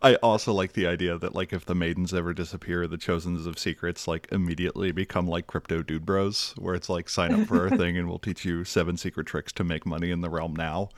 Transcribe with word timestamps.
I 0.00 0.14
also 0.16 0.52
like 0.52 0.74
the 0.74 0.86
idea 0.86 1.18
that 1.18 1.34
like 1.34 1.52
if 1.52 1.64
the 1.64 1.74
maidens 1.74 2.14
ever 2.14 2.32
disappear, 2.32 2.86
the 2.86 2.96
chosens 2.96 3.46
of 3.46 3.58
secrets 3.58 4.06
like 4.06 4.28
immediately 4.30 4.92
become 4.92 5.26
like 5.26 5.48
crypto 5.48 5.82
dude 5.82 6.06
bros, 6.06 6.54
where 6.56 6.76
it's 6.76 6.88
like 6.88 7.08
sign 7.08 7.32
up 7.32 7.48
for 7.48 7.62
our 7.62 7.76
thing 7.76 7.98
and 7.98 8.08
we'll 8.08 8.20
teach 8.20 8.44
you 8.44 8.62
seven 8.62 8.96
secret 8.96 9.26
tricks 9.26 9.52
to 9.54 9.64
make 9.64 9.84
money 9.84 10.12
in 10.12 10.20
the 10.20 10.30
realm 10.30 10.54
now, 10.54 10.90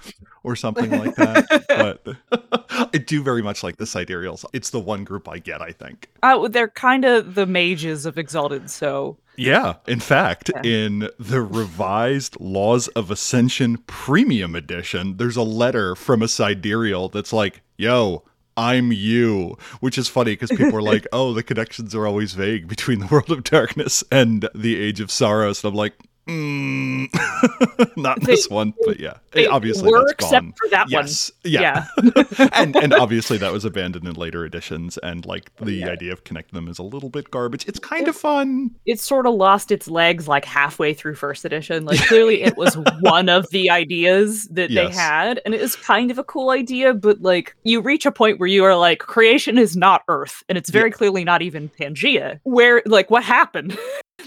or 0.43 0.55
something 0.55 0.91
like 0.91 1.15
that. 1.17 1.65
but 2.31 2.61
I 2.95 2.99
do 2.99 3.23
very 3.23 3.41
much 3.41 3.63
like 3.63 3.79
the 3.79 3.87
sidereals. 3.87 4.45
It's 4.53 4.69
the 4.69 4.81
one 4.81 5.05
group 5.05 5.31
I 5.31 5.39
get, 5.39 5.63
I 5.63 5.73
think. 5.73 6.11
Uh, 6.23 6.49
they're 6.49 6.69
kind 6.69 7.07
of 7.07 7.35
the 7.35 7.47
mages 7.47 8.05
of 8.05 8.19
Exalted, 8.19 8.69
so 8.71 9.17
Yeah, 9.37 9.77
in 9.87 10.01
fact, 10.01 10.51
in 10.63 11.09
the 11.19 11.41
revised 11.41 12.39
Laws 12.39 12.89
of 12.89 13.11
Ascension 13.11 13.79
Premium 13.87 14.55
Edition, 14.55 15.17
there's 15.17 15.37
a 15.37 15.43
letter 15.43 15.95
from 15.95 16.21
a 16.21 16.29
sidereal 16.29 17.09
that's 17.09 17.33
like, 17.33 17.63
"Yo, 17.79 18.25
I'm 18.57 18.93
you," 18.93 19.57
which 19.81 19.99
is 19.99 20.09
funny 20.09 20.33
because 20.33 20.51
people 20.51 20.77
are 20.77 20.83
like, 20.83 21.07
"Oh, 21.13 21.33
the 21.35 21.43
connections 21.43 21.95
are 21.95 22.07
always 22.07 22.33
vague 22.35 22.69
between 22.69 23.01
the 23.01 23.07
World 23.07 23.31
of 23.31 23.45
Darkness 23.45 24.05
and 24.11 24.49
the 24.55 24.81
Age 24.81 25.01
of 25.01 25.11
Sorrows," 25.11 25.65
and 25.65 25.71
I'm 25.71 25.77
like. 25.77 25.95
Mm, 26.29 27.09
not 27.97 28.21
They- 28.21 28.27
this 28.27 28.49
one, 28.49 28.75
but 28.85 29.01
yeah, 29.01 29.15
obviously 29.51 29.91
were 29.91 30.01
that's 30.01 30.13
except 30.13 30.45
gone. 30.47 30.53
for 30.57 30.69
that 30.69 30.85
one. 30.91 31.07
yes, 31.07 31.33
yeah, 31.45 31.87
and 32.53 32.77
and 32.77 32.93
obviously 32.95 33.39
that 33.39 33.53
was 33.53 33.65
abandoned 33.65 34.07
in 34.07 34.15
later 34.15 34.45
editions, 34.45 34.99
and 34.99 35.25
like 35.27 35.55
the 35.57 35.85
idea 35.85 36.13
of 36.13 36.25
connecting 36.25 36.57
them 36.57 36.69
is 36.69 36.79
a 36.79 36.83
little 36.83 37.09
bit 37.09 37.31
garbage. 37.31 37.67
It's 37.67 37.79
kind 37.79 38.07
of 38.07 38.15
fun, 38.17 38.71
it 38.87 39.01
sort 39.01 39.27
of 39.27 39.35
lost 39.35 39.71
its 39.73 39.89
legs 39.89 40.29
like 40.29 40.45
halfway 40.45 40.95
through 40.95 41.15
first 41.15 41.45
edition. 41.45 41.85
Like 41.85 42.01
clearly 42.07 42.43
it 42.43 42.57
was 42.57 42.77
one 43.01 43.29
of 43.29 43.49
the 43.51 43.71
ideas 43.71 44.47
that 44.49 44.71
they 44.71 44.91
had, 44.91 45.41
and 45.45 45.55
it 45.55 45.61
is 45.61 45.75
kind 45.77 46.11
of 46.11 46.19
a 46.19 46.25
cool 46.25 46.51
idea, 46.51 46.95
but 46.95 47.23
like 47.23 47.57
you 47.65 47.81
reach 47.81 48.07
a 48.07 48.13
point 48.13 48.39
where 48.39 48.49
you 48.49 48.65
are 48.65 48.77
like, 48.77 49.01
creation 49.01 49.59
is 49.59 49.77
not 49.77 50.03
Earth, 50.09 50.43
and 50.49 50.57
it's 50.57 50.71
very 50.71 50.91
clearly 50.91 51.25
not 51.25 51.43
even 51.43 51.69
Pangea. 51.69 52.39
Where 52.45 52.83
like 52.87 53.11
what 53.11 53.25
happened? 53.25 53.77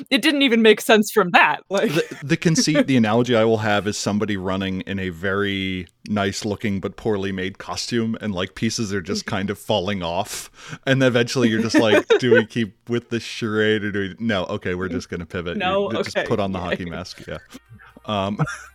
It 0.09 0.21
didn't 0.21 0.41
even 0.41 0.61
make 0.61 0.81
sense 0.81 1.11
from 1.11 1.31
that. 1.31 1.61
Like 1.69 1.91
the, 1.93 2.17
the 2.23 2.37
conceit, 2.37 2.87
the 2.87 2.97
analogy 2.97 3.35
I 3.35 3.43
will 3.45 3.57
have 3.57 3.87
is 3.87 3.97
somebody 3.97 4.37
running 4.37 4.81
in 4.81 4.99
a 4.99 5.09
very 5.09 5.87
nice 6.07 6.45
looking 6.45 6.79
but 6.79 6.95
poorly 6.95 7.31
made 7.31 7.57
costume, 7.57 8.17
and 8.21 8.33
like 8.33 8.55
pieces 8.55 8.93
are 8.93 9.01
just 9.01 9.25
kind 9.25 9.49
of 9.49 9.57
falling 9.57 10.03
off. 10.03 10.49
And 10.85 11.01
eventually 11.03 11.49
you're 11.49 11.61
just 11.61 11.79
like, 11.79 12.05
do 12.19 12.33
we 12.33 12.45
keep 12.45 12.89
with 12.89 13.09
the 13.09 13.19
charade 13.19 13.83
or 13.83 13.91
do 13.91 13.99
we? 13.99 14.15
No, 14.25 14.45
okay, 14.45 14.75
we're 14.75 14.89
just 14.89 15.09
going 15.09 15.19
to 15.19 15.25
pivot. 15.25 15.57
No, 15.57 15.91
You 15.91 15.97
just 16.03 16.17
okay, 16.17 16.27
put 16.27 16.39
on 16.39 16.51
the 16.51 16.59
hockey 16.59 16.85
mask. 16.85 17.25
Yeah. 17.27 17.39
Um, 18.05 18.39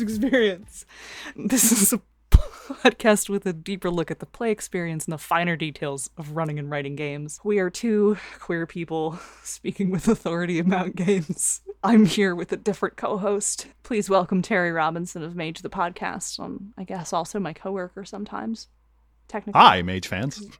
Experience. 0.00 0.86
This 1.36 1.72
is 1.72 1.92
a 1.92 2.00
podcast 2.30 3.28
with 3.28 3.46
a 3.46 3.52
deeper 3.52 3.90
look 3.90 4.10
at 4.10 4.20
the 4.20 4.26
play 4.26 4.50
experience 4.50 5.04
and 5.04 5.12
the 5.12 5.18
finer 5.18 5.56
details 5.56 6.10
of 6.16 6.36
running 6.36 6.58
and 6.58 6.70
writing 6.70 6.96
games. 6.96 7.40
We 7.44 7.58
are 7.58 7.70
two 7.70 8.16
queer 8.38 8.66
people 8.66 9.18
speaking 9.42 9.90
with 9.90 10.08
authority 10.08 10.58
about 10.58 10.94
games. 10.94 11.60
I'm 11.82 12.04
here 12.04 12.34
with 12.34 12.52
a 12.52 12.56
different 12.56 12.96
co-host. 12.96 13.66
Please 13.82 14.08
welcome 14.08 14.42
Terry 14.42 14.72
Robinson 14.72 15.22
of 15.22 15.34
Mage 15.34 15.62
the 15.62 15.70
Podcast. 15.70 16.38
Um, 16.38 16.72
I 16.78 16.84
guess 16.84 17.12
also 17.12 17.40
my 17.40 17.52
coworker 17.52 18.04
sometimes. 18.04 18.68
Technically. 19.28 19.60
hi, 19.60 19.82
mage 19.82 20.08
fans. 20.08 20.42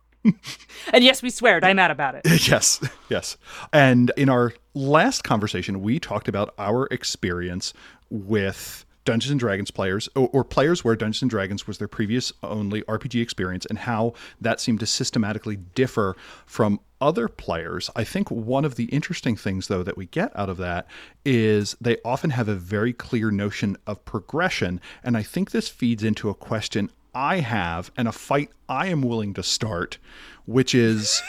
And 0.92 1.02
yes, 1.02 1.22
we 1.22 1.30
swear. 1.30 1.60
I'm 1.62 1.76
mad 1.76 1.90
about 1.90 2.14
it. 2.14 2.22
yes, 2.48 2.78
yes. 3.08 3.38
And 3.72 4.12
in 4.18 4.28
our 4.28 4.52
last 4.74 5.24
conversation, 5.24 5.80
we 5.80 5.98
talked 5.98 6.28
about 6.28 6.52
our 6.58 6.86
experience 6.90 7.72
with 8.10 8.84
Dungeons 9.04 9.30
and 9.30 9.40
Dragons 9.40 9.70
players, 9.70 10.08
or, 10.14 10.28
or 10.32 10.44
players 10.44 10.84
where 10.84 10.96
Dungeons 10.96 11.22
and 11.22 11.30
Dragons 11.30 11.66
was 11.66 11.78
their 11.78 11.88
previous 11.88 12.32
only 12.42 12.82
RPG 12.82 13.22
experience, 13.22 13.66
and 13.66 13.78
how 13.78 14.14
that 14.40 14.60
seemed 14.60 14.80
to 14.80 14.86
systematically 14.86 15.56
differ 15.56 16.16
from 16.46 16.80
other 17.00 17.28
players. 17.28 17.88
I 17.96 18.04
think 18.04 18.30
one 18.30 18.64
of 18.64 18.74
the 18.74 18.84
interesting 18.84 19.36
things, 19.36 19.68
though, 19.68 19.82
that 19.82 19.96
we 19.96 20.06
get 20.06 20.36
out 20.38 20.50
of 20.50 20.58
that 20.58 20.86
is 21.24 21.76
they 21.80 21.96
often 22.04 22.30
have 22.30 22.48
a 22.48 22.54
very 22.54 22.92
clear 22.92 23.30
notion 23.30 23.76
of 23.86 24.04
progression. 24.04 24.80
And 25.02 25.16
I 25.16 25.22
think 25.22 25.50
this 25.50 25.68
feeds 25.68 26.04
into 26.04 26.28
a 26.28 26.34
question 26.34 26.90
I 27.14 27.40
have 27.40 27.90
and 27.96 28.06
a 28.08 28.12
fight 28.12 28.50
I 28.68 28.86
am 28.86 29.02
willing 29.02 29.34
to 29.34 29.42
start, 29.42 29.98
which 30.46 30.74
is 30.74 31.22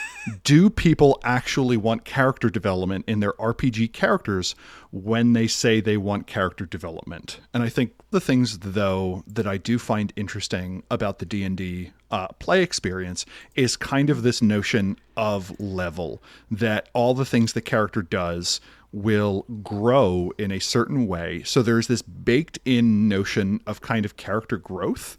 do 0.43 0.69
people 0.69 1.19
actually 1.23 1.77
want 1.77 2.05
character 2.05 2.49
development 2.49 3.05
in 3.07 3.19
their 3.19 3.33
RPG 3.33 3.93
characters 3.93 4.55
when 4.91 5.33
they 5.33 5.47
say 5.47 5.81
they 5.81 5.97
want 5.97 6.27
character 6.27 6.65
development? 6.65 7.39
And 7.53 7.63
I 7.63 7.69
think 7.69 7.93
the 8.11 8.21
things 8.21 8.59
though 8.59 9.23
that 9.27 9.47
I 9.47 9.57
do 9.57 9.79
find 9.79 10.13
interesting 10.15 10.83
about 10.91 11.19
the 11.19 11.25
D&D 11.25 11.91
uh, 12.11 12.27
play 12.39 12.61
experience 12.61 13.25
is 13.55 13.75
kind 13.75 14.09
of 14.09 14.21
this 14.21 14.41
notion 14.41 14.97
of 15.17 15.59
level 15.59 16.21
that 16.49 16.89
all 16.93 17.13
the 17.13 17.25
things 17.25 17.53
the 17.53 17.61
character 17.61 18.01
does 18.01 18.61
will 18.91 19.45
grow 19.63 20.31
in 20.37 20.51
a 20.51 20.59
certain 20.59 21.07
way. 21.07 21.43
So 21.43 21.61
there's 21.61 21.87
this 21.87 22.01
baked 22.01 22.59
in 22.65 23.07
notion 23.07 23.61
of 23.65 23.81
kind 23.81 24.05
of 24.05 24.17
character 24.17 24.57
growth. 24.57 25.17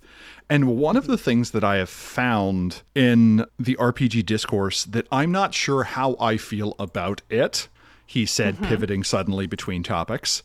And 0.50 0.76
one 0.76 0.96
of 0.96 1.06
the 1.06 1.16
things 1.16 1.52
that 1.52 1.64
I 1.64 1.76
have 1.76 1.88
found 1.88 2.82
in 2.94 3.46
the 3.58 3.76
RPG 3.76 4.26
discourse 4.26 4.84
that 4.84 5.06
I'm 5.10 5.32
not 5.32 5.54
sure 5.54 5.84
how 5.84 6.16
I 6.20 6.36
feel 6.36 6.74
about 6.78 7.22
it, 7.30 7.68
he 8.06 8.26
said, 8.26 8.56
mm-hmm. 8.56 8.66
pivoting 8.66 9.04
suddenly 9.04 9.46
between 9.46 9.82
topics, 9.82 10.42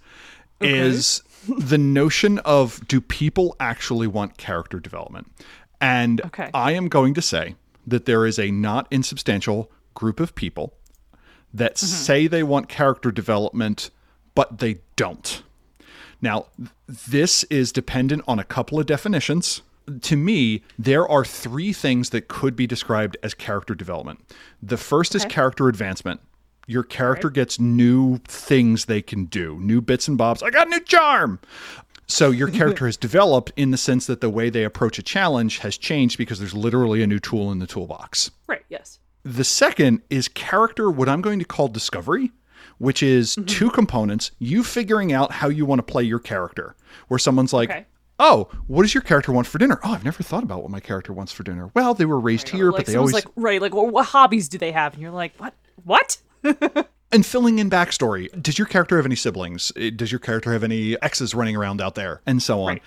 is 0.61 1.21
the 1.47 1.77
notion 1.77 2.39
of 2.39 2.87
do 2.87 3.01
people 3.01 3.55
actually 3.59 4.07
want 4.07 4.37
character 4.37 4.79
development? 4.79 5.31
And 5.81 6.21
Okay. 6.21 6.49
I 6.53 6.71
am 6.71 6.87
going 6.87 7.13
to 7.15 7.21
say 7.21 7.55
that 7.85 8.05
there 8.05 8.25
is 8.25 8.39
a 8.39 8.51
not 8.51 8.87
insubstantial 8.89 9.71
group 9.93 10.19
of 10.19 10.35
people 10.35 10.73
that 11.53 11.75
mm-hmm. 11.75 11.85
say 11.85 12.27
they 12.27 12.43
want 12.43 12.69
character 12.69 13.11
development, 13.11 13.89
but 14.35 14.59
they 14.59 14.79
don't. 14.95 15.43
Now, 16.21 16.47
this 16.87 17.43
is 17.45 17.71
dependent 17.71 18.23
on 18.27 18.39
a 18.39 18.43
couple 18.43 18.79
of 18.79 18.85
definitions. 18.85 19.61
To 20.01 20.17
me, 20.17 20.63
there 20.77 21.07
are 21.07 21.23
three 21.23 21.71
things 21.71 22.09
that 22.09 22.27
could 22.27 22.55
be 22.55 22.67
described 22.67 23.17
as 23.23 23.33
character 23.33 23.75
development. 23.75 24.19
The 24.61 24.77
first 24.77 25.15
is 25.15 25.23
character 25.25 25.69
advancement. 25.69 26.21
Your 26.65 26.83
character 26.83 27.29
gets 27.29 27.59
new 27.59 28.17
things 28.27 28.85
they 28.85 29.01
can 29.01 29.25
do, 29.25 29.57
new 29.61 29.79
bits 29.79 30.09
and 30.09 30.17
bobs. 30.17 30.43
I 30.43 30.49
got 30.49 30.67
a 30.67 30.69
new 30.69 30.81
charm. 30.81 31.39
So 32.07 32.31
your 32.31 32.49
character 32.49 32.85
has 32.87 32.97
developed 32.97 33.53
in 33.55 33.71
the 33.71 33.77
sense 33.77 34.05
that 34.07 34.19
the 34.19 34.29
way 34.29 34.49
they 34.49 34.65
approach 34.65 34.99
a 34.99 35.03
challenge 35.03 35.59
has 35.59 35.77
changed 35.77 36.17
because 36.17 36.39
there's 36.39 36.53
literally 36.53 37.01
a 37.01 37.07
new 37.07 37.19
tool 37.19 37.51
in 37.51 37.59
the 37.59 37.67
toolbox. 37.67 38.31
Right, 38.47 38.65
yes. 38.67 38.99
The 39.27 39.43
second 39.43 40.01
is 40.09 40.29
character, 40.29 40.89
what 40.89 41.09
I'm 41.09 41.21
going 41.21 41.39
to 41.39 41.45
call 41.45 41.67
discovery, 41.67 42.31
which 42.77 43.03
is 43.03 43.37
two 43.45 43.69
components. 43.69 44.31
You 44.39 44.63
figuring 44.63 45.11
out 45.11 45.33
how 45.33 45.49
you 45.49 45.65
want 45.65 45.79
to 45.79 45.83
play 45.83 46.03
your 46.03 46.19
character, 46.19 46.75
where 47.09 47.17
someone's 47.19 47.51
like, 47.51 47.69
Okay. 47.69 47.85
Oh, 48.19 48.47
what 48.67 48.81
does 48.83 48.93
your 48.95 49.03
character 49.03 49.31
want 49.31 49.45
for 49.45 49.57
dinner? 49.59 49.79
Oh, 49.83 49.91
I've 49.91 50.03
never 50.05 50.23
thought 50.23 50.43
about 50.43 50.61
what 50.63 50.71
my 50.71 50.79
character 50.79 51.13
wants 51.13 51.31
for 51.33 51.43
dinner. 51.43 51.69
Well, 51.75 51.93
they 51.93 52.05
were 52.05 52.19
raised 52.19 52.49
here, 52.49 52.71
like 52.71 52.77
but 52.77 52.85
they 52.87 52.95
always 52.95 53.13
like, 53.13 53.25
right, 53.35 53.61
like 53.61 53.75
well, 53.75 53.85
what 53.87 54.07
hobbies 54.07 54.47
do 54.49 54.57
they 54.57 54.71
have? 54.71 54.93
And 54.93 55.01
you're 55.01 55.11
like, 55.11 55.33
what? 55.37 55.53
What? 55.83 56.17
and 57.11 57.25
filling 57.25 57.59
in 57.59 57.69
backstory. 57.69 58.29
Does 58.41 58.57
your 58.57 58.65
character 58.65 58.95
have 58.95 59.05
any 59.05 59.15
siblings? 59.15 59.71
Eh, 59.75 59.91
Does 59.95 60.11
your 60.11 60.17
character 60.19 60.51
have 60.53 60.63
any 60.63 60.99
exes 61.03 61.35
running 61.35 61.55
around 61.55 61.79
out 61.81 61.93
there, 61.95 62.21
and 62.25 62.41
so 62.41 62.61
on? 62.61 62.67
Right. 62.75 62.83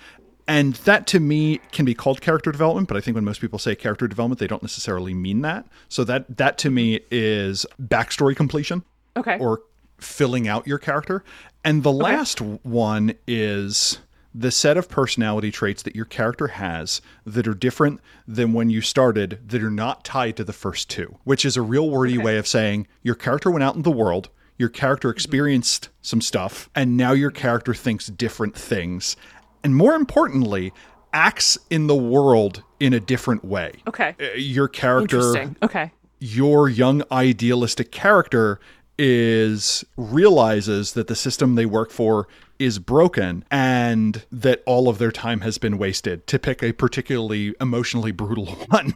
And 0.51 0.73
that 0.73 1.07
to 1.07 1.21
me 1.21 1.61
can 1.71 1.85
be 1.85 1.93
called 1.93 2.19
character 2.19 2.51
development, 2.51 2.89
but 2.89 2.97
I 2.97 2.99
think 2.99 3.15
when 3.15 3.23
most 3.23 3.39
people 3.39 3.57
say 3.57 3.73
character 3.73 4.05
development, 4.05 4.39
they 4.39 4.47
don't 4.47 4.61
necessarily 4.61 5.13
mean 5.13 5.43
that. 5.43 5.65
So 5.87 6.03
that 6.03 6.37
that 6.37 6.57
to 6.57 6.69
me 6.69 6.99
is 7.09 7.65
backstory 7.81 8.35
completion 8.35 8.83
Okay. 9.15 9.37
or 9.39 9.61
filling 9.97 10.49
out 10.49 10.67
your 10.67 10.77
character. 10.77 11.23
And 11.63 11.83
the 11.83 11.91
last 11.93 12.41
one 12.41 13.13
is 13.25 13.99
the 14.35 14.51
set 14.51 14.75
of 14.75 14.89
personality 14.89 15.51
traits 15.51 15.83
that 15.83 15.95
your 15.95 16.03
character 16.03 16.47
has 16.47 17.01
that 17.25 17.47
are 17.47 17.53
different 17.53 18.01
than 18.27 18.51
when 18.51 18.69
you 18.69 18.81
started 18.81 19.39
that 19.47 19.63
are 19.63 19.71
not 19.71 20.03
tied 20.03 20.35
to 20.35 20.43
the 20.43 20.51
first 20.51 20.89
two, 20.89 21.17
which 21.23 21.45
is 21.45 21.55
a 21.55 21.61
real 21.61 21.89
wordy 21.89 22.17
way 22.17 22.37
of 22.37 22.45
saying 22.45 22.87
your 23.03 23.15
character 23.15 23.49
went 23.49 23.63
out 23.63 23.75
in 23.75 23.83
the 23.83 23.91
world, 23.91 24.27
your 24.57 24.69
character 24.69 25.07
mm-hmm. 25.07 25.15
experienced 25.15 25.87
some 26.01 26.19
stuff, 26.19 26.69
and 26.75 26.97
now 26.97 27.13
your 27.13 27.31
character 27.31 27.73
thinks 27.73 28.07
different 28.07 28.53
things. 28.53 29.15
And 29.63 29.75
more 29.75 29.95
importantly, 29.95 30.73
acts 31.13 31.57
in 31.69 31.87
the 31.87 31.95
world 31.95 32.63
in 32.79 32.93
a 32.93 32.99
different 32.99 33.45
way. 33.45 33.73
Okay. 33.87 34.15
Uh, 34.19 34.35
Your 34.35 34.67
character 34.67 35.17
Interesting. 35.17 35.55
Okay. 35.61 35.91
your 36.19 36.69
young 36.69 37.03
idealistic 37.11 37.91
character 37.91 38.59
is 38.97 39.83
realizes 39.97 40.93
that 40.93 41.07
the 41.07 41.15
system 41.15 41.55
they 41.55 41.65
work 41.65 41.91
for 41.91 42.27
is 42.61 42.79
broken 42.79 43.43
and 43.51 44.23
that 44.31 44.61
all 44.65 44.87
of 44.87 44.97
their 44.99 45.11
time 45.11 45.41
has 45.41 45.57
been 45.57 45.77
wasted 45.77 46.25
to 46.27 46.37
pick 46.39 46.61
a 46.63 46.71
particularly 46.71 47.53
emotionally 47.59 48.11
brutal 48.11 48.45
one 48.69 48.93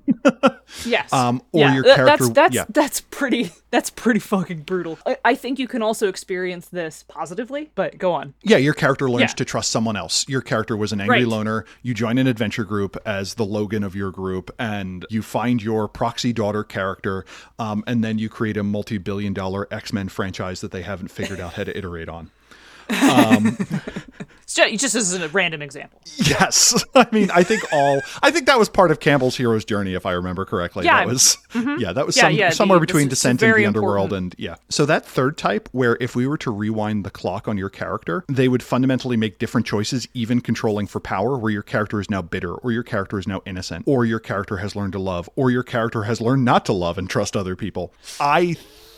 Yes. 0.84 1.14
Um, 1.14 1.42
or 1.52 1.62
yeah, 1.62 1.74
your 1.76 1.84
character- 1.84 2.06
That's 2.26 2.30
that's 2.32 2.56
yeah. 2.56 2.66
that's 2.70 3.00
pretty 3.02 3.52
that's 3.72 3.90
pretty 3.92 4.20
fucking 4.20 4.62
brutal. 4.62 4.98
I, 5.06 5.18
I 5.24 5.36
think 5.36 5.60
you 5.60 5.68
can 5.68 5.82
also 5.84 6.08
experience 6.10 6.70
this 6.70 7.04
positively, 7.08 7.70
but 7.76 7.98
go 7.98 8.14
on. 8.14 8.34
yeah 8.44 8.58
your 8.58 8.74
character 8.74 9.10
learns 9.10 9.22
Yeah. 9.32 9.36
to 9.36 9.46
trust 9.46 9.70
someone 9.72 9.96
else 9.96 10.28
your 10.28 10.42
character 10.42 10.76
was 10.76 10.92
an 10.92 11.00
angry 11.02 11.20
Right. 11.20 11.28
loner 11.28 11.66
you 11.84 11.94
join 11.94 12.18
an 12.18 12.28
adventure 12.28 12.64
group 12.64 12.98
as 13.06 13.36
the 13.36 13.46
logan 13.46 13.84
of 13.84 13.96
your 13.96 14.12
group 14.12 14.54
and 14.60 15.06
you 15.10 15.22
find 15.22 15.62
your 15.62 15.88
proxy 15.88 16.34
daughter 16.34 16.64
character 16.64 17.26
um, 17.60 17.84
and 17.88 18.04
then 18.04 18.18
you 18.18 18.28
create 18.30 18.58
a 18.58 18.64
multi-billion 18.64 19.34
dollar 19.34 19.68
x-men 19.72 20.10
franchise 20.10 20.62
that 20.62 20.72
they 20.72 20.82
haven't 20.82 21.10
figured 21.10 21.40
out 21.40 21.54
how 21.54 21.64
to 21.64 21.78
iterate 21.78 22.10
on 22.10 22.32
Um, 22.90 23.58
it's 24.44 24.54
ju- 24.54 24.78
just, 24.78 24.96
as 24.96 25.14
a 25.14 25.28
random 25.30 25.62
example. 25.62 26.02
Yes. 26.18 26.84
I 26.96 27.08
mean, 27.12 27.32
I 27.32 27.44
think 27.44 27.64
all 27.72 28.02
I 28.22 28.32
think 28.32 28.46
that 28.48 28.60
was 28.60 28.70
part 28.70 28.92
of 28.92 29.00
Campbell's 29.00 29.36
hero's 29.36 29.66
journey, 29.66 29.94
if 29.94 30.06
I 30.06 30.12
remember 30.12 30.46
correctly. 30.46 30.86
Yeah. 30.86 31.00
That 31.00 31.08
was 31.08 31.38
mm-hmm. 31.54 31.76
yeah, 31.80 31.94
that 31.94 32.06
was 32.06 32.16
Yeah, 32.16 32.24
some, 32.24 32.34
yeah, 32.34 32.50
somewhere 32.52 32.80
the- 32.80 32.86
between 32.86 33.08
Descent 33.08 33.42
and 33.42 33.56
the 33.56 33.66
Underworld 33.66 34.12
important. 34.12 34.36
and 34.36 34.44
yeah. 34.44 34.56
So 34.70 34.86
that 34.86 35.06
third 35.06 35.38
type, 35.38 35.70
where 35.72 35.98
if 36.00 36.16
we 36.16 36.28
were 36.28 36.38
to 36.40 36.52
rewind 36.52 37.06
the 37.06 37.12
clock 37.12 37.48
on 37.48 37.58
your 37.58 37.70
character, 37.70 38.24
they 38.28 38.48
would 38.48 38.64
fundamentally 38.64 39.18
make 39.18 39.40
different 39.40 39.66
choices, 39.68 40.08
even 40.14 40.42
controlling 40.42 40.88
for 40.88 41.00
power, 41.00 41.38
where 41.38 41.52
your 41.52 41.64
character 41.64 42.00
is 42.00 42.10
now 42.10 42.22
bitter, 42.22 42.54
or 42.54 42.72
your 42.72 42.84
character 42.84 43.18
is 43.18 43.28
now 43.28 43.42
innocent, 43.46 43.88
or 43.88 44.06
your 44.06 44.20
character 44.20 44.58
has 44.58 44.76
learned 44.76 44.94
to 44.94 45.00
love, 45.00 45.30
or 45.36 45.50
your 45.52 45.64
character 45.64 46.04
has 46.04 46.22
learned 46.22 46.46
not 46.46 46.66
to 46.66 46.74
love 46.74 46.98
and 46.98 47.10
trust 47.10 47.36
other 47.36 47.56
people. 47.56 47.94
I 48.20 48.56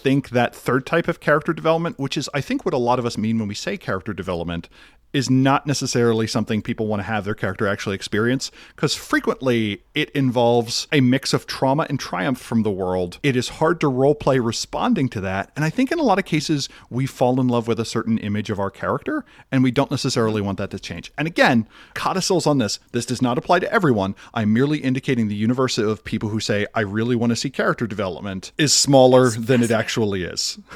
think 0.07 0.29
that 0.29 0.55
third 0.55 0.85
type 0.85 1.09
of 1.09 1.19
character 1.19 1.51
development, 1.51 1.99
which 1.99 2.15
is 2.15 2.29
I 2.33 2.39
think 2.39 2.63
what 2.63 2.73
a 2.73 2.77
lot 2.77 2.97
of 2.97 3.05
us 3.05 3.17
mean 3.17 3.39
when 3.39 3.49
we 3.49 3.55
say 3.55 3.75
character 3.75 4.13
development, 4.13 4.69
is 5.13 5.29
not 5.29 5.65
necessarily 5.65 6.27
something 6.27 6.61
people 6.61 6.87
want 6.87 6.99
to 6.99 7.03
have 7.05 7.25
their 7.25 7.35
character 7.35 7.67
actually 7.67 7.95
experience 7.95 8.51
because 8.75 8.93
frequently 8.93 9.83
it 9.95 10.09
involves 10.11 10.87
a 10.91 11.01
mix 11.01 11.33
of 11.33 11.47
trauma 11.47 11.85
and 11.89 11.99
triumph 11.99 12.39
from 12.39 12.63
the 12.63 12.71
world. 12.71 13.19
It 13.23 13.35
is 13.35 13.49
hard 13.49 13.79
to 13.81 13.87
roleplay 13.87 14.43
responding 14.43 15.09
to 15.09 15.21
that, 15.21 15.51
and 15.55 15.63
I 15.63 15.69
think 15.69 15.91
in 15.91 15.99
a 15.99 16.03
lot 16.03 16.19
of 16.19 16.25
cases 16.25 16.69
we 16.89 17.05
fall 17.05 17.39
in 17.39 17.47
love 17.47 17.67
with 17.67 17.79
a 17.79 17.85
certain 17.85 18.17
image 18.17 18.49
of 18.49 18.59
our 18.59 18.69
character 18.69 19.25
and 19.51 19.63
we 19.63 19.71
don't 19.71 19.91
necessarily 19.91 20.41
want 20.41 20.57
that 20.57 20.71
to 20.71 20.79
change. 20.79 21.11
And 21.17 21.27
again, 21.27 21.67
codicils 21.93 22.45
on 22.45 22.57
this. 22.57 22.79
This 22.91 23.05
does 23.05 23.21
not 23.21 23.37
apply 23.37 23.59
to 23.59 23.73
everyone. 23.73 24.15
I'm 24.33 24.53
merely 24.53 24.79
indicating 24.79 25.27
the 25.27 25.35
universe 25.35 25.77
of 25.77 26.03
people 26.03 26.29
who 26.29 26.39
say 26.39 26.67
I 26.73 26.81
really 26.81 27.15
want 27.15 27.31
to 27.31 27.35
see 27.35 27.49
character 27.49 27.87
development 27.87 28.51
is 28.57 28.73
smaller 28.73 29.29
than 29.29 29.63
it 29.63 29.71
actually 29.71 30.23
is. 30.23 30.59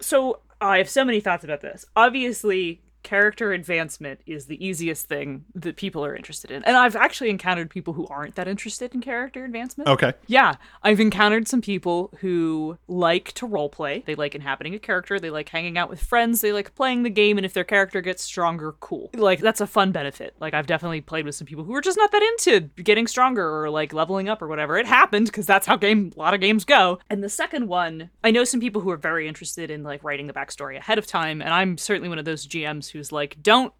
So 0.00 0.40
I 0.60 0.78
have 0.78 0.90
so 0.90 1.02
many 1.02 1.20
thoughts 1.20 1.44
about 1.44 1.62
this. 1.62 1.86
Obviously, 1.96 2.80
character 3.04 3.52
advancement 3.52 4.20
is 4.26 4.46
the 4.46 4.66
easiest 4.66 5.06
thing 5.06 5.44
that 5.54 5.76
people 5.76 6.04
are 6.04 6.16
interested 6.16 6.50
in. 6.50 6.64
And 6.64 6.76
I've 6.76 6.96
actually 6.96 7.30
encountered 7.30 7.70
people 7.70 7.92
who 7.92 8.06
aren't 8.08 8.34
that 8.34 8.48
interested 8.48 8.92
in 8.94 9.00
character 9.00 9.44
advancement. 9.44 9.88
Okay. 9.88 10.14
Yeah, 10.26 10.54
I've 10.82 10.98
encountered 10.98 11.46
some 11.46 11.60
people 11.60 12.10
who 12.18 12.78
like 12.88 13.32
to 13.34 13.46
roleplay. 13.46 14.04
They 14.04 14.16
like 14.16 14.34
inhabiting 14.34 14.74
a 14.74 14.78
character. 14.78 15.20
They 15.20 15.30
like 15.30 15.48
hanging 15.48 15.78
out 15.78 15.88
with 15.88 16.02
friends. 16.02 16.40
They 16.40 16.52
like 16.52 16.74
playing 16.74 17.04
the 17.04 17.10
game. 17.10 17.38
And 17.38 17.44
if 17.44 17.52
their 17.52 17.62
character 17.62 18.00
gets 18.00 18.24
stronger, 18.24 18.74
cool. 18.80 19.10
Like, 19.14 19.40
that's 19.40 19.60
a 19.60 19.66
fun 19.66 19.92
benefit. 19.92 20.34
Like, 20.40 20.54
I've 20.54 20.66
definitely 20.66 21.02
played 21.02 21.26
with 21.26 21.34
some 21.34 21.46
people 21.46 21.64
who 21.64 21.74
are 21.74 21.82
just 21.82 21.98
not 21.98 22.10
that 22.10 22.22
into 22.22 22.60
getting 22.82 23.06
stronger 23.06 23.62
or 23.62 23.70
like 23.70 23.92
leveling 23.92 24.28
up 24.28 24.40
or 24.40 24.48
whatever. 24.48 24.78
It 24.78 24.86
happened 24.86 25.26
because 25.26 25.46
that's 25.46 25.66
how 25.66 25.76
game 25.76 26.12
a 26.16 26.18
lot 26.18 26.34
of 26.34 26.40
games 26.40 26.64
go. 26.64 26.98
And 27.10 27.22
the 27.22 27.28
second 27.28 27.68
one, 27.68 28.10
I 28.24 28.30
know 28.30 28.44
some 28.44 28.60
people 28.60 28.80
who 28.80 28.90
are 28.90 28.96
very 28.96 29.28
interested 29.28 29.70
in 29.70 29.82
like 29.82 30.02
writing 30.02 30.26
the 30.26 30.32
backstory 30.32 30.78
ahead 30.78 30.98
of 30.98 31.06
time. 31.06 31.42
And 31.42 31.52
I'm 31.52 31.76
certainly 31.76 32.08
one 32.08 32.18
of 32.18 32.24
those 32.24 32.46
GMs 32.46 32.93
who's 32.94 33.12
like, 33.12 33.36
don't 33.42 33.74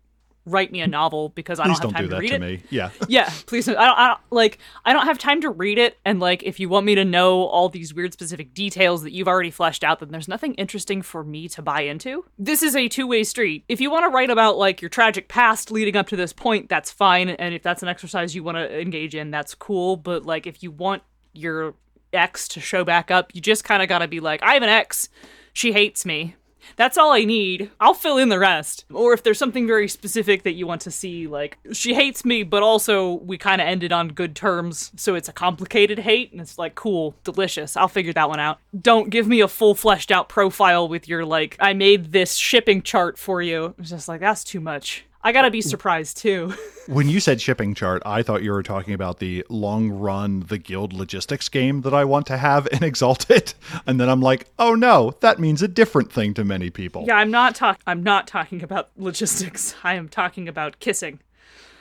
write 0.46 0.70
me 0.70 0.81
a 0.81 0.87
novel 0.87 1.31
because 1.31 1.58
I 1.58 1.66
don't 1.66 1.81
don't 1.81 1.93
have 1.93 1.93
time 1.93 2.02
do 2.02 2.08
to 2.08 2.14
that 2.16 2.20
read 2.20 2.28
to 2.28 2.34
it. 2.34 2.40
me. 2.40 2.62
Yeah. 2.70 2.90
yeah 3.08 3.32
please 3.46 3.66
don't. 3.66 3.76
I 3.76 3.87
don't, 3.87 3.99
I 3.99 4.08
don't 4.08 4.20
like 4.31 4.58
i 4.84 4.93
don't 4.93 5.06
have 5.06 5.19
time 5.19 5.40
to 5.40 5.50
read 5.50 5.78
it. 5.78 5.99
And 6.05 6.20
like 6.20 6.43
if 6.43 6.61
you 6.61 6.69
want 6.69 6.87
me 6.87 6.94
to 6.94 7.05
know 7.05 7.44
all 7.44 7.69
these 7.69 7.94
weird 7.94 8.12
specific 8.12 8.52
details 8.52 9.02
that 9.02 9.12
you've 9.12 9.28
already 9.28 9.50
fleshed 9.50 9.82
out 9.84 10.00
then 10.00 10.11
there's 10.11 10.28
nothing 10.28 10.55
interesting 10.55 11.02
for 11.02 11.25
me 11.25 11.49
to 11.49 11.62
buy 11.62 11.82
into. 11.82 12.25
This 12.38 12.62
is 12.62 12.76
a 12.76 12.88
two-way 12.88 13.25
street. 13.25 13.64
If 13.69 13.81
you 13.81 13.90
want 13.90 14.05
to 14.05 14.11
write 14.11 14.31
about 14.31 14.58
like 14.58 14.82
your 14.82 14.90
tragic 14.90 15.28
past 15.28 15.70
leading 15.70 15.96
up 15.96 16.08
to 16.08 16.17
this 16.17 16.32
point 16.32 16.69
that's 16.69 16.90
fine. 16.90 17.31
And 17.31 17.55
if 17.55 17.62
that's 17.62 17.82
an 17.82 17.88
exercise 17.88 18.34
you 18.34 18.44
want 18.44 18.58
to 18.58 18.81
engage 18.81 19.14
in 19.14 19.31
that's 19.31 19.55
cool. 19.55 19.96
But 19.96 20.26
like 20.26 20.46
if 20.46 20.62
you 20.62 20.70
want 20.70 21.02
your 21.32 21.75
ex 22.12 22.46
to 22.46 22.60
show 22.60 22.84
back 22.84 23.10
up 23.10 23.34
you 23.34 23.40
just 23.40 23.64
kind 23.64 23.82
of 23.82 23.88
got 23.88 23.99
to 23.99 24.06
be 24.06 24.20
like 24.20 24.43
i 24.43 24.55
have 24.55 24.62
an 24.62 24.69
ex. 24.69 25.08
She 25.52 25.72
hates 25.72 26.05
me 26.05 26.37
that's 26.76 26.99
all 26.99 27.12
I 27.12 27.25
need. 27.25 27.70
I'll 27.81 27.94
fill 27.94 28.19
in 28.19 28.28
the 28.28 28.38
rest. 28.38 28.84
Or 28.93 29.12
if 29.12 29.22
there's 29.22 29.38
something 29.38 29.66
very 29.66 29.88
specific 29.88 30.43
that 30.43 30.55
you 30.55 30.66
want 30.66 30.81
to 30.82 30.90
see, 30.90 31.26
like, 31.26 31.58
she 31.72 31.94
hates 31.94 32.25
me, 32.25 32.43
but 32.43 32.62
also 32.62 33.14
we 33.14 33.38
kind 33.38 33.61
of 33.61 33.69
ended 33.69 33.93
on 33.93 34.08
good 34.08 34.34
terms, 34.34 34.93
so 34.96 35.14
it's 35.14 35.28
a 35.28 35.32
complicated 35.32 36.00
hate, 36.00 36.32
and 36.32 36.40
it's 36.40 36.58
like, 36.58 36.75
cool, 36.75 37.14
delicious. 37.25 37.76
I'll 37.76 37.88
figure 37.88 38.12
that 38.12 38.28
one 38.28 38.40
out. 38.40 38.58
Don't 38.78 39.11
give 39.11 39.26
me 39.26 39.40
a 39.40 39.49
full 39.49 39.75
fleshed 39.75 40.11
out 40.11 40.28
profile 40.28 40.88
with 40.88 41.08
your, 41.08 41.25
like, 41.25 41.56
I 41.61 41.72
made 41.72 42.12
this 42.12 42.34
shipping 42.34 42.82
chart 42.82 43.19
for 43.19 43.43
you. 43.43 43.75
It's 43.78 43.90
just 43.90 44.08
like, 44.08 44.20
that's 44.20 44.44
too 44.44 44.60
much. 44.60 45.05
I 45.26 45.32
gotta 45.32 45.50
be 45.50 45.62
surprised 45.62 46.18
too. 46.18 46.54
When 46.86 47.08
you 47.08 47.18
said 47.18 47.40
shipping 47.40 47.74
chart, 47.74 48.02
I 48.04 48.22
thought 48.22 48.42
you 48.42 48.52
were 48.52 48.62
talking 48.62 48.92
about 48.92 49.18
the 49.18 49.42
long 49.48 49.88
run, 49.88 50.40
the 50.40 50.58
guild 50.58 50.92
logistics 50.92 51.48
game 51.48 51.80
that 51.80 51.94
I 51.94 52.04
want 52.04 52.26
to 52.26 52.36
have 52.36 52.68
in 52.70 52.84
Exalted. 52.90 53.54
And 53.86 53.98
then 53.98 54.10
I'm 54.10 54.20
like, 54.20 54.48
oh 54.58 54.74
no, 54.74 55.14
that 55.20 55.38
means 55.38 55.62
a 55.62 55.68
different 55.68 56.12
thing 56.12 56.34
to 56.34 56.44
many 56.44 56.68
people. 56.68 57.04
yeah, 57.06 57.16
I'm 57.16 57.30
not 57.30 57.54
talking. 57.54 57.80
I'm 57.86 58.02
not 58.02 58.26
talking 58.26 58.62
about 58.62 58.90
logistics. 58.98 59.74
I 59.82 59.94
am 59.94 60.10
talking 60.10 60.46
about 60.46 60.78
kissing. 60.78 61.20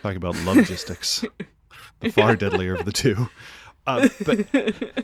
Talking 0.03 0.15
about 0.15 0.37
logistics, 0.45 1.25
the 1.99 2.09
far 2.09 2.37
deadlier 2.37 2.75
of 2.75 2.85
the 2.85 2.93
two. 2.93 3.27
Uh, 3.85 4.07
but 4.25 4.95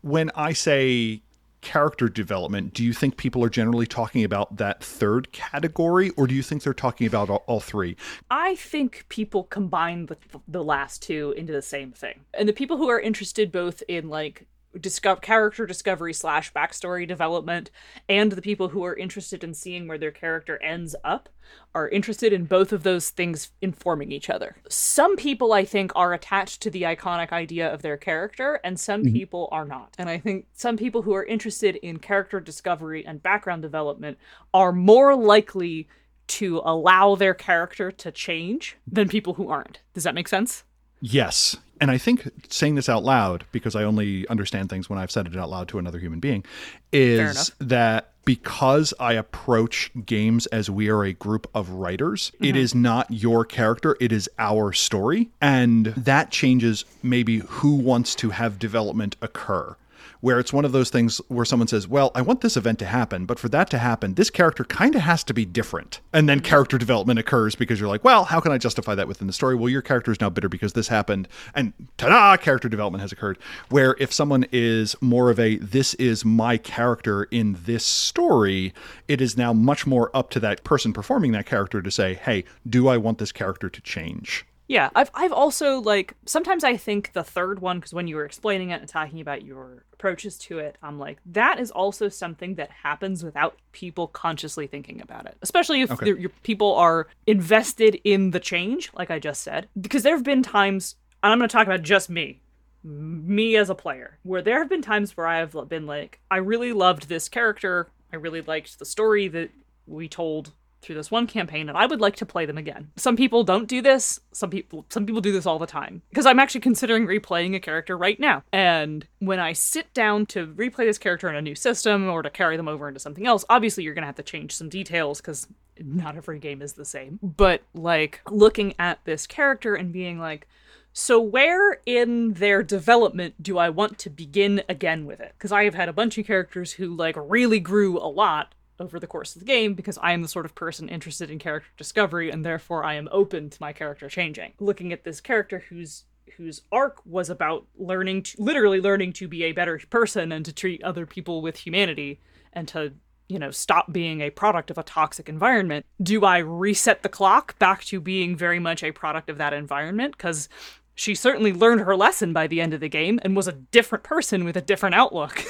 when 0.00 0.30
I 0.34 0.54
say 0.54 1.20
character 1.62 2.08
development, 2.08 2.74
do 2.74 2.84
you 2.84 2.92
think 2.92 3.16
people 3.16 3.42
are 3.42 3.48
generally 3.48 3.86
talking 3.86 4.24
about 4.24 4.58
that 4.58 4.84
third 4.84 5.32
category, 5.32 6.10
or 6.10 6.26
do 6.26 6.34
you 6.34 6.42
think 6.42 6.62
they're 6.62 6.74
talking 6.74 7.06
about 7.06 7.30
all, 7.30 7.44
all 7.46 7.60
three? 7.60 7.96
I 8.30 8.56
think 8.56 9.06
people 9.08 9.44
combine 9.44 10.06
the, 10.06 10.18
the 10.46 10.62
last 10.62 11.02
two 11.02 11.32
into 11.36 11.52
the 11.52 11.62
same 11.62 11.92
thing. 11.92 12.20
And 12.34 12.48
the 12.48 12.52
people 12.52 12.76
who 12.76 12.88
are 12.88 13.00
interested 13.00 13.50
both 13.50 13.82
in 13.88 14.08
like 14.08 14.46
discover 14.80 15.20
character 15.20 15.66
discovery 15.66 16.12
slash 16.12 16.52
backstory 16.52 17.06
development 17.06 17.70
and 18.08 18.32
the 18.32 18.42
people 18.42 18.68
who 18.68 18.84
are 18.84 18.96
interested 18.96 19.44
in 19.44 19.54
seeing 19.54 19.86
where 19.86 19.98
their 19.98 20.10
character 20.10 20.62
ends 20.62 20.94
up 21.04 21.28
are 21.74 21.88
interested 21.88 22.32
in 22.32 22.44
both 22.44 22.72
of 22.72 22.82
those 22.82 23.10
things 23.10 23.50
informing 23.60 24.10
each 24.10 24.30
other. 24.30 24.56
Some 24.68 25.16
people 25.16 25.52
I 25.52 25.64
think 25.64 25.92
are 25.94 26.14
attached 26.14 26.62
to 26.62 26.70
the 26.70 26.82
iconic 26.82 27.32
idea 27.32 27.72
of 27.72 27.82
their 27.82 27.96
character 27.96 28.60
and 28.64 28.78
some 28.78 29.02
mm-hmm. 29.02 29.14
people 29.14 29.48
are 29.52 29.64
not. 29.64 29.94
And 29.98 30.08
I 30.08 30.18
think 30.18 30.46
some 30.54 30.76
people 30.76 31.02
who 31.02 31.14
are 31.14 31.24
interested 31.24 31.76
in 31.76 31.98
character 31.98 32.40
discovery 32.40 33.04
and 33.06 33.22
background 33.22 33.62
development 33.62 34.18
are 34.54 34.72
more 34.72 35.14
likely 35.14 35.88
to 36.28 36.62
allow 36.64 37.14
their 37.14 37.34
character 37.34 37.90
to 37.90 38.10
change 38.10 38.76
than 38.86 39.08
people 39.08 39.34
who 39.34 39.50
aren't. 39.50 39.80
Does 39.92 40.04
that 40.04 40.14
make 40.14 40.28
sense? 40.28 40.64
Yes. 41.00 41.56
And 41.82 41.90
I 41.90 41.98
think 41.98 42.30
saying 42.48 42.76
this 42.76 42.88
out 42.88 43.02
loud, 43.02 43.44
because 43.50 43.74
I 43.74 43.82
only 43.82 44.24
understand 44.28 44.70
things 44.70 44.88
when 44.88 45.00
I've 45.00 45.10
said 45.10 45.26
it 45.26 45.36
out 45.36 45.50
loud 45.50 45.66
to 45.70 45.80
another 45.80 45.98
human 45.98 46.20
being, 46.20 46.44
is 46.92 47.50
that 47.58 48.12
because 48.24 48.94
I 49.00 49.14
approach 49.14 49.90
games 50.06 50.46
as 50.46 50.70
we 50.70 50.88
are 50.90 51.02
a 51.02 51.12
group 51.12 51.50
of 51.56 51.70
writers, 51.70 52.30
it 52.38 52.50
mm-hmm. 52.50 52.56
is 52.56 52.72
not 52.72 53.10
your 53.10 53.44
character, 53.44 53.96
it 53.98 54.12
is 54.12 54.30
our 54.38 54.72
story. 54.72 55.30
And 55.40 55.86
that 55.86 56.30
changes 56.30 56.84
maybe 57.02 57.38
who 57.38 57.74
wants 57.74 58.14
to 58.14 58.30
have 58.30 58.60
development 58.60 59.16
occur. 59.20 59.74
Where 60.20 60.38
it's 60.38 60.52
one 60.52 60.64
of 60.64 60.72
those 60.72 60.90
things 60.90 61.20
where 61.28 61.44
someone 61.44 61.68
says, 61.68 61.88
Well, 61.88 62.10
I 62.14 62.22
want 62.22 62.40
this 62.40 62.56
event 62.56 62.78
to 62.80 62.86
happen, 62.86 63.26
but 63.26 63.38
for 63.38 63.48
that 63.50 63.70
to 63.70 63.78
happen, 63.78 64.14
this 64.14 64.30
character 64.30 64.64
kind 64.64 64.94
of 64.94 65.02
has 65.02 65.24
to 65.24 65.34
be 65.34 65.44
different. 65.44 66.00
And 66.12 66.28
then 66.28 66.40
character 66.40 66.78
development 66.78 67.18
occurs 67.18 67.54
because 67.54 67.80
you're 67.80 67.88
like, 67.88 68.04
Well, 68.04 68.24
how 68.24 68.40
can 68.40 68.52
I 68.52 68.58
justify 68.58 68.94
that 68.94 69.08
within 69.08 69.26
the 69.26 69.32
story? 69.32 69.54
Well, 69.54 69.68
your 69.68 69.82
character 69.82 70.12
is 70.12 70.20
now 70.20 70.30
bitter 70.30 70.48
because 70.48 70.72
this 70.72 70.88
happened. 70.88 71.28
And 71.54 71.72
ta 71.96 72.08
da, 72.08 72.36
character 72.36 72.68
development 72.68 73.02
has 73.02 73.12
occurred. 73.12 73.38
Where 73.68 73.96
if 73.98 74.12
someone 74.12 74.46
is 74.52 74.96
more 75.00 75.30
of 75.30 75.38
a, 75.38 75.56
This 75.56 75.94
is 75.94 76.24
my 76.24 76.56
character 76.56 77.24
in 77.24 77.58
this 77.64 77.84
story, 77.84 78.72
it 79.08 79.20
is 79.20 79.36
now 79.36 79.52
much 79.52 79.86
more 79.86 80.10
up 80.14 80.30
to 80.30 80.40
that 80.40 80.64
person 80.64 80.92
performing 80.92 81.32
that 81.32 81.46
character 81.46 81.82
to 81.82 81.90
say, 81.90 82.14
Hey, 82.14 82.44
do 82.68 82.88
I 82.88 82.96
want 82.96 83.18
this 83.18 83.32
character 83.32 83.68
to 83.68 83.80
change? 83.80 84.44
Yeah, 84.68 84.90
I've 84.94 85.10
I've 85.12 85.32
also 85.32 85.80
like 85.80 86.14
sometimes 86.24 86.64
I 86.64 86.76
think 86.76 87.12
the 87.12 87.24
third 87.24 87.60
one 87.60 87.78
because 87.78 87.92
when 87.92 88.06
you 88.06 88.16
were 88.16 88.24
explaining 88.24 88.70
it 88.70 88.80
and 88.80 88.88
talking 88.88 89.20
about 89.20 89.42
your 89.44 89.84
approaches 89.92 90.38
to 90.38 90.58
it, 90.60 90.78
I'm 90.82 90.98
like 90.98 91.18
that 91.26 91.58
is 91.60 91.70
also 91.70 92.08
something 92.08 92.54
that 92.54 92.70
happens 92.70 93.22
without 93.22 93.56
people 93.72 94.06
consciously 94.08 94.66
thinking 94.66 95.00
about 95.02 95.26
it. 95.26 95.36
Especially 95.42 95.82
if 95.82 95.90
Okay. 95.90 96.06
your 96.18 96.30
people 96.42 96.74
are 96.74 97.08
invested 97.26 98.00
in 98.04 98.30
the 98.30 98.40
change, 98.40 98.90
like 98.94 99.10
I 99.10 99.18
just 99.18 99.42
said. 99.42 99.68
Because 99.78 100.04
there 100.04 100.14
have 100.16 100.24
been 100.24 100.42
times, 100.42 100.96
and 101.22 101.32
I'm 101.32 101.38
going 101.38 101.48
to 101.48 101.52
talk 101.52 101.66
about 101.66 101.82
just 101.82 102.08
me, 102.08 102.40
me 102.82 103.56
as 103.56 103.68
a 103.68 103.74
player, 103.74 104.18
where 104.22 104.42
there 104.42 104.58
have 104.58 104.68
been 104.70 104.82
times 104.82 105.16
where 105.16 105.26
I 105.26 105.38
have 105.38 105.54
been 105.68 105.86
like, 105.86 106.20
I 106.30 106.36
really 106.38 106.72
loved 106.72 107.08
this 107.08 107.28
character, 107.28 107.88
I 108.12 108.16
really 108.16 108.42
liked 108.42 108.78
the 108.78 108.84
story 108.86 109.28
that 109.28 109.50
we 109.86 110.08
told 110.08 110.52
through 110.82 110.96
this 110.96 111.10
one 111.10 111.26
campaign 111.26 111.68
and 111.68 111.78
I 111.78 111.86
would 111.86 112.00
like 112.00 112.16
to 112.16 112.26
play 112.26 112.44
them 112.44 112.58
again. 112.58 112.90
Some 112.96 113.16
people 113.16 113.44
don't 113.44 113.68
do 113.68 113.80
this. 113.80 114.20
Some 114.32 114.50
people 114.50 114.84
some 114.88 115.06
people 115.06 115.20
do 115.20 115.32
this 115.32 115.46
all 115.46 115.58
the 115.58 115.66
time 115.66 116.02
because 116.10 116.26
I'm 116.26 116.38
actually 116.38 116.60
considering 116.60 117.06
replaying 117.06 117.54
a 117.54 117.60
character 117.60 117.96
right 117.96 118.18
now. 118.18 118.42
And 118.52 119.06
when 119.20 119.38
I 119.38 119.52
sit 119.52 119.92
down 119.94 120.26
to 120.26 120.46
replay 120.46 120.84
this 120.84 120.98
character 120.98 121.28
in 121.28 121.36
a 121.36 121.42
new 121.42 121.54
system 121.54 122.08
or 122.08 122.22
to 122.22 122.30
carry 122.30 122.56
them 122.56 122.68
over 122.68 122.88
into 122.88 123.00
something 123.00 123.26
else, 123.26 123.44
obviously 123.48 123.84
you're 123.84 123.94
going 123.94 124.02
to 124.02 124.06
have 124.06 124.16
to 124.16 124.22
change 124.22 124.54
some 124.54 124.68
details 124.68 125.20
cuz 125.20 125.46
not 125.78 126.16
every 126.16 126.38
game 126.38 126.60
is 126.60 126.74
the 126.74 126.84
same. 126.84 127.18
But 127.22 127.62
like 127.72 128.20
looking 128.28 128.74
at 128.78 129.04
this 129.04 129.26
character 129.26 129.74
and 129.74 129.92
being 129.92 130.18
like 130.18 130.46
so 130.94 131.18
where 131.20 131.80
in 131.86 132.34
their 132.34 132.62
development 132.62 133.42
do 133.42 133.56
I 133.56 133.70
want 133.70 133.98
to 134.00 134.10
begin 134.10 134.62
again 134.68 135.06
with 135.06 135.20
it? 135.20 135.32
Because 135.38 135.52
I 135.52 135.64
have 135.64 135.74
had 135.74 135.88
a 135.88 135.92
bunch 135.92 136.18
of 136.18 136.26
characters 136.26 136.72
who 136.72 136.94
like 136.94 137.16
really 137.16 137.60
grew 137.60 137.98
a 137.98 138.08
lot 138.08 138.54
over 138.82 138.98
the 138.98 139.06
course 139.06 139.34
of 139.34 139.40
the 139.40 139.46
game 139.46 139.74
because 139.74 139.98
I 140.02 140.12
am 140.12 140.22
the 140.22 140.28
sort 140.28 140.44
of 140.44 140.54
person 140.54 140.88
interested 140.88 141.30
in 141.30 141.38
character 141.38 141.70
discovery 141.76 142.30
and 142.30 142.44
therefore 142.44 142.84
I 142.84 142.94
am 142.94 143.08
open 143.10 143.48
to 143.48 143.58
my 143.60 143.72
character 143.72 144.08
changing. 144.08 144.52
Looking 144.58 144.92
at 144.92 145.04
this 145.04 145.20
character 145.20 145.64
whose 145.68 146.04
whose 146.36 146.62
arc 146.70 147.04
was 147.04 147.30
about 147.30 147.66
learning 147.76 148.22
to 148.22 148.42
literally 148.42 148.80
learning 148.80 149.12
to 149.12 149.28
be 149.28 149.44
a 149.44 149.52
better 149.52 149.80
person 149.90 150.32
and 150.32 150.44
to 150.44 150.52
treat 150.52 150.82
other 150.82 151.06
people 151.06 151.42
with 151.42 151.56
humanity 151.58 152.20
and 152.52 152.68
to 152.68 152.92
you 153.28 153.38
know 153.38 153.50
stop 153.50 153.92
being 153.92 154.20
a 154.20 154.30
product 154.30 154.70
of 154.70 154.78
a 154.78 154.82
toxic 154.82 155.28
environment 155.28 155.84
do 156.02 156.24
i 156.24 156.38
reset 156.38 157.02
the 157.02 157.08
clock 157.08 157.58
back 157.58 157.84
to 157.84 158.00
being 158.00 158.36
very 158.36 158.58
much 158.58 158.82
a 158.82 158.92
product 158.92 159.28
of 159.28 159.38
that 159.38 159.52
environment 159.52 160.16
because 160.16 160.48
she 160.94 161.14
certainly 161.14 161.52
learned 161.52 161.80
her 161.80 161.96
lesson 161.96 162.32
by 162.32 162.46
the 162.46 162.60
end 162.60 162.74
of 162.74 162.80
the 162.80 162.88
game 162.88 163.18
and 163.22 163.34
was 163.36 163.48
a 163.48 163.52
different 163.52 164.04
person 164.04 164.44
with 164.44 164.56
a 164.56 164.60
different 164.60 164.94
outlook 164.94 165.44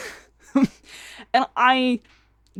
and 0.54 1.46
i 1.56 2.00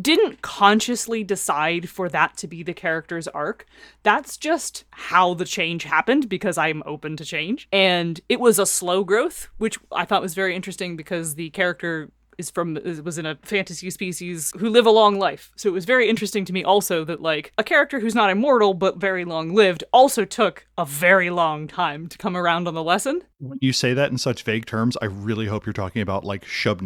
didn't 0.01 0.43
consciously 0.43 1.23
decide 1.23 1.89
for 1.89 2.09
that 2.09 2.37
to 2.39 2.49
be 2.49 2.63
the 2.63 2.75
character's 2.75 3.29
arc. 3.29 3.67
That's 4.03 4.37
just 4.37 4.85
how 4.91 5.35
the 5.35 5.45
change 5.45 5.85
happened 5.85 6.29
because 6.29 6.57
I'm 6.57 6.83
open 6.87 7.17
to 7.17 7.25
change. 7.25 7.69
And 7.73 8.21
it 8.29 8.41
was 8.41 8.59
a 8.59 8.67
slow 8.67 9.05
growth, 9.05 9.49
which 9.59 9.79
I 9.91 10.05
thought 10.05 10.23
was 10.23 10.35
very 10.35 10.57
interesting 10.57 10.97
because 10.97 11.35
the 11.35 11.51
character 11.51 12.11
is 12.39 12.51
from 12.51 12.79
was 13.05 13.19
in 13.19 13.27
a 13.27 13.39
fantasy 13.43 13.91
species 13.91 14.53
who 14.59 14.69
live 14.69 14.87
a 14.87 14.91
long 14.91 15.19
life. 15.19 15.53
So 15.57 15.69
it 15.69 15.73
was 15.73 15.85
very 15.85 16.09
interesting 16.09 16.45
to 16.47 16.53
me 16.53 16.65
also 16.65 17.05
that 17.05 17.21
like 17.21 17.53
a 17.59 17.65
character 17.65 18.01
who's 18.01 18.15
not 18.15 18.31
immortal 18.31 18.75
but 18.75 18.99
very 18.99 19.25
long 19.25 19.55
lived 19.55 19.85
also 19.93 20.25
took 20.25 20.67
a 20.79 20.85
very 20.85 21.31
long 21.31 21.69
time 21.69 22.09
to 22.09 22.19
come 22.19 22.37
around 22.37 22.69
on 22.69 22.75
the 22.75 22.83
lesson. 22.83 23.23
When 23.39 23.59
you 23.61 23.73
say 23.73 23.93
that 23.95 24.11
in 24.11 24.19
such 24.19 24.45
vague 24.45 24.67
terms, 24.67 24.97
I 25.03 25.07
really 25.07 25.47
hope 25.47 25.67
you're 25.67 25.73
talking 25.73 26.01
about 26.01 26.25
like 26.25 26.45
Shub 26.45 26.83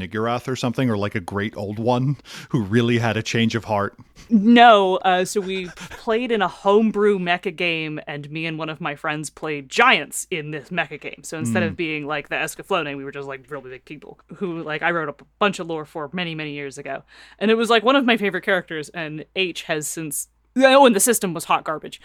or 0.49 0.57
something, 0.57 0.91
or 0.91 0.97
like 0.97 1.15
a 1.15 1.21
great 1.21 1.57
old 1.57 1.79
one 1.79 2.17
who 2.51 2.63
really 2.63 2.99
had 2.99 3.17
a 3.17 3.23
change 3.23 3.55
of 3.55 3.65
heart. 3.65 3.97
No, 4.31 4.97
uh, 4.97 5.25
so 5.25 5.41
we 5.41 5.67
played 5.77 6.33
in 6.33 6.43
a 6.43 6.49
homebrew 6.49 7.19
mecha 7.19 7.55
game, 7.55 8.01
and 8.07 8.31
me 8.31 8.47
and 8.47 8.59
one 8.59 8.69
of 8.69 8.81
my 8.81 8.95
friends 8.95 9.31
played 9.31 9.69
giants 9.69 10.27
in 10.31 10.51
this 10.51 10.71
mecha 10.71 11.01
game. 11.01 11.23
So 11.23 11.39
instead 11.39 11.63
of 11.63 11.77
being 11.77 12.07
like 12.07 12.29
the 12.29 12.37
Escaflowne, 12.37 12.97
we 12.97 13.05
were 13.05 13.13
just 13.13 13.29
like 13.29 13.51
really 13.51 13.71
big 13.71 13.85
people 13.85 14.19
who, 14.35 14.63
like, 14.63 14.83
I 14.83 14.91
wrote 14.91 15.09
up 15.09 15.23
bunch 15.39 15.59
of 15.59 15.67
lore 15.67 15.85
for 15.85 16.11
many, 16.13 16.35
many 16.35 16.53
years 16.53 16.79
ago. 16.79 17.03
And 17.39 17.51
it 17.51 17.55
was 17.55 17.71
like 17.71 17.83
one 17.83 17.97
of 17.97 18.05
my 18.05 18.17
favorite 18.17 18.45
characters, 18.45 18.89
and 18.91 19.25
H 19.35 19.63
has 19.65 19.87
since. 19.89 20.29
Oh, 20.59 20.87
and 20.87 20.97
the 20.97 21.01
system 21.01 21.35
was 21.35 21.45
hot 21.45 21.65
garbage. 21.65 22.01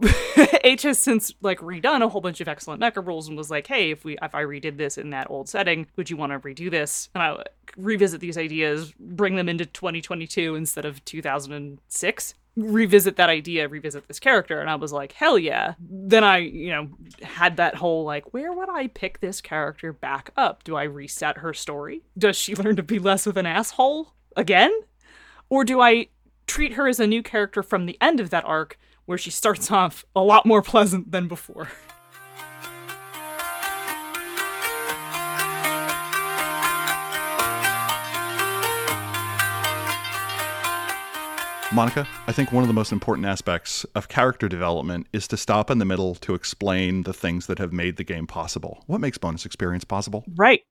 H 0.62 0.82
has 0.82 0.96
since 0.96 1.32
like 1.40 1.58
redone 1.58 2.02
a 2.02 2.08
whole 2.08 2.20
bunch 2.20 2.40
of 2.40 2.46
excellent 2.46 2.80
mecha 2.80 3.04
rules 3.04 3.26
and 3.26 3.36
was 3.36 3.50
like, 3.50 3.66
"Hey, 3.66 3.90
if 3.90 4.04
we 4.04 4.16
if 4.22 4.34
I 4.34 4.44
redid 4.44 4.76
this 4.76 4.96
in 4.96 5.10
that 5.10 5.28
old 5.28 5.48
setting, 5.48 5.88
would 5.96 6.08
you 6.08 6.16
want 6.16 6.32
to 6.32 6.38
redo 6.38 6.70
this?" 6.70 7.08
And 7.14 7.22
I 7.22 7.42
revisit 7.76 8.20
these 8.20 8.38
ideas, 8.38 8.92
bring 9.00 9.34
them 9.34 9.48
into 9.48 9.66
2022 9.66 10.54
instead 10.54 10.84
of 10.84 11.04
2006 11.04 12.34
revisit 12.56 13.16
that 13.16 13.28
idea, 13.28 13.68
revisit 13.68 14.08
this 14.08 14.18
character, 14.18 14.60
and 14.60 14.70
I 14.70 14.76
was 14.76 14.92
like, 14.92 15.12
hell 15.12 15.38
yeah. 15.38 15.74
Then 15.78 16.24
I, 16.24 16.38
you 16.38 16.70
know, 16.70 16.88
had 17.22 17.58
that 17.58 17.76
whole 17.76 18.04
like, 18.04 18.32
where 18.32 18.52
would 18.52 18.70
I 18.70 18.88
pick 18.88 19.20
this 19.20 19.40
character 19.40 19.92
back 19.92 20.30
up? 20.36 20.64
Do 20.64 20.76
I 20.76 20.84
reset 20.84 21.38
her 21.38 21.52
story? 21.52 22.02
Does 22.16 22.36
she 22.36 22.54
learn 22.56 22.76
to 22.76 22.82
be 22.82 22.98
less 22.98 23.26
of 23.26 23.36
an 23.36 23.46
asshole 23.46 24.14
again? 24.36 24.72
Or 25.48 25.64
do 25.64 25.80
I 25.80 26.08
treat 26.46 26.72
her 26.72 26.88
as 26.88 26.98
a 26.98 27.06
new 27.06 27.22
character 27.22 27.62
from 27.62 27.86
the 27.86 27.98
end 28.00 28.20
of 28.20 28.30
that 28.30 28.44
arc 28.44 28.78
where 29.04 29.18
she 29.18 29.30
starts 29.30 29.70
off 29.70 30.04
a 30.14 30.20
lot 30.20 30.46
more 30.46 30.62
pleasant 30.62 31.12
than 31.12 31.28
before? 31.28 31.70
Monica, 41.72 42.06
I 42.28 42.32
think 42.32 42.52
one 42.52 42.62
of 42.62 42.68
the 42.68 42.74
most 42.74 42.92
important 42.92 43.26
aspects 43.26 43.84
of 43.96 44.08
character 44.08 44.48
development 44.48 45.08
is 45.12 45.26
to 45.28 45.36
stop 45.36 45.68
in 45.68 45.78
the 45.78 45.84
middle 45.84 46.14
to 46.16 46.34
explain 46.34 47.02
the 47.02 47.12
things 47.12 47.46
that 47.46 47.58
have 47.58 47.72
made 47.72 47.96
the 47.96 48.04
game 48.04 48.26
possible. 48.26 48.84
What 48.86 49.00
makes 49.00 49.18
bonus 49.18 49.44
experience 49.44 49.84
possible? 49.84 50.24
Right. 50.36 50.62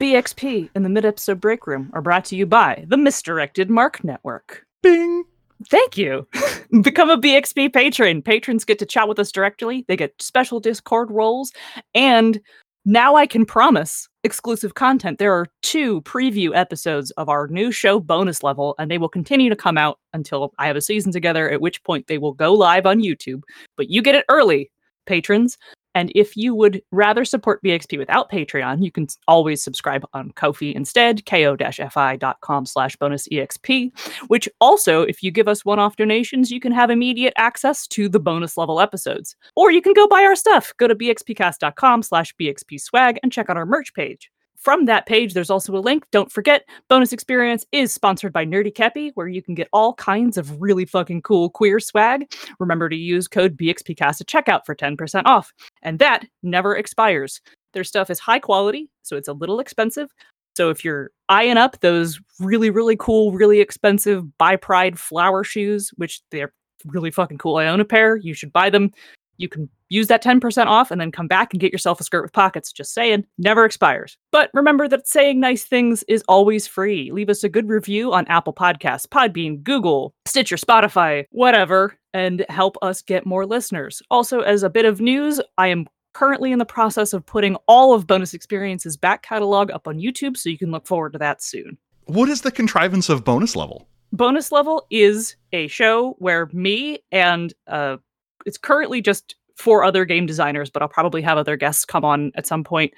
BXP 0.00 0.70
and 0.74 0.84
the 0.84 0.88
mid 0.88 1.04
episode 1.04 1.40
break 1.40 1.66
room 1.66 1.90
are 1.92 2.00
brought 2.00 2.24
to 2.26 2.36
you 2.36 2.46
by 2.46 2.84
the 2.88 2.96
Misdirected 2.96 3.68
Mark 3.68 4.02
Network. 4.02 4.64
Bing! 4.82 5.24
Thank 5.68 5.98
you. 5.98 6.26
Become 6.82 7.10
a 7.10 7.18
BXP 7.18 7.72
patron. 7.74 8.22
Patrons 8.22 8.64
get 8.64 8.78
to 8.78 8.86
chat 8.86 9.08
with 9.08 9.18
us 9.18 9.32
directly. 9.32 9.84
They 9.86 9.96
get 9.96 10.14
special 10.22 10.60
Discord 10.60 11.10
roles. 11.10 11.52
And 11.94 12.40
now 12.88 13.16
I 13.16 13.26
can 13.26 13.44
promise 13.44 14.08
exclusive 14.24 14.72
content. 14.72 15.18
There 15.18 15.34
are 15.34 15.46
two 15.62 16.00
preview 16.02 16.56
episodes 16.56 17.10
of 17.12 17.28
our 17.28 17.46
new 17.48 17.70
show, 17.70 18.00
Bonus 18.00 18.42
Level, 18.42 18.74
and 18.78 18.90
they 18.90 18.96
will 18.96 19.10
continue 19.10 19.50
to 19.50 19.56
come 19.56 19.76
out 19.76 19.98
until 20.14 20.54
I 20.58 20.68
have 20.68 20.76
a 20.76 20.80
season 20.80 21.12
together, 21.12 21.50
at 21.50 21.60
which 21.60 21.84
point 21.84 22.06
they 22.06 22.16
will 22.16 22.32
go 22.32 22.54
live 22.54 22.86
on 22.86 23.02
YouTube. 23.02 23.42
But 23.76 23.90
you 23.90 24.00
get 24.00 24.14
it 24.14 24.24
early, 24.30 24.70
patrons. 25.04 25.58
And 25.98 26.12
if 26.14 26.36
you 26.36 26.54
would 26.54 26.80
rather 26.92 27.24
support 27.24 27.60
BXP 27.64 27.98
without 27.98 28.30
Patreon, 28.30 28.84
you 28.84 28.92
can 28.92 29.08
always 29.26 29.64
subscribe 29.64 30.06
on 30.14 30.30
Ko-fi 30.30 30.72
instead, 30.72 31.26
ko-fi.com 31.26 32.66
slash 32.66 32.94
bonus 32.94 33.26
exp, 33.28 33.90
which 34.28 34.48
also, 34.60 35.02
if 35.02 35.24
you 35.24 35.32
give 35.32 35.48
us 35.48 35.64
one-off 35.64 35.96
donations, 35.96 36.52
you 36.52 36.60
can 36.60 36.70
have 36.70 36.88
immediate 36.88 37.32
access 37.36 37.88
to 37.88 38.08
the 38.08 38.20
bonus 38.20 38.56
level 38.56 38.80
episodes. 38.80 39.34
Or 39.56 39.72
you 39.72 39.82
can 39.82 39.92
go 39.92 40.06
buy 40.06 40.22
our 40.22 40.36
stuff. 40.36 40.72
Go 40.76 40.86
to 40.86 40.94
bxpcast.com 40.94 42.04
slash 42.04 42.32
bxpswag 42.36 43.18
and 43.24 43.32
check 43.32 43.50
out 43.50 43.56
our 43.56 43.66
merch 43.66 43.92
page. 43.92 44.30
From 44.58 44.86
that 44.86 45.06
page, 45.06 45.34
there's 45.34 45.50
also 45.50 45.76
a 45.76 45.78
link. 45.78 46.04
Don't 46.10 46.32
forget, 46.32 46.64
Bonus 46.88 47.12
Experience 47.12 47.64
is 47.70 47.92
sponsored 47.92 48.32
by 48.32 48.44
Nerdy 48.44 48.72
Kepi, 48.72 49.12
where 49.14 49.28
you 49.28 49.40
can 49.40 49.54
get 49.54 49.68
all 49.72 49.94
kinds 49.94 50.36
of 50.36 50.60
really 50.60 50.84
fucking 50.84 51.22
cool 51.22 51.48
queer 51.48 51.78
swag. 51.78 52.32
Remember 52.58 52.88
to 52.88 52.96
use 52.96 53.28
code 53.28 53.56
BXPcast 53.56 54.20
at 54.20 54.26
checkout 54.26 54.66
for 54.66 54.74
10% 54.74 55.22
off. 55.26 55.52
And 55.82 56.00
that 56.00 56.26
never 56.42 56.76
expires. 56.76 57.40
Their 57.72 57.84
stuff 57.84 58.10
is 58.10 58.18
high 58.18 58.40
quality, 58.40 58.90
so 59.02 59.16
it's 59.16 59.28
a 59.28 59.32
little 59.32 59.60
expensive. 59.60 60.10
So 60.56 60.70
if 60.70 60.84
you're 60.84 61.12
eyeing 61.28 61.56
up 61.56 61.78
those 61.80 62.20
really, 62.40 62.70
really 62.70 62.96
cool, 62.96 63.30
really 63.30 63.60
expensive 63.60 64.36
Bi 64.38 64.56
Pride 64.56 64.98
flower 64.98 65.44
shoes, 65.44 65.90
which 65.96 66.20
they're 66.32 66.52
really 66.84 67.12
fucking 67.12 67.38
cool, 67.38 67.56
I 67.56 67.66
own 67.68 67.78
a 67.78 67.84
pair, 67.84 68.16
you 68.16 68.34
should 68.34 68.52
buy 68.52 68.70
them. 68.70 68.90
You 69.38 69.48
can 69.48 69.68
use 69.88 70.08
that 70.08 70.22
10% 70.22 70.66
off 70.66 70.90
and 70.90 71.00
then 71.00 71.10
come 71.10 71.26
back 71.26 71.52
and 71.52 71.60
get 71.60 71.72
yourself 71.72 72.00
a 72.00 72.04
skirt 72.04 72.22
with 72.22 72.32
pockets. 72.32 72.72
Just 72.72 72.92
saying, 72.92 73.24
never 73.38 73.64
expires. 73.64 74.18
But 74.30 74.50
remember 74.52 74.88
that 74.88 75.08
saying 75.08 75.40
nice 75.40 75.64
things 75.64 76.04
is 76.08 76.22
always 76.28 76.66
free. 76.66 77.10
Leave 77.10 77.30
us 77.30 77.44
a 77.44 77.48
good 77.48 77.68
review 77.68 78.12
on 78.12 78.26
Apple 78.26 78.52
Podcasts, 78.52 79.06
Podbean, 79.06 79.62
Google, 79.62 80.14
Stitcher, 80.26 80.56
Spotify, 80.56 81.24
whatever, 81.30 81.94
and 82.12 82.44
help 82.48 82.76
us 82.82 83.00
get 83.00 83.26
more 83.26 83.46
listeners. 83.46 84.02
Also, 84.10 84.40
as 84.40 84.62
a 84.62 84.70
bit 84.70 84.84
of 84.84 85.00
news, 85.00 85.40
I 85.56 85.68
am 85.68 85.86
currently 86.14 86.52
in 86.52 86.58
the 86.58 86.66
process 86.66 87.12
of 87.12 87.24
putting 87.24 87.56
all 87.66 87.94
of 87.94 88.06
Bonus 88.06 88.34
Experience's 88.34 88.96
back 88.96 89.22
catalog 89.22 89.70
up 89.70 89.86
on 89.86 89.98
YouTube, 89.98 90.36
so 90.36 90.50
you 90.50 90.58
can 90.58 90.70
look 90.70 90.86
forward 90.86 91.12
to 91.12 91.18
that 91.18 91.42
soon. 91.42 91.78
What 92.06 92.28
is 92.28 92.40
the 92.40 92.50
contrivance 92.50 93.08
of 93.08 93.24
bonus 93.24 93.54
level? 93.54 93.86
Bonus 94.12 94.50
Level 94.50 94.86
is 94.90 95.36
a 95.52 95.68
show 95.68 96.16
where 96.18 96.48
me 96.52 97.00
and 97.12 97.52
uh, 97.66 97.98
it's 98.46 98.58
currently 98.58 99.00
just 99.00 99.34
four 99.56 99.84
other 99.84 100.04
game 100.04 100.26
designers, 100.26 100.70
but 100.70 100.82
I'll 100.82 100.88
probably 100.88 101.22
have 101.22 101.38
other 101.38 101.56
guests 101.56 101.84
come 101.84 102.04
on 102.04 102.32
at 102.36 102.46
some 102.46 102.64
point. 102.64 102.92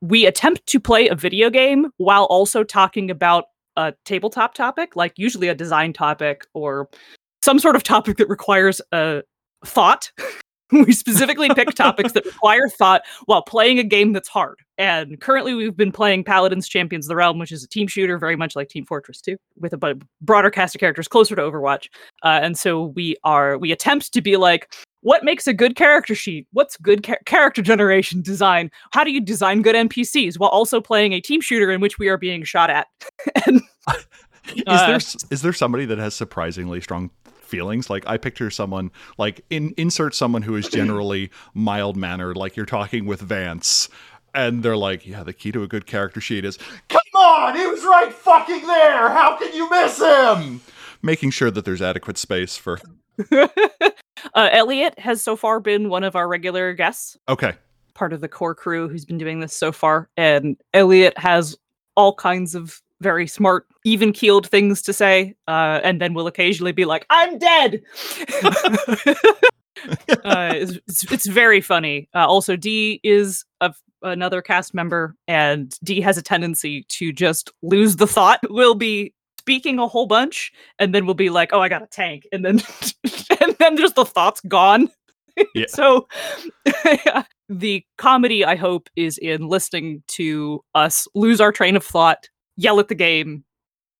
We 0.00 0.26
attempt 0.26 0.66
to 0.66 0.80
play 0.80 1.08
a 1.08 1.14
video 1.14 1.50
game 1.50 1.90
while 1.98 2.24
also 2.24 2.64
talking 2.64 3.10
about 3.10 3.44
a 3.76 3.94
tabletop 4.04 4.54
topic, 4.54 4.96
like 4.96 5.12
usually 5.16 5.48
a 5.48 5.54
design 5.54 5.92
topic 5.92 6.46
or 6.54 6.88
some 7.42 7.58
sort 7.58 7.76
of 7.76 7.82
topic 7.82 8.16
that 8.18 8.28
requires 8.28 8.80
a 8.92 9.22
thought. 9.64 10.10
we 10.86 10.92
specifically 10.92 11.48
pick 11.54 11.74
topics 11.74 12.12
that 12.12 12.24
require 12.24 12.68
thought 12.68 13.02
while 13.26 13.42
playing 13.42 13.78
a 13.78 13.84
game 13.84 14.12
that's 14.12 14.28
hard. 14.28 14.58
And 14.78 15.20
currently, 15.20 15.52
we've 15.54 15.76
been 15.76 15.92
playing 15.92 16.24
Paladins 16.24 16.66
Champions 16.68 17.06
of 17.06 17.08
the 17.08 17.16
Realm, 17.16 17.38
which 17.38 17.52
is 17.52 17.62
a 17.62 17.68
team 17.68 17.86
shooter, 17.86 18.18
very 18.18 18.36
much 18.36 18.56
like 18.56 18.68
Team 18.68 18.86
Fortress 18.86 19.20
2, 19.20 19.36
with 19.56 19.72
a 19.72 19.76
b- 19.76 20.00
broader 20.22 20.50
cast 20.50 20.74
of 20.74 20.80
characters 20.80 21.06
closer 21.06 21.36
to 21.36 21.42
Overwatch. 21.42 21.88
Uh, 22.22 22.40
and 22.42 22.58
so 22.58 22.84
we 22.84 23.16
are 23.24 23.58
we 23.58 23.72
attempt 23.72 24.12
to 24.14 24.22
be 24.22 24.36
like, 24.36 24.72
what 25.02 25.24
makes 25.24 25.46
a 25.46 25.52
good 25.52 25.76
character 25.76 26.14
sheet? 26.14 26.46
What's 26.52 26.76
good 26.78 27.04
cha- 27.04 27.16
character 27.26 27.62
generation 27.62 28.22
design? 28.22 28.70
How 28.92 29.04
do 29.04 29.10
you 29.10 29.20
design 29.20 29.62
good 29.62 29.74
NPCs 29.74 30.38
while 30.38 30.50
also 30.50 30.80
playing 30.80 31.12
a 31.12 31.20
team 31.20 31.40
shooter 31.40 31.70
in 31.70 31.80
which 31.80 31.98
we 31.98 32.08
are 32.08 32.18
being 32.18 32.44
shot 32.44 32.70
at? 32.70 32.86
and, 33.46 33.60
Is 34.56 34.62
uh, 34.66 34.86
there 34.86 34.96
s- 34.96 35.16
is 35.30 35.42
there 35.42 35.52
somebody 35.52 35.84
that 35.84 35.98
has 35.98 36.14
surprisingly 36.14 36.80
strong 36.80 37.10
feelings? 37.50 37.90
Like 37.90 38.04
I 38.06 38.16
picture 38.16 38.50
someone 38.50 38.90
like 39.18 39.44
in 39.50 39.74
insert 39.76 40.14
someone 40.14 40.42
who 40.42 40.56
is 40.56 40.68
generally 40.70 41.30
mild 41.52 41.96
mannered, 41.96 42.36
like 42.36 42.56
you're 42.56 42.66
talking 42.66 43.04
with 43.06 43.20
Vance, 43.20 43.88
and 44.34 44.62
they're 44.62 44.76
like, 44.76 45.06
"Yeah, 45.06 45.22
the 45.22 45.32
key 45.32 45.52
to 45.52 45.62
a 45.62 45.68
good 45.68 45.86
character 45.86 46.20
sheet 46.20 46.44
is 46.44 46.58
come 46.88 47.00
on, 47.14 47.56
he 47.56 47.66
was 47.66 47.82
right 47.84 48.12
fucking 48.12 48.66
there. 48.66 49.10
How 49.10 49.36
can 49.36 49.52
you 49.54 49.68
miss 49.68 50.00
him?" 50.00 50.60
Making 51.02 51.30
sure 51.30 51.50
that 51.50 51.64
there's 51.64 51.82
adequate 51.82 52.18
space 52.18 52.56
for. 52.56 52.78
uh, 53.32 53.48
Elliot 54.34 54.98
has 54.98 55.22
so 55.22 55.36
far 55.36 55.60
been 55.60 55.88
one 55.88 56.04
of 56.04 56.16
our 56.16 56.28
regular 56.28 56.72
guests, 56.72 57.18
Okay, 57.28 57.54
part 57.94 58.12
of 58.12 58.20
the 58.20 58.28
core 58.28 58.54
crew 58.54 58.88
who's 58.88 59.04
been 59.04 59.18
doing 59.18 59.40
this 59.40 59.54
so 59.54 59.72
far. 59.72 60.08
And 60.16 60.56
Elliot 60.72 61.18
has 61.18 61.56
all 61.96 62.14
kinds 62.14 62.54
of 62.54 62.80
very 63.00 63.26
smart, 63.26 63.66
even 63.84 64.12
keeled 64.12 64.48
things 64.48 64.82
to 64.82 64.92
say, 64.92 65.34
uh, 65.48 65.80
and 65.82 66.00
then 66.00 66.14
will 66.14 66.26
occasionally 66.26 66.72
be 66.72 66.84
like, 66.84 67.06
I'm 67.10 67.38
dead. 67.38 67.82
uh, 70.24 70.52
it's, 70.54 71.10
it's, 71.10 71.26
very 71.26 71.60
funny. 71.60 72.08
Uh, 72.14 72.26
also, 72.26 72.56
D 72.56 73.00
is 73.02 73.44
a, 73.60 73.72
another 74.02 74.42
cast 74.42 74.74
member, 74.74 75.14
and 75.26 75.74
D 75.82 76.00
has 76.00 76.18
a 76.18 76.22
tendency 76.22 76.84
to 76.88 77.12
just 77.12 77.52
lose 77.62 77.96
the 77.96 78.06
thought. 78.06 78.40
We'll 78.48 78.74
be 78.74 79.14
speaking 79.38 79.78
a 79.78 79.88
whole 79.88 80.06
bunch, 80.06 80.52
and 80.78 80.94
then 80.94 81.06
we'll 81.06 81.14
be 81.14 81.30
like, 81.30 81.52
"Oh, 81.52 81.60
I 81.60 81.68
got 81.68 81.82
a 81.82 81.86
tank," 81.86 82.26
and 82.32 82.44
then 82.44 82.60
and 83.40 83.56
then 83.58 83.76
just 83.76 83.94
the 83.94 84.04
thoughts 84.04 84.40
gone. 84.46 84.90
Yeah. 85.54 85.66
so 85.68 86.06
the 87.48 87.84
comedy, 87.98 88.44
I 88.44 88.56
hope, 88.56 88.88
is 88.96 89.18
in 89.18 89.48
listening 89.48 90.02
to 90.08 90.62
us 90.74 91.08
lose 91.14 91.40
our 91.40 91.52
train 91.52 91.76
of 91.76 91.84
thought, 91.84 92.28
yell 92.56 92.80
at 92.80 92.88
the 92.88 92.94
game, 92.94 93.44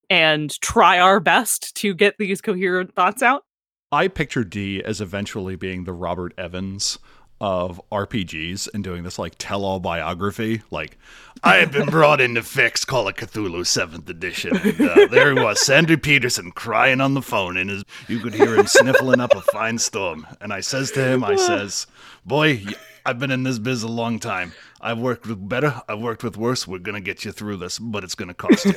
and 0.08 0.50
try 0.60 0.98
our 0.98 1.20
best 1.20 1.74
to 1.76 1.94
get 1.94 2.16
these 2.18 2.40
coherent 2.40 2.94
thoughts 2.94 3.22
out. 3.22 3.44
I 3.92 4.08
picture 4.08 4.44
D 4.44 4.82
as 4.84 5.00
eventually 5.00 5.56
being 5.56 5.84
the 5.84 5.92
Robert 5.92 6.32
Evans 6.38 6.98
of 7.40 7.80
RPGs 7.90 8.68
and 8.74 8.84
doing 8.84 9.02
this 9.02 9.18
like 9.18 9.34
tell-all 9.38 9.80
biography. 9.80 10.62
Like, 10.70 10.98
I 11.42 11.56
have 11.56 11.72
been 11.72 11.88
brought 11.88 12.20
in 12.20 12.34
to 12.34 12.42
fix 12.42 12.84
Call 12.84 13.08
of 13.08 13.14
Cthulhu 13.14 13.66
Seventh 13.66 14.08
Edition. 14.10 14.56
And, 14.56 14.80
uh, 14.80 15.06
there 15.10 15.34
he 15.34 15.40
was, 15.40 15.64
Sandy 15.64 15.96
Petersen, 15.96 16.52
crying 16.52 17.00
on 17.00 17.14
the 17.14 17.22
phone, 17.22 17.56
and 17.56 17.70
his 17.70 17.82
you 18.08 18.18
could 18.20 18.34
hear 18.34 18.56
him 18.56 18.66
sniffling 18.66 19.20
up 19.20 19.34
a 19.34 19.40
fine 19.40 19.78
storm. 19.78 20.26
And 20.40 20.52
I 20.52 20.60
says 20.60 20.90
to 20.92 21.02
him, 21.02 21.24
I 21.24 21.36
says, 21.36 21.86
"Boy, 22.26 22.62
I've 23.06 23.18
been 23.18 23.30
in 23.30 23.42
this 23.42 23.58
biz 23.58 23.82
a 23.82 23.88
long 23.88 24.18
time. 24.18 24.52
I've 24.80 24.98
worked 24.98 25.26
with 25.26 25.48
better. 25.48 25.80
I've 25.88 26.00
worked 26.00 26.22
with 26.24 26.36
worse. 26.36 26.66
We're 26.66 26.78
gonna 26.78 27.00
get 27.00 27.24
you 27.24 27.32
through 27.32 27.56
this, 27.58 27.78
but 27.78 28.04
it's 28.04 28.14
gonna 28.14 28.34
cost 28.34 28.64
you." 28.64 28.74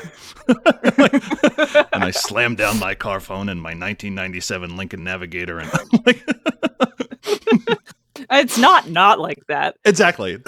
and 1.93 2.03
I 2.03 2.11
slammed 2.11 2.57
down 2.57 2.79
my 2.79 2.95
car 2.95 3.19
phone 3.19 3.49
and 3.49 3.61
my 3.61 3.69
1997 3.69 4.75
Lincoln 4.77 5.03
Navigator, 5.03 5.59
and 5.59 5.69
I'm 5.73 5.87
like, 6.05 6.23
It's 8.29 8.57
not 8.57 8.89
not 8.89 9.19
like 9.19 9.43
that. 9.47 9.75
exactly. 9.85 10.37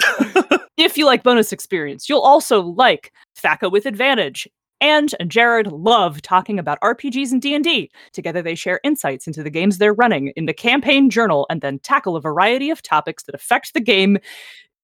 If 0.78 0.98
you 0.98 1.06
like 1.06 1.22
bonus 1.22 1.52
experience, 1.52 2.06
you'll 2.06 2.20
also 2.20 2.60
like 2.60 3.10
THAC0 3.42 3.72
with 3.72 3.86
Advantage. 3.86 4.46
And 4.80 5.14
Jared 5.26 5.68
love 5.68 6.20
talking 6.22 6.58
about 6.58 6.80
RPGs 6.80 7.32
and 7.32 7.40
D&D. 7.40 7.90
Together 8.12 8.42
they 8.42 8.54
share 8.54 8.80
insights 8.84 9.26
into 9.26 9.42
the 9.42 9.50
games 9.50 9.78
they're 9.78 9.94
running 9.94 10.28
in 10.36 10.46
the 10.46 10.52
campaign 10.52 11.08
journal 11.08 11.46
and 11.48 11.60
then 11.60 11.78
tackle 11.78 12.16
a 12.16 12.20
variety 12.20 12.70
of 12.70 12.82
topics 12.82 13.24
that 13.24 13.34
affect 13.34 13.72
the 13.72 13.80
game 13.80 14.18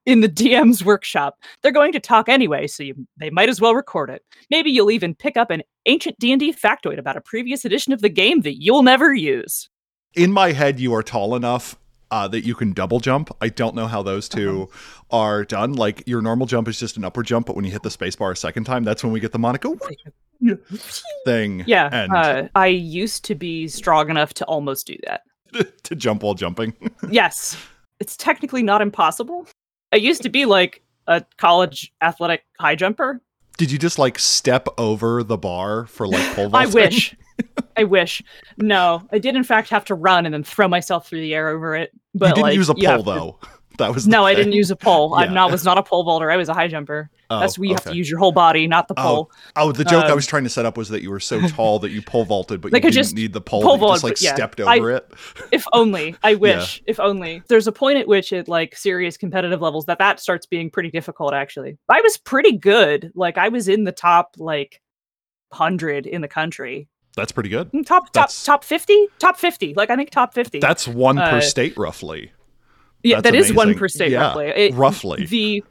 in 0.07 0.21
the 0.21 0.29
DM's 0.29 0.85
workshop. 0.85 1.39
They're 1.63 1.73
going 1.73 1.93
to 1.93 2.01
talk 2.01 2.29
anyway, 2.29 2.67
so 2.67 2.83
you, 2.83 3.07
they 3.19 3.31
might 3.31 3.49
as 3.49 3.61
well 3.61 3.75
record 3.75 4.11
it. 4.11 4.23
Maybe 4.51 4.71
you'll 4.71 4.91
even 4.91 5.15
pick 5.15 5.37
up 5.37 5.51
an 5.51 5.63
ancient 5.87 6.19
D&D 6.19 6.55
factoid 6.55 6.99
about 6.99 7.17
a 7.17 7.21
previous 7.21 7.65
edition 7.65 7.93
of 7.93 8.01
the 8.01 8.09
game 8.09 8.41
that 8.41 8.61
you'll 8.61 8.83
never 8.83 9.15
use. 9.15 9.69
In 10.15 10.33
my 10.33 10.53
head, 10.53 10.81
you 10.81 10.95
are 10.95 11.03
tall 11.03 11.35
enough. 11.35 11.77
Uh, 12.13 12.29
that 12.29 12.45
you 12.45 12.55
can 12.55 12.75
double 12.75 13.01
jump. 13.01 13.35
I 13.41 13.49
don't 13.49 13.75
know 13.75 13.87
how 13.87 14.03
those 14.03 14.29
2 14.29 14.69
are 15.11 15.47
done. 15.47 15.73
Like 15.73 16.07
your 16.07 16.21
normal 16.21 16.47
jump 16.47 16.69
is 16.69 16.79
just 16.79 16.99
an 16.99 17.07
upward 17.07 17.27
jump, 17.27 17.47
but 17.47 17.57
when 17.57 17.65
you 17.65 17.71
hit 17.71 17.83
the 17.83 17.89
spacebar 17.89 18.31
a 18.31 18.37
second 18.37 18.65
time, 18.65 18.85
that's 18.85 19.03
when 19.03 19.15
we 19.15 19.19
get 19.19 19.33
the 19.33 19.39
Monica 19.39 19.75
thing. 21.25 21.65
Yeah, 21.67 21.89
and 21.91 22.13
uh, 22.13 22.49
I 22.55 22.67
used 22.67 23.25
to 23.25 23.35
be 23.35 23.67
strong 23.67 24.11
enough 24.11 24.35
to 24.35 24.45
almost 24.45 24.87
do 24.87 24.97
that. 25.07 25.23
to 25.85 25.95
jump 25.95 26.23
while 26.23 26.35
jumping. 26.35 26.75
yes, 27.11 27.57
it's 27.99 28.15
technically 28.17 28.63
not 28.63 28.83
impossible. 28.83 29.47
I 29.91 29.97
used 29.97 30.21
to 30.23 30.29
be 30.29 30.45
like 30.45 30.83
a 31.07 31.25
college 31.39 31.95
athletic 32.03 32.45
high 32.61 32.75
jumper. 32.75 33.23
Did 33.57 33.71
you 33.71 33.79
just 33.79 33.99
like 33.99 34.19
step 34.19 34.69
over 34.77 35.23
the 35.23 35.39
bar 35.39 35.87
for 35.87 36.07
like 36.07 36.35
pole 36.35 36.55
I 36.55 36.67
vaulting? 36.67 36.75
wish. 36.75 37.17
I 37.77 37.85
wish. 37.85 38.23
No, 38.59 39.07
I 39.13 39.19
did 39.19 39.35
in 39.37 39.45
fact 39.45 39.69
have 39.71 39.85
to 39.87 39.95
run 39.95 40.27
and 40.27 40.33
then 40.35 40.45
throw 40.45 40.69
myself 40.69 41.09
through 41.09 41.21
the 41.21 41.35
air 41.35 41.49
over 41.49 41.75
it. 41.75 41.93
But 42.15 42.29
you 42.29 42.35
didn't 42.35 42.43
like, 42.43 42.55
use 42.55 42.69
a 42.69 42.75
pole 42.75 42.99
to- 42.99 43.03
though. 43.03 43.39
That 43.79 43.95
was 43.95 44.07
No, 44.07 44.27
I 44.27 44.35
didn't 44.35 44.53
use 44.53 44.71
a 44.71 44.77
pole. 44.77 45.15
Yeah. 45.19 45.25
I'm 45.29 45.35
not 45.35 45.51
was 45.51 45.65
not 45.65 45.79
a 45.79 45.83
pole 45.83 46.05
vaulter. 46.05 46.31
I 46.31 46.37
was 46.37 46.51
a 46.51 46.55
high 46.55 46.69
jumper. 46.69 47.09
Oh, 47.31 47.41
That's 47.41 47.59
where 47.59 47.67
you 47.67 47.75
have 47.75 47.85
to 47.85 47.97
use 47.97 48.09
your 48.09 48.19
whole 48.19 48.31
body, 48.31 48.67
not 48.67 48.87
the 48.87 48.93
Oh, 48.99 49.03
pole. 49.03 49.31
Oh, 49.57 49.73
the 49.73 49.83
joke 49.83 50.05
I 50.05 50.11
Um, 50.11 50.15
was 50.15 50.27
trying 50.27 50.45
to 50.45 50.51
set 50.51 50.67
up 50.67 50.77
was 50.77 50.91
that 50.91 51.01
you 51.03 51.09
were 51.11 51.19
so 51.19 51.41
tall 51.49 51.79
that 51.79 51.91
you 51.91 52.03
pole 52.03 52.27
vaulted, 52.27 52.61
but 52.61 52.71
Like, 52.71 52.83
you 52.83 52.89
I 52.89 52.91
didn't 52.91 53.03
just 53.03 53.15
need 53.17 53.33
the 53.33 53.41
pole. 53.41 53.63
pole 53.63 53.79
you 53.81 53.95
just 53.95 54.05
like 54.05 54.21
yeah, 54.21 54.35
stepped 54.35 54.61
I- 54.61 54.77
over 54.77 54.91
it. 54.91 55.11
if 55.53 55.65
only 55.73 56.15
i 56.23 56.35
wish 56.35 56.83
if 56.87 57.01
only 57.01 57.43
there's 57.49 57.67
a 57.67 57.73
point 57.73 57.97
at 57.97 58.07
which 58.07 58.31
at 58.35 58.47
like 58.47 58.77
serious 58.77 59.17
competitive 59.17 59.63
levels 59.63 59.87
that 59.87 59.99
that 60.01 60.21
starts 60.21 60.45
being 60.45 60.71
pretty 60.71 60.91
difficult 60.91 61.33
actually 61.33 61.79
i 61.89 62.01
was 62.03 62.19
pretty 62.19 62.59
good 62.59 63.11
like 63.15 63.39
i 63.39 63.49
was 63.49 63.69
in 63.69 63.85
the 63.85 63.93
top 63.93 64.35
like 64.37 64.83
100 65.49 66.07
in 66.07 66.21
the 66.21 66.29
country 66.29 66.89
That's 67.17 67.33
pretty 67.33 67.49
good. 67.51 67.71
Mm, 67.73 67.85
top 67.87 68.07
top 68.07 68.13
That's- 68.13 68.45
top 68.45 68.65
50 68.65 69.09
top 69.19 69.37
50 69.39 69.75
like 69.75 69.91
i 69.91 69.97
think 69.97 70.11
top 70.11 70.33
50 70.35 70.61
That's 70.61 70.89
one 70.89 71.17
per 71.17 71.23
Uh, 71.39 71.41
state, 71.41 71.77
roughly. 71.77 72.33
yeah 73.03 73.17
that's 73.21 73.25
that 73.25 73.35
is 73.35 73.53
one 73.53 73.75
per 73.75 73.89
state 73.89 74.13
Yeah, 74.13 74.29
roughly 74.29 74.47
It- 74.47 74.75
roughly. 74.75 75.27
the 75.27 75.63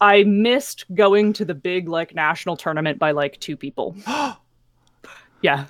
i 0.00 0.22
missed 0.24 0.84
going 0.94 1.32
to 1.34 1.44
the 1.44 1.54
big 1.54 1.88
like 1.88 2.14
national 2.14 2.56
tournament 2.56 2.98
by 2.98 3.10
like 3.12 3.38
two 3.40 3.56
people 3.56 3.94
yeah 5.42 5.66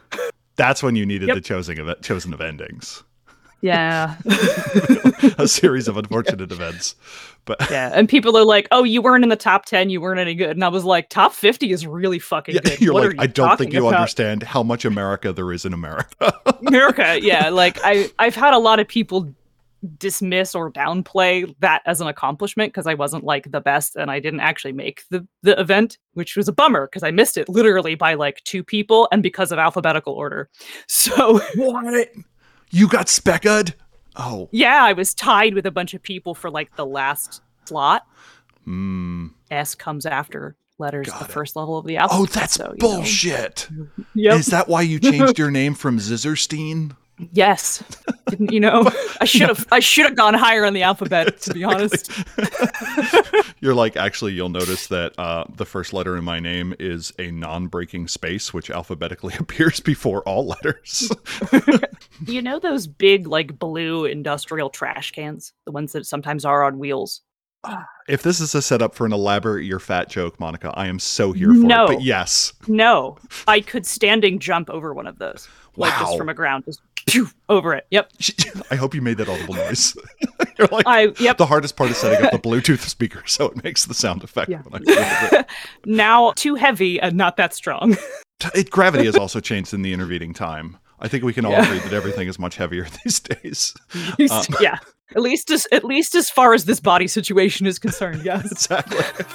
That's 0.56 0.82
when 0.82 0.96
you 0.96 1.04
needed 1.04 1.28
Yep. 1.28 1.34
the 1.34 1.40
chosen 1.40 1.80
of 1.80 2.00
chosen 2.02 2.32
of 2.32 2.40
endings, 2.40 3.02
yeah 3.62 4.16
a 5.38 5.48
series 5.48 5.88
of 5.88 5.96
unfortunate 5.96 6.52
events. 6.52 6.94
But 7.46 7.58
yeah 7.70 7.90
and 7.94 8.08
people 8.08 8.36
are 8.36 8.44
like 8.44 8.68
oh 8.70 8.84
you 8.84 9.00
weren't 9.00 9.22
in 9.24 9.30
the 9.30 9.36
top 9.36 9.64
10 9.64 9.88
you 9.88 10.00
weren't 10.00 10.18
any 10.20 10.34
good 10.34 10.50
and 10.50 10.64
i 10.64 10.68
was 10.68 10.84
like 10.84 11.08
top 11.08 11.32
50 11.32 11.70
is 11.70 11.86
really 11.86 12.18
fucking 12.18 12.56
yeah, 12.56 12.60
good 12.62 12.80
you're 12.80 12.92
What 12.92 13.02
like, 13.04 13.10
are 13.12 13.14
you 13.14 13.20
I 13.20 13.26
don't 13.28 13.56
think 13.56 13.72
you 13.72 13.86
about?" 13.86 13.96
understand 13.98 14.42
how 14.42 14.62
much 14.62 14.84
America 14.84 15.32
there 15.32 15.52
is 15.52 15.64
in 15.64 15.72
America. 15.72 16.34
America, 16.66 17.18
yeah. 17.20 17.48
Like 17.48 17.78
I, 17.84 18.10
I've 18.18 18.34
had 18.34 18.54
a 18.54 18.58
lot 18.58 18.80
of 18.80 18.88
people 18.88 19.32
dismiss 19.98 20.54
or 20.54 20.72
downplay 20.72 21.54
that 21.60 21.82
as 21.86 22.00
an 22.00 22.08
accomplishment 22.08 22.72
because 22.72 22.86
I 22.86 22.94
wasn't 22.94 23.24
like 23.24 23.50
the 23.50 23.60
best 23.60 23.94
and 23.94 24.10
I 24.10 24.18
didn't 24.20 24.40
actually 24.40 24.72
make 24.72 25.02
the 25.10 25.26
the 25.42 25.58
event, 25.60 25.98
which 26.14 26.36
was 26.36 26.48
a 26.48 26.52
bummer 26.52 26.86
because 26.86 27.02
I 27.02 27.10
missed 27.10 27.36
it 27.36 27.48
literally 27.48 27.94
by 27.94 28.14
like 28.14 28.42
two 28.44 28.64
people 28.64 29.08
and 29.12 29.22
because 29.22 29.52
of 29.52 29.58
alphabetical 29.58 30.14
order. 30.14 30.48
So 30.88 31.40
what? 31.56 32.08
You 32.70 32.88
got 32.88 33.08
specked? 33.08 33.74
Oh, 34.16 34.48
yeah, 34.50 34.82
I 34.84 34.92
was 34.92 35.14
tied 35.14 35.54
with 35.54 35.66
a 35.66 35.70
bunch 35.70 35.94
of 35.94 36.02
people 36.02 36.34
for 36.34 36.50
like 36.50 36.74
the 36.76 36.86
last 36.86 37.42
slot. 37.66 38.06
mm. 38.66 39.30
S 39.50 39.74
comes 39.74 40.06
after 40.06 40.56
letters 40.78 41.06
Got 41.08 41.20
the 41.20 41.24
it. 41.26 41.30
first 41.32 41.54
level 41.56 41.78
of 41.78 41.86
the 41.86 41.96
alphabet. 41.98 42.20
oh, 42.20 42.26
that's 42.26 42.54
so, 42.54 42.74
bullshit. 42.78 43.68
Yep. 44.14 44.38
Is 44.40 44.46
that 44.46 44.66
why 44.68 44.80
you 44.82 44.98
changed 44.98 45.38
your 45.38 45.50
name 45.50 45.74
from 45.74 45.98
Zizerstein? 45.98 46.96
Yes. 47.32 47.82
Didn't 48.28 48.50
you 48.52 48.60
know? 48.60 48.90
I 49.20 49.24
should 49.26 49.48
have 49.48 49.66
I 49.70 49.78
should 49.80 50.04
have 50.06 50.16
gone 50.16 50.34
higher 50.34 50.64
on 50.64 50.72
the 50.74 50.82
alphabet, 50.82 51.38
to 51.42 51.54
be 51.54 51.64
honest. 51.64 52.10
You're 53.60 53.74
like, 53.74 53.96
actually, 53.96 54.32
you'll 54.34 54.48
notice 54.50 54.86
that 54.88 55.18
uh, 55.18 55.44
the 55.54 55.64
first 55.64 55.92
letter 55.92 56.16
in 56.16 56.24
my 56.24 56.40
name 56.40 56.74
is 56.78 57.12
a 57.18 57.30
non 57.30 57.68
breaking 57.68 58.08
space, 58.08 58.52
which 58.52 58.70
alphabetically 58.70 59.34
appears 59.38 59.80
before 59.80 60.22
all 60.22 60.46
letters. 60.46 61.10
You 62.26 62.40
know 62.40 62.58
those 62.58 62.86
big, 62.86 63.26
like 63.26 63.58
blue 63.58 64.06
industrial 64.06 64.70
trash 64.70 65.12
cans, 65.12 65.52
the 65.66 65.70
ones 65.72 65.92
that 65.92 66.06
sometimes 66.06 66.46
are 66.46 66.64
on 66.64 66.78
wheels. 66.78 67.20
if 68.08 68.22
this 68.22 68.40
is 68.40 68.54
a 68.54 68.62
setup 68.62 68.94
for 68.94 69.04
an 69.04 69.12
elaborate 69.12 69.64
you're 69.64 69.78
fat 69.78 70.08
joke, 70.08 70.40
Monica, 70.40 70.72
I 70.74 70.86
am 70.86 70.98
so 70.98 71.32
here 71.32 71.48
for 71.52 71.60
No. 71.66 71.84
it. 71.84 71.88
But 71.96 72.02
yes, 72.02 72.54
No, 72.68 73.18
I 73.46 73.60
could 73.60 73.84
standing 73.84 74.38
jump 74.38 74.70
over 74.70 74.94
one 74.94 75.06
of 75.06 75.18
those, 75.18 75.46
like 75.76 75.92
Wow. 75.92 76.06
just 76.06 76.16
from 76.18 76.30
a 76.30 76.34
ground, 76.34 76.64
just 76.64 76.80
over 77.50 77.74
it. 77.74 77.86
Yep. 77.90 78.10
I 78.70 78.76
hope 78.76 78.94
you 78.94 79.02
made 79.02 79.18
that 79.18 79.28
audible 79.28 79.54
noise. 79.54 79.94
You're 80.58 80.68
like, 80.68 80.86
I 80.86 81.12
yep. 81.18 81.36
the 81.38 81.46
hardest 81.46 81.76
part 81.76 81.90
is 81.90 81.96
setting 81.96 82.24
up 82.24 82.32
the 82.32 82.38
Bluetooth 82.48 82.80
speaker 82.80 83.22
so 83.26 83.46
it 83.46 83.62
makes 83.62 83.84
the 83.84 83.94
sound 83.94 84.24
effect. 84.24 84.50
Yeah. 84.50 84.62
When 84.62 84.82
I 84.88 85.28
it. 85.32 85.46
now 85.86 86.32
too 86.36 86.54
heavy 86.54 87.00
and 87.00 87.16
not 87.16 87.36
that 87.36 87.54
strong. 87.54 87.96
It, 88.54 88.70
gravity 88.70 89.06
has 89.06 89.16
also 89.16 89.40
changed 89.40 89.72
in 89.72 89.82
the 89.82 89.92
intervening 89.92 90.34
time. 90.34 90.76
I 91.00 91.08
think 91.08 91.24
we 91.24 91.32
can 91.32 91.44
all 91.44 91.52
Yeah. 91.52 91.64
agree 91.64 91.78
that 91.78 91.92
everything 91.92 92.28
is 92.28 92.38
much 92.38 92.56
heavier 92.56 92.86
these 93.04 93.20
days. 93.20 93.74
Um, 93.94 94.42
yeah. 94.60 94.78
At 95.14 95.22
least 95.22 95.50
as 95.50 95.66
at 95.70 95.84
least 95.84 96.14
as 96.14 96.30
far 96.30 96.52
as 96.52 96.64
this 96.64 96.80
body 96.80 97.06
situation 97.06 97.66
is 97.66 97.78
concerned, 97.78 98.24
yes. 98.24 98.50
Exactly. 98.50 99.26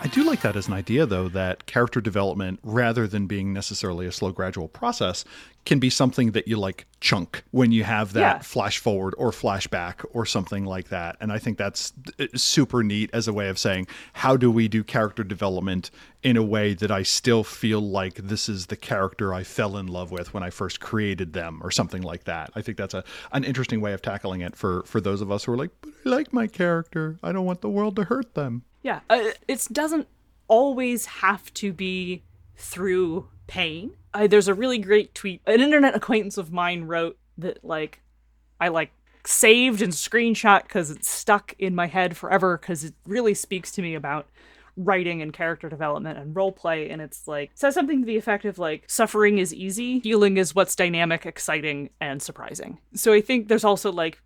I 0.00 0.08
do 0.08 0.24
like 0.24 0.42
that 0.42 0.56
as 0.56 0.68
an 0.68 0.74
idea, 0.74 1.06
though, 1.06 1.28
that 1.28 1.66
character 1.66 2.00
development, 2.00 2.60
rather 2.62 3.06
than 3.06 3.26
being 3.26 3.52
necessarily 3.52 4.06
a 4.06 4.12
slow, 4.12 4.30
gradual 4.30 4.68
process, 4.68 5.24
can 5.66 5.78
be 5.78 5.90
something 5.90 6.30
that 6.30 6.48
you 6.48 6.56
like 6.56 6.86
chunk 7.00 7.42
when 7.50 7.72
you 7.72 7.84
have 7.84 8.12
that 8.14 8.20
Yeah. 8.20 8.38
flash 8.38 8.78
forward 8.78 9.14
or 9.18 9.30
flashback 9.32 10.04
or 10.12 10.24
something 10.24 10.64
like 10.64 10.88
that. 10.88 11.16
And 11.20 11.30
I 11.32 11.38
think 11.38 11.58
that's 11.58 11.92
uh, 12.18 12.26
super 12.36 12.82
neat 12.82 13.10
as 13.12 13.28
a 13.28 13.32
way 13.32 13.48
of 13.48 13.58
saying, 13.58 13.88
how 14.14 14.36
do 14.36 14.50
we 14.50 14.68
do 14.68 14.82
character 14.84 15.24
development 15.24 15.90
in 16.22 16.36
a 16.36 16.42
way 16.42 16.72
that 16.74 16.90
I 16.90 17.02
still 17.02 17.44
feel 17.44 17.80
like 17.80 18.14
this 18.14 18.48
is 18.48 18.66
the 18.66 18.76
character 18.76 19.34
I 19.34 19.42
fell 19.42 19.76
in 19.76 19.86
love 19.88 20.10
with 20.10 20.32
when 20.32 20.42
I 20.42 20.50
first 20.50 20.80
created 20.80 21.32
them 21.34 21.60
or 21.62 21.70
something 21.70 22.02
like 22.02 22.24
that. 22.24 22.50
I 22.54 22.62
think 22.62 22.78
that's 22.78 22.94
a 22.94 23.04
an 23.32 23.44
interesting 23.44 23.80
way 23.80 23.92
of 23.92 24.00
tackling 24.02 24.40
it 24.40 24.56
for 24.56 24.82
for 24.84 25.00
those 25.00 25.20
of 25.20 25.30
us 25.30 25.44
who 25.44 25.52
are 25.52 25.56
like, 25.56 25.70
but 25.82 25.90
I 26.06 26.08
like 26.08 26.32
my 26.32 26.46
character. 26.46 27.18
I 27.22 27.32
don't 27.32 27.44
want 27.44 27.60
the 27.60 27.68
world 27.70 27.96
to 27.96 28.04
hurt 28.04 28.34
them. 28.34 28.62
Yeah, 28.82 29.00
uh, 29.10 29.30
it 29.48 29.66
doesn't 29.72 30.06
always 30.48 31.06
have 31.06 31.52
to 31.54 31.72
be 31.72 32.22
through 32.56 33.28
pain. 33.46 33.92
Uh, 34.16 34.26
there's 34.26 34.48
a 34.48 34.54
really 34.54 34.78
great 34.78 35.14
tweet 35.14 35.42
an 35.46 35.60
internet 35.60 35.94
acquaintance 35.94 36.38
of 36.38 36.50
mine 36.50 36.84
wrote 36.84 37.18
that 37.36 37.62
like 37.62 38.00
I 38.58 38.68
like 38.68 38.90
saved 39.26 39.82
and 39.82 39.92
screenshot 39.92 40.62
because 40.62 40.90
it's 40.90 41.10
stuck 41.10 41.54
in 41.58 41.74
my 41.74 41.86
head 41.86 42.16
forever 42.16 42.56
because 42.56 42.82
it 42.84 42.94
really 43.06 43.34
speaks 43.34 43.70
to 43.72 43.82
me 43.82 43.94
about 43.94 44.26
writing 44.74 45.20
and 45.20 45.34
character 45.34 45.68
development 45.68 46.18
and 46.18 46.34
role 46.34 46.52
play 46.52 46.88
and 46.88 47.02
it's 47.02 47.28
like 47.28 47.50
says 47.54 47.74
something 47.74 48.00
to 48.00 48.06
the 48.06 48.16
effect 48.16 48.46
of 48.46 48.58
like 48.58 48.84
suffering 48.86 49.36
is 49.36 49.52
easy 49.52 49.98
healing 49.98 50.38
is 50.38 50.54
what's 50.54 50.76
dynamic 50.76 51.26
exciting 51.26 51.90
and 52.00 52.22
surprising. 52.22 52.78
So 52.94 53.12
i 53.12 53.20
think 53.20 53.48
there's 53.48 53.64
also 53.64 53.92
like 53.92 54.22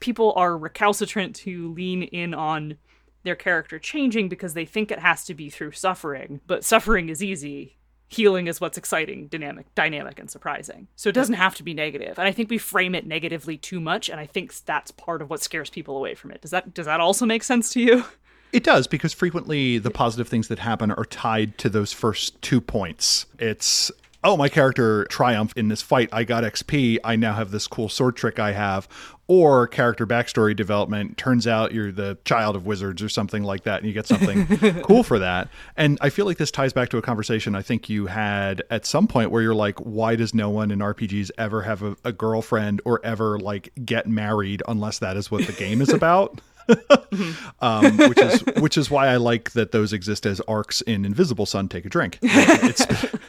people 0.00 0.34
are 0.36 0.58
recalcitrant 0.58 1.34
to 1.36 1.72
lean 1.72 2.02
in 2.02 2.34
on 2.34 2.76
their 3.22 3.36
character 3.36 3.78
changing 3.78 4.28
because 4.28 4.52
they 4.52 4.66
think 4.66 4.90
it 4.90 4.98
has 4.98 5.24
to 5.24 5.32
be 5.34 5.48
through 5.48 5.72
suffering 5.72 6.40
but 6.46 6.64
suffering 6.64 7.08
is 7.08 7.22
easy 7.22 7.76
healing 8.08 8.46
is 8.46 8.60
what's 8.60 8.78
exciting 8.78 9.26
dynamic 9.28 9.66
dynamic 9.74 10.18
and 10.18 10.30
surprising 10.30 10.86
so 10.96 11.08
it 11.08 11.14
doesn't 11.14 11.34
have 11.34 11.54
to 11.54 11.62
be 11.62 11.74
negative. 11.74 12.18
and 12.18 12.28
i 12.28 12.32
think 12.32 12.48
we 12.48 12.58
frame 12.58 12.94
it 12.94 13.06
negatively 13.06 13.56
too 13.56 13.80
much 13.80 14.08
and 14.08 14.20
i 14.20 14.26
think 14.26 14.54
that's 14.64 14.90
part 14.92 15.20
of 15.20 15.28
what 15.28 15.42
scares 15.42 15.70
people 15.70 15.96
away 15.96 16.14
from 16.14 16.30
it 16.30 16.40
does 16.40 16.50
that 16.52 16.72
does 16.72 16.86
that 16.86 17.00
also 17.00 17.26
make 17.26 17.42
sense 17.42 17.70
to 17.70 17.80
you 17.80 18.04
It 18.52 18.62
does 18.64 18.86
because 18.86 19.12
frequently 19.12 19.76
the 19.78 19.90
positive 19.90 20.28
things 20.28 20.48
that 20.48 20.60
happen 20.60 20.90
are 20.92 21.04
tied 21.04 21.58
to 21.58 21.68
those 21.68 21.92
first 21.92 22.40
two 22.40 22.60
points. 22.60 23.26
It's 23.38 23.90
oh 24.24 24.36
my 24.36 24.48
character 24.48 25.04
triumphed 25.06 25.58
in 25.58 25.68
this 25.68 25.82
fight. 25.82 26.08
I 26.12 26.24
got 26.24 26.44
XP. 26.44 26.98
I 27.04 27.16
now 27.16 27.34
have 27.34 27.50
this 27.50 27.66
cool 27.66 27.88
sword 27.88 28.16
trick 28.16 28.38
I 28.38 28.52
have. 28.52 28.88
Or 29.28 29.66
character 29.66 30.06
backstory 30.06 30.54
development. 30.54 31.16
Turns 31.18 31.48
out 31.48 31.72
you're 31.72 31.90
the 31.90 32.16
child 32.24 32.54
of 32.54 32.64
wizards 32.64 33.02
or 33.02 33.08
something 33.08 33.42
like 33.42 33.64
that, 33.64 33.78
and 33.78 33.86
you 33.86 33.92
get 33.92 34.06
something 34.06 34.46
cool 34.82 35.02
for 35.02 35.18
that. 35.18 35.48
And 35.76 35.98
I 36.00 36.10
feel 36.10 36.26
like 36.26 36.38
this 36.38 36.52
ties 36.52 36.72
back 36.72 36.90
to 36.90 36.98
a 36.98 37.02
conversation 37.02 37.56
I 37.56 37.62
think 37.62 37.88
you 37.88 38.06
had 38.06 38.62
at 38.70 38.86
some 38.86 39.08
point 39.08 39.32
where 39.32 39.42
you're 39.42 39.54
like, 39.54 39.80
why 39.80 40.14
does 40.14 40.32
no 40.32 40.48
one 40.48 40.70
in 40.70 40.78
RPGs 40.78 41.32
ever 41.38 41.62
have 41.62 41.82
a, 41.82 41.96
a 42.04 42.12
girlfriend 42.12 42.80
or 42.84 43.00
ever 43.04 43.38
like 43.38 43.72
get 43.84 44.06
married 44.06 44.62
unless 44.68 45.00
that 45.00 45.16
is 45.16 45.28
what 45.28 45.44
the 45.46 45.52
game 45.52 45.80
is 45.80 45.92
about? 45.92 46.40
um, 47.60 47.96
which 47.96 48.18
is 48.18 48.42
which 48.58 48.76
is 48.76 48.90
why 48.90 49.08
I 49.08 49.16
like 49.16 49.52
that 49.52 49.72
those 49.72 49.92
exist 49.92 50.26
as 50.26 50.40
arcs 50.42 50.80
in 50.82 51.04
Invisible 51.04 51.46
Sun. 51.46 51.68
Take 51.68 51.84
a 51.84 51.88
drink. 51.88 52.18
It's, 52.22 52.84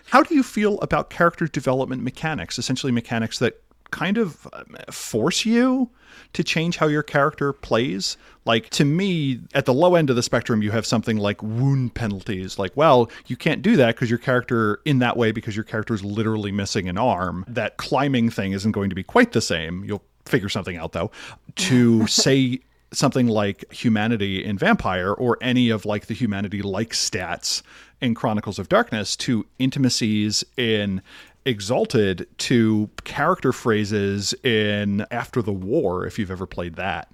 how 0.08 0.24
do 0.24 0.34
you 0.34 0.44
feel 0.44 0.80
about 0.80 1.10
character 1.10 1.48
development 1.48 2.04
mechanics? 2.04 2.58
Essentially, 2.58 2.92
mechanics 2.92 3.40
that 3.40 3.62
kind 3.92 4.18
of 4.18 4.48
um, 4.54 4.76
force 4.92 5.46
you 5.46 5.90
to 6.34 6.44
change 6.44 6.78
how 6.78 6.88
your 6.88 7.04
character 7.04 7.54
plays. 7.54 8.18
Like 8.46 8.70
to 8.72 8.86
me, 8.86 9.42
at 9.54 9.66
the 9.66 9.74
low 9.74 9.96
end 9.96 10.10
of 10.10 10.16
the 10.16 10.24
spectrum, 10.24 10.62
you 10.62 10.72
have 10.72 10.86
something 10.86 11.18
like 11.18 11.42
wound 11.44 11.94
penalties. 11.94 12.58
Like, 12.58 12.76
well, 12.76 13.10
you 13.28 13.36
can't 13.36 13.62
do 13.62 13.76
that 13.78 13.96
because 13.96 14.10
your 14.10 14.20
character 14.20 14.80
in 14.86 15.00
that 15.00 15.18
way 15.18 15.32
because 15.32 15.56
your 15.56 15.66
character 15.66 15.94
is 15.94 16.04
literally 16.04 16.52
missing 16.52 16.88
an 16.90 16.98
arm. 16.98 17.46
That 17.48 17.78
climbing 17.78 18.30
thing 18.30 18.54
isn't 18.54 18.72
going 18.72 18.90
to 18.90 18.96
be 18.96 19.04
quite 19.04 19.32
the 19.32 19.42
same. 19.42 19.84
You'll 19.84 20.04
figure 20.26 20.50
something 20.50 20.78
out 20.78 20.92
though. 20.92 21.12
To 21.56 22.08
say 22.08 22.62
something 22.94 23.28
like 23.28 23.72
humanity 23.72 24.44
in 24.44 24.58
vampire 24.58 25.12
or 25.12 25.38
any 25.42 25.70
of 25.70 25.86
like 25.86 26.06
the 26.06 26.14
humanity 26.14 26.62
like 26.62 26.92
stats 26.92 27.62
in 28.00 28.16
chronicles 28.16 28.60
of 28.60 28.70
darkness 28.70 29.16
to 29.18 29.46
intimacies 29.60 30.44
in 30.56 31.02
exalted 31.48 32.28
to 32.40 32.90
character 33.04 33.52
phrases 33.52 34.34
in 34.44 35.06
after 35.10 35.42
the 35.42 35.54
war 35.54 36.06
if 36.06 36.20
you've 36.20 36.32
ever 36.32 36.46
played 36.46 36.76
that. 36.76 37.10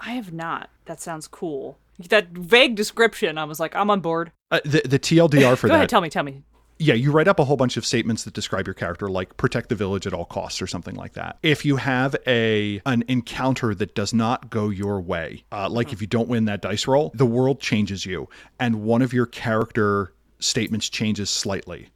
I 0.00 0.12
have 0.12 0.32
not. 0.32 0.70
That 0.86 1.00
sounds 1.00 1.28
cool. 1.28 1.78
That 2.08 2.28
vague 2.28 2.76
description 2.76 3.36
i 3.36 3.44
was 3.44 3.60
like 3.60 3.76
i'm 3.76 3.90
on 3.90 4.00
board. 4.00 4.32
Uh, 4.50 4.60
the, 4.64 4.80
the 4.86 4.98
tldr 4.98 5.56
for 5.58 5.66
go 5.68 5.72
that. 5.74 5.76
ahead 5.76 5.88
tell 5.90 6.00
me 6.00 6.08
tell 6.10 6.24
me. 6.24 6.42
Yeah, 6.82 6.94
you 6.94 7.12
write 7.12 7.28
up 7.28 7.38
a 7.38 7.44
whole 7.44 7.58
bunch 7.58 7.76
of 7.76 7.84
statements 7.84 8.24
that 8.24 8.32
describe 8.32 8.66
your 8.66 8.72
character, 8.72 9.10
like 9.10 9.36
protect 9.36 9.68
the 9.68 9.74
village 9.74 10.06
at 10.06 10.14
all 10.14 10.24
costs 10.24 10.62
or 10.62 10.66
something 10.66 10.94
like 10.94 11.12
that. 11.12 11.36
If 11.42 11.66
you 11.66 11.76
have 11.76 12.16
a 12.26 12.80
an 12.86 13.04
encounter 13.06 13.74
that 13.74 13.94
does 13.94 14.14
not 14.14 14.48
go 14.48 14.70
your 14.70 14.98
way, 14.98 15.44
uh, 15.52 15.68
like 15.68 15.92
if 15.92 16.00
you 16.00 16.06
don't 16.06 16.26
win 16.26 16.46
that 16.46 16.62
dice 16.62 16.86
roll, 16.86 17.12
the 17.14 17.26
world 17.26 17.60
changes 17.60 18.06
you, 18.06 18.30
and 18.58 18.76
one 18.82 19.02
of 19.02 19.12
your 19.12 19.26
character 19.26 20.14
statements 20.38 20.88
changes 20.88 21.28
slightly, 21.28 21.90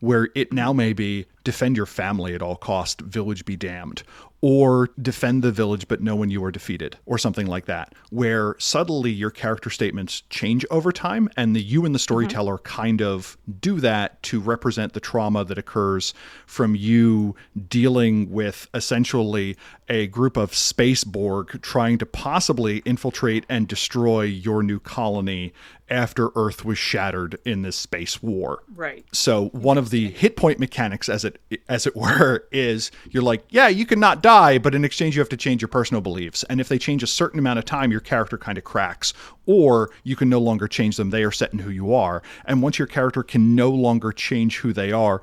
where 0.00 0.28
it 0.34 0.52
now 0.52 0.72
may 0.72 0.92
be 0.92 1.26
defend 1.44 1.76
your 1.76 1.86
family 1.86 2.34
at 2.34 2.42
all 2.42 2.56
cost, 2.56 3.00
village 3.00 3.44
be 3.44 3.56
damned, 3.56 4.02
or 4.42 4.88
defend 5.00 5.42
the 5.42 5.52
village 5.52 5.86
but 5.88 6.00
know 6.00 6.16
when 6.16 6.30
you 6.30 6.42
are 6.44 6.50
defeated, 6.50 6.96
or 7.06 7.18
something 7.18 7.46
like 7.46 7.66
that, 7.66 7.94
where 8.10 8.56
subtly 8.58 9.10
your 9.10 9.30
character 9.30 9.70
statements 9.70 10.22
change 10.30 10.64
over 10.70 10.92
time, 10.92 11.28
and 11.36 11.54
the 11.54 11.60
you 11.60 11.84
and 11.84 11.94
the 11.94 11.98
storyteller 11.98 12.54
mm-hmm. 12.54 12.80
kind 12.80 13.02
of 13.02 13.36
do 13.60 13.80
that 13.80 14.22
to 14.22 14.40
represent 14.40 14.92
the 14.92 15.00
trauma 15.00 15.44
that 15.44 15.58
occurs 15.58 16.14
from 16.46 16.74
you 16.74 17.34
dealing 17.68 18.30
with 18.30 18.68
essentially 18.74 19.56
a 19.88 20.06
group 20.06 20.36
of 20.36 20.54
space 20.54 21.04
Borg 21.04 21.60
trying 21.62 21.98
to 21.98 22.06
possibly 22.06 22.78
infiltrate 22.84 23.44
and 23.48 23.66
destroy 23.66 24.22
your 24.22 24.62
new 24.62 24.78
colony 24.78 25.52
after 25.90 26.30
Earth 26.36 26.64
was 26.64 26.78
shattered 26.78 27.38
in 27.44 27.62
this 27.62 27.76
space 27.76 28.22
war. 28.22 28.62
right. 28.74 29.04
So 29.12 29.48
one 29.48 29.76
of 29.76 29.90
the 29.90 30.10
hit 30.10 30.36
point 30.36 30.60
mechanics, 30.60 31.08
as 31.08 31.24
it 31.24 31.40
as 31.68 31.86
it 31.86 31.96
were, 32.00 32.46
is 32.52 32.90
you're 33.10 33.22
like, 33.22 33.44
yeah, 33.50 33.68
you 33.68 33.84
can 33.84 33.98
not 33.98 34.22
die, 34.30 34.58
but 34.58 34.74
in 34.76 34.84
exchange 34.84 35.16
you 35.16 35.20
have 35.20 35.28
to 35.28 35.36
change 35.36 35.60
your 35.60 35.68
personal 35.68 36.00
beliefs. 36.00 36.44
And 36.44 36.60
if 36.60 36.68
they 36.68 36.78
change 36.78 37.02
a 37.02 37.06
certain 37.06 37.38
amount 37.38 37.58
of 37.58 37.64
time, 37.64 37.90
your 37.90 38.00
character 38.00 38.38
kind 38.38 38.56
of 38.56 38.64
cracks, 38.64 39.12
or 39.46 39.90
you 40.04 40.14
can 40.14 40.28
no 40.28 40.38
longer 40.38 40.68
change 40.68 40.96
them. 40.96 41.10
They 41.10 41.24
are 41.24 41.32
set 41.32 41.52
in 41.52 41.58
who 41.58 41.70
you 41.70 41.92
are. 41.92 42.22
And 42.44 42.62
once 42.62 42.78
your 42.78 42.86
character 42.86 43.24
can 43.24 43.56
no 43.56 43.70
longer 43.70 44.12
change 44.12 44.58
who 44.58 44.72
they 44.72 44.92
are, 44.92 45.20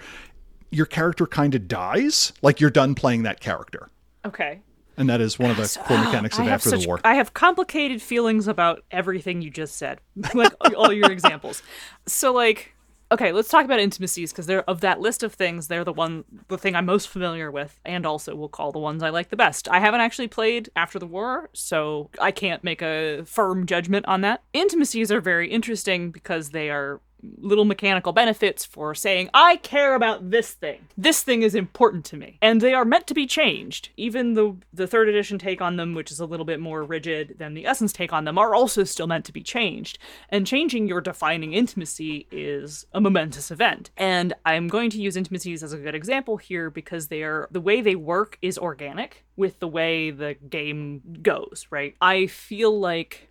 your 0.71 0.85
character 0.85 1.25
kind 1.25 1.55
of 1.55 1.69
dies. 1.69 2.33
Like 2.41 2.59
you're 2.59 2.69
done 2.69 2.95
playing 2.95 3.23
that 3.23 3.39
character. 3.39 3.89
okay 4.25 4.59
And 4.97 5.09
that 5.09 5.21
is 5.21 5.39
one 5.39 5.51
of 5.51 5.57
the 5.57 5.79
core 5.85 5.97
ah, 5.97 6.03
mechanics 6.03 6.37
I 6.37 6.43
of 6.43 6.49
After 6.49 6.69
such, 6.71 6.81
the 6.81 6.87
War. 6.87 6.99
I 7.05 7.15
have 7.15 7.33
complicated 7.33 8.01
feelings 8.01 8.45
about 8.47 8.83
everything 8.91 9.41
you 9.41 9.49
just 9.49 9.77
said, 9.77 10.01
like 10.33 10.51
all 10.75 10.91
your 10.91 11.11
examples. 11.11 11.63
So, 12.07 12.33
like, 12.33 12.73
okay, 13.11 13.31
let's 13.31 13.49
talk 13.49 13.65
about 13.65 13.79
intimacies 13.79 14.31
because 14.31 14.45
they're 14.45 14.69
of 14.69 14.81
that 14.81 14.99
list 14.99 15.23
of 15.23 15.33
things. 15.33 15.67
They're 15.67 15.83
the 15.83 15.93
one, 15.93 16.25
the 16.47 16.57
thing 16.57 16.75
I'm 16.75 16.85
most 16.85 17.07
familiar 17.07 17.51
with, 17.51 17.79
and 17.85 18.05
also 18.05 18.35
will 18.35 18.49
call 18.49 18.71
the 18.71 18.79
ones 18.79 19.03
I 19.03 19.09
like 19.09 19.29
the 19.29 19.37
best. 19.37 19.67
I 19.69 19.79
haven't 19.79 20.01
actually 20.01 20.27
played 20.27 20.69
After 20.75 20.99
the 20.99 21.07
War, 21.07 21.49
so 21.53 22.09
I 22.19 22.31
can't 22.31 22.63
make 22.63 22.81
a 22.81 23.23
firm 23.25 23.65
judgment 23.65 24.05
on 24.07 24.21
that. 24.21 24.43
Intimacies 24.53 25.11
are 25.11 25.21
very 25.21 25.49
interesting 25.49 26.11
because 26.11 26.49
they 26.49 26.69
are 26.69 27.01
little 27.37 27.65
mechanical 27.65 28.13
benefits 28.13 28.65
for 28.65 28.93
saying, 28.93 29.29
I 29.33 29.57
care 29.57 29.95
about 29.95 30.29
this 30.29 30.51
thing. 30.51 30.87
This 30.97 31.23
thing 31.23 31.41
is 31.41 31.55
important 31.55 32.05
to 32.05 32.17
me. 32.17 32.37
And 32.41 32.61
they 32.61 32.73
are 32.73 32.85
meant 32.85 33.07
to 33.07 33.13
be 33.13 33.25
changed. 33.25 33.89
Even 33.97 34.33
the 34.33 34.55
the 34.73 34.87
third 34.87 35.09
edition 35.09 35.39
take 35.39 35.61
on 35.61 35.75
them, 35.75 35.93
which 35.93 36.11
is 36.11 36.19
a 36.19 36.25
little 36.25 36.45
bit 36.45 36.59
more 36.59 36.83
rigid 36.83 37.35
than 37.37 37.53
the 37.53 37.65
essence 37.65 37.91
take 37.91 38.13
on 38.13 38.25
them, 38.25 38.37
are 38.37 38.53
also 38.53 38.83
still 38.83 39.07
meant 39.07 39.25
to 39.25 39.33
be 39.33 39.41
changed. 39.41 39.97
And 40.29 40.45
changing 40.45 40.87
your 40.87 41.01
defining 41.01 41.53
intimacy 41.53 42.27
is 42.31 42.85
a 42.93 43.01
momentous 43.01 43.51
event. 43.51 43.89
And 43.97 44.33
I'm 44.45 44.67
going 44.67 44.89
to 44.91 45.01
use 45.01 45.17
intimacies 45.17 45.63
as 45.63 45.73
a 45.73 45.77
good 45.77 45.95
example 45.95 46.37
here 46.37 46.69
because 46.69 47.07
they 47.07 47.23
are 47.23 47.47
the 47.51 47.61
way 47.61 47.81
they 47.81 47.95
work 47.95 48.37
is 48.41 48.57
organic 48.57 49.25
with 49.35 49.59
the 49.59 49.67
way 49.67 50.11
the 50.11 50.35
game 50.49 51.01
goes, 51.21 51.67
right? 51.69 51.95
I 52.01 52.27
feel 52.27 52.77
like 52.77 53.29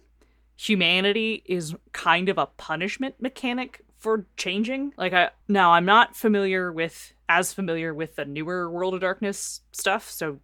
humanity 0.57 1.43
is 1.45 1.75
kind 1.93 2.29
of 2.29 2.39
a 2.39 2.47
punishment 2.47 3.15
mechanic 3.21 3.83
for 3.99 4.27
changing. 4.37 4.93
Like 4.97 5.13
I 5.13 5.31
now 5.49 5.73
I'm 5.73 5.85
not 5.85 6.17
familiar 6.17 6.73
with 6.73 7.13
as 7.29 7.53
familiar 7.53 7.93
with 7.95 8.17
the 8.17 8.25
newer 8.25 8.71
World 8.71 8.95
of 8.95 9.01
Darkness 9.01 9.61
stuff, 9.73 10.09
so 10.11 10.41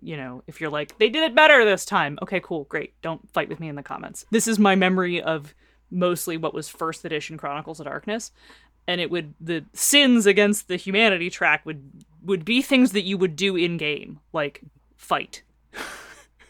you 0.00 0.16
know, 0.16 0.42
if 0.46 0.60
you're 0.60 0.70
like, 0.70 0.96
they 0.98 1.08
did 1.08 1.24
it 1.24 1.34
better 1.34 1.64
this 1.64 1.84
time. 1.84 2.18
Okay, 2.22 2.40
cool, 2.40 2.64
great. 2.64 2.94
Don't 3.02 3.28
fight 3.32 3.48
with 3.48 3.58
me 3.58 3.68
in 3.68 3.74
the 3.74 3.82
comments. 3.82 4.24
This 4.30 4.46
is 4.46 4.58
my 4.58 4.76
memory 4.76 5.20
of 5.20 5.54
mostly 5.90 6.36
what 6.36 6.54
was 6.54 6.68
first 6.68 7.04
edition 7.04 7.36
Chronicles 7.36 7.80
of 7.80 7.86
Darkness. 7.86 8.30
And 8.86 9.00
it 9.00 9.10
would 9.10 9.34
the 9.40 9.64
sins 9.74 10.24
against 10.26 10.68
the 10.68 10.76
humanity 10.76 11.30
track 11.30 11.66
would 11.66 12.04
would 12.22 12.44
be 12.44 12.62
things 12.62 12.92
that 12.92 13.02
you 13.02 13.18
would 13.18 13.36
do 13.36 13.56
in 13.56 13.76
game, 13.76 14.20
like 14.32 14.62
fight. 14.96 15.42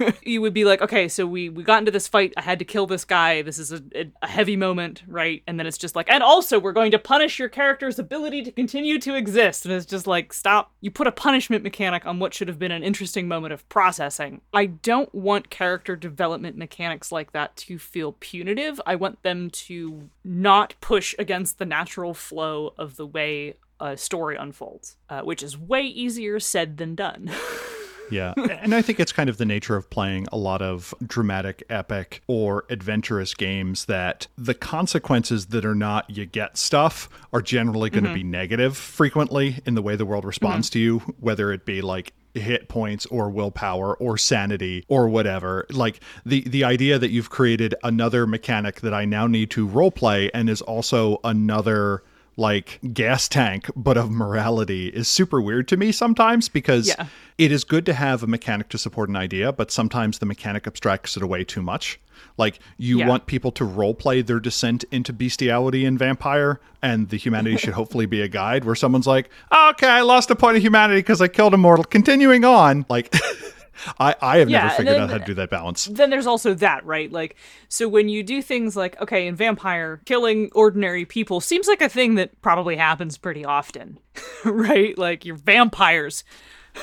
you 0.23 0.41
would 0.41 0.55
be 0.55 0.65
like, 0.65 0.81
okay, 0.81 1.09
so 1.09 1.27
we 1.27 1.49
we 1.49 1.63
got 1.63 1.79
into 1.79 1.91
this 1.91 2.09
fight. 2.09 2.33
I 2.37 2.43
had 2.43 2.59
to 2.59 2.65
kill 2.65 2.87
this 2.87 3.05
guy. 3.05 3.43
This 3.43 3.59
is 3.59 3.73
a, 3.73 3.83
a, 4.23 4.27
heavy 4.27 4.57
moment, 4.57 5.03
right? 5.07 5.43
And 5.47 5.59
then 5.59 5.67
it's 5.67 5.79
just 5.79 5.97
like, 5.97 6.11
and 6.11 6.23
also 6.23 6.59
we're 6.59 6.73
going 6.73 6.91
to 6.93 6.99
punish 6.99 7.39
your 7.39 7.49
character's 7.49 7.99
ability 7.99 8.43
to 8.43 8.53
continue 8.53 8.99
to 9.01 9.15
exist. 9.15 9.65
And 9.65 9.75
it's 9.75 9.87
just 9.87 10.07
like, 10.07 10.33
stop. 10.33 10.73
You 10.81 10.91
put 10.91 11.07
a 11.07 11.13
punishment 11.13 11.63
mechanic 11.63 12.07
on 12.07 12.19
what 12.19 12.35
should 12.35 12.49
have 12.49 12.59
been 12.59 12.73
an 12.73 12.83
interesting 12.83 13.29
moment 13.29 13.53
of 13.53 13.69
processing. 13.69 14.41
I 14.53 14.67
don't 14.67 15.13
want 15.15 15.51
character 15.51 15.97
development 15.97 16.57
mechanics 16.57 17.11
like 17.11 17.33
that 17.33 17.57
to 17.57 17.79
feel 17.79 18.17
punitive. 18.21 18.81
I 18.87 18.95
want 18.95 19.23
them 19.23 19.51
to 19.51 20.11
not 20.25 20.75
push 20.81 21.15
against 21.19 21.59
the 21.59 21.67
natural 21.67 22.15
flow 22.15 22.75
of 22.79 22.97
the 22.97 23.07
way 23.07 23.55
a 23.81 23.97
story 23.97 24.37
unfolds, 24.37 24.97
uh, 25.09 25.23
which 25.23 25.43
is 25.43 25.57
way 25.57 25.83
easier 25.83 26.41
said 26.41 26.79
than 26.79 26.95
done. 26.95 27.31
Yeah. 28.11 28.35
and 28.37 28.75
I 28.75 28.83
think 28.83 29.01
it's 29.01 29.13
kind 29.13 29.29
of 29.29 29.39
the 29.39 29.45
nature 29.45 29.77
of 29.77 29.89
playing 29.91 30.27
a 30.33 30.37
lot 30.37 30.63
of 30.63 30.95
dramatic, 31.05 31.63
epic, 31.71 32.23
or 32.27 32.65
adventurous 32.71 33.35
games 33.35 33.87
that 33.87 34.27
the 34.37 34.55
consequences 34.55 35.47
that 35.47 35.65
are 35.65 35.75
not 35.75 36.09
you 36.11 36.27
get 36.27 36.57
stuff 36.57 37.09
are 37.33 37.43
generally 37.43 37.91
going 37.91 38.05
to 38.05 38.11
mm-hmm. 38.11 38.19
be 38.19 38.25
negative 38.25 38.77
frequently 38.77 39.61
in 39.67 39.75
the 39.75 39.83
way 39.83 39.97
the 39.97 40.07
world 40.07 40.25
responds 40.25 40.69
mm-hmm. 40.69 40.73
to 40.73 40.79
you, 40.79 40.99
whether 41.21 41.53
it 41.53 41.65
be 41.65 41.81
like 41.81 42.13
hit 42.35 42.69
points 42.69 43.07
or 43.07 43.31
willpower 43.31 43.97
or 43.97 44.17
sanity 44.17 44.85
or 44.89 45.09
whatever 45.09 45.67
like 45.71 46.01
the 46.25 46.43
the 46.43 46.63
idea 46.63 46.99
that 46.99 47.11
you've 47.11 47.31
created 47.31 47.75
another 47.83 48.27
mechanic 48.27 48.81
that 48.83 48.95
i 48.95 49.05
now 49.05 49.27
need 49.27 49.51
to 49.51 49.67
role 49.67 49.91
play 49.91 50.31
and 50.33 50.49
is 50.49 50.61
also 50.63 51.19
another 51.25 52.03
like 52.39 52.79
gas 52.93 53.29
tank 53.29 53.69
but 53.75 53.97
of 53.97 54.11
morality 54.11 54.89
is 54.89 55.09
super 55.09 55.41
weird 55.43 55.67
to 55.67 55.77
me 55.77 55.91
sometimes 55.91 56.49
because 56.49 56.87
yeah. 56.87 57.07
it 57.37 57.51
is 57.51 57.65
good 57.65 57.85
to 57.85 57.93
have 57.93 58.23
a 58.23 58.29
mechanic 58.29 58.69
to 58.69 58.79
support 58.79 59.09
an 59.09 59.17
idea 59.17 59.53
but 59.53 59.73
sometimes 59.73 60.21
the 60.21 60.27
mechanic 60.27 60.65
abstracts 60.67 61.17
it 61.17 61.23
away 61.23 61.43
too 61.43 61.61
much 61.61 61.99
like 62.37 62.61
you 62.77 63.01
yeah. 63.01 63.09
want 63.09 63.27
people 63.27 63.51
to 63.51 63.65
role 63.65 63.93
play 63.93 64.23
their 64.23 64.39
descent 64.39 64.85
into 64.93 65.13
bestiality 65.13 65.85
and 65.85 65.99
vampire 65.99 66.61
and 66.81 67.09
the 67.09 67.17
humanity 67.17 67.57
should 67.59 67.75
hopefully 67.75 68.07
be 68.07 68.23
a 68.23 68.29
guide 68.29 68.65
where 68.65 68.77
someone's 68.77 69.07
like 69.07 69.29
oh, 69.51 69.71
okay 69.71 69.89
i 69.89 70.01
lost 70.01 70.31
a 70.31 70.37
point 70.37 70.57
of 70.57 70.63
humanity 70.63 71.01
because 71.01 71.21
i 71.21 71.27
killed 71.27 71.55
a 71.55 71.59
mortal 71.59 71.85
continuing 71.85 72.45
on 72.45 72.87
like 72.89 73.13
I, 73.99 74.15
I 74.21 74.39
have 74.39 74.51
yeah, 74.51 74.63
never 74.63 74.75
figured 74.75 74.95
then, 74.97 75.03
out 75.03 75.11
how 75.11 75.19
to 75.19 75.25
do 75.25 75.35
that 75.35 75.51
balance. 75.51 75.87
Then 75.87 76.11
there's 76.11 76.27
also 76.27 76.55
that, 76.55 76.85
right? 76.85 77.11
Like, 77.11 77.37
so 77.69 77.89
when 77.89 78.09
you 78.09 78.23
do 78.23 78.43
things 78.43 78.77
like, 78.77 79.01
okay, 79.01 79.27
in 79.27 79.37
Vampire, 79.37 80.01
killing 80.05 80.51
ordinary 80.55 81.05
people 81.05 81.41
seems 81.41 81.69
like 81.69 81.81
a 81.81 81.89
thing 81.89 82.17
that 82.17 82.41
probably 82.43 82.77
happens 82.77 83.19
pretty 83.19 83.45
often, 83.45 83.99
right? 84.45 84.97
Like, 84.97 85.25
you're 85.25 85.37
vampires. 85.37 86.25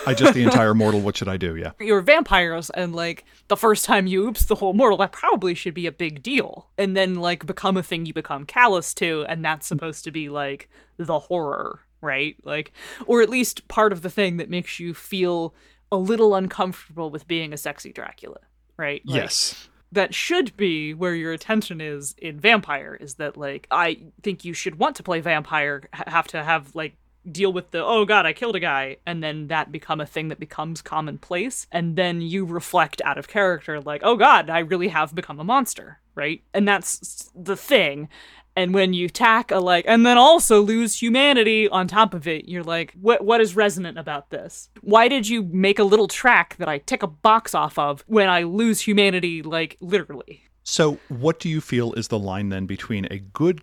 I 0.06 0.14
just 0.14 0.34
the 0.34 0.44
entire 0.44 0.74
mortal. 0.76 1.00
What 1.02 1.18
should 1.18 1.28
I 1.28 1.38
do? 1.38 1.56
Yeah, 1.56 1.72
you're 1.80 2.02
vampires, 2.02 2.70
and 2.72 2.96
like 2.96 3.26
the 3.48 3.58
first 3.58 3.86
time 3.86 4.08
you 4.08 4.28
oops 4.28 4.46
the 4.46 4.56
whole 4.56 4.74
mortal, 4.74 4.98
that 4.98 5.12
probably 5.12 5.54
should 5.54 5.74
be 5.74 5.88
a 5.88 5.92
big 5.92 6.22
deal, 6.22 6.68
and 6.78 6.98
then 6.98 7.16
like 7.16 7.46
become 7.46 7.78
a 7.78 7.84
thing 7.84 8.06
you 8.06 8.14
become 8.14 8.46
callous 8.46 8.94
to, 8.96 9.26
and 9.30 9.44
that's 9.44 9.68
supposed 9.68 10.04
to 10.04 10.12
be 10.12 10.28
like 10.30 10.70
the 10.98 11.20
horror, 11.20 11.80
right? 12.02 12.36
Like, 12.44 12.74
or 13.06 13.22
at 13.22 13.30
least 13.30 13.68
part 13.68 13.94
of 13.94 14.02
the 14.02 14.10
thing 14.10 14.38
that 14.38 14.50
makes 14.50 14.80
you 14.80 14.94
feel 14.94 15.54
a 15.96 15.98
little 15.98 16.36
uncomfortable 16.36 17.10
with 17.10 17.28
being 17.28 17.54
a 17.54 17.58
sexy 17.58 17.92
Dracula, 17.92 18.40
right? 18.78 19.02
Like, 19.06 19.16
yes. 19.16 19.70
That 19.92 20.14
should 20.14 20.58
be 20.58 20.94
where 20.94 21.16
your 21.16 21.32
attention 21.32 21.80
is 21.80 22.16
in 22.18 22.40
Vampire, 22.40 22.98
is 23.00 23.16
that, 23.16 23.38
like, 23.38 23.66
I 23.72 24.02
think 24.24 24.44
you 24.44 24.54
should 24.54 24.78
want 24.78 24.98
to 24.98 25.04
play 25.04 25.22
Vampire, 25.22 25.84
have 25.94 26.28
to 26.28 26.44
have, 26.44 26.76
like, 26.76 26.98
deal 27.32 27.52
with 27.52 27.72
the 27.72 27.84
oh 27.84 28.06
god 28.06 28.28
i 28.28 28.34
killed 28.34 28.56
a 28.56 28.60
guy 28.60 28.98
and 29.08 29.24
then 29.24 29.48
that 29.48 29.72
become 29.72 30.00
a 30.00 30.06
thing 30.06 30.28
that 30.28 30.40
becomes 30.40 30.80
commonplace 30.80 31.66
and 31.72 31.96
then 31.96 32.22
you 32.22 32.46
reflect 32.46 33.02
out 33.04 33.18
of 33.18 33.28
character 33.28 33.82
like 33.82 34.02
oh 34.04 34.16
god 34.16 34.48
i 34.48 34.60
really 34.60 34.90
have 34.90 35.16
become 35.16 35.40
a 35.40 35.44
monster 35.44 36.00
right 36.14 36.44
and 36.54 36.68
that's 36.68 37.32
the 37.34 37.56
thing 37.56 38.08
and 38.56 38.74
when 38.74 38.94
you 38.94 39.10
tack 39.10 39.52
a 39.52 39.60
like 39.60 39.86
and 39.88 40.06
then 40.06 40.18
also 40.18 40.62
lose 40.62 41.02
humanity 41.02 41.68
on 41.70 41.88
top 41.88 42.14
of 42.14 42.28
it 42.28 42.48
you're 42.48 42.64
like 42.64 42.94
what 42.94 43.24
what 43.24 43.42
is 43.42 43.56
resonant 43.56 43.98
about 43.98 44.30
this? 44.30 44.70
Why 44.82 45.08
did 45.08 45.28
you 45.28 45.44
make 45.44 45.80
a 45.80 45.84
little 45.84 46.08
track 46.08 46.56
that 46.58 46.70
i 46.70 46.80
tick 46.80 47.04
a 47.04 47.08
box 47.08 47.54
off 47.54 47.78
of 47.78 48.04
when 48.08 48.30
i 48.30 48.44
lose 48.44 48.82
humanity 48.82 49.42
like 49.42 49.78
literally? 49.80 50.44
So 50.64 51.00
what 51.10 51.40
do 51.40 51.50
you 51.50 51.62
feel 51.62 51.94
is 51.94 52.08
the 52.08 52.20
line 52.20 52.50
then 52.50 52.66
between 52.66 53.06
a 53.12 53.20
good 53.20 53.62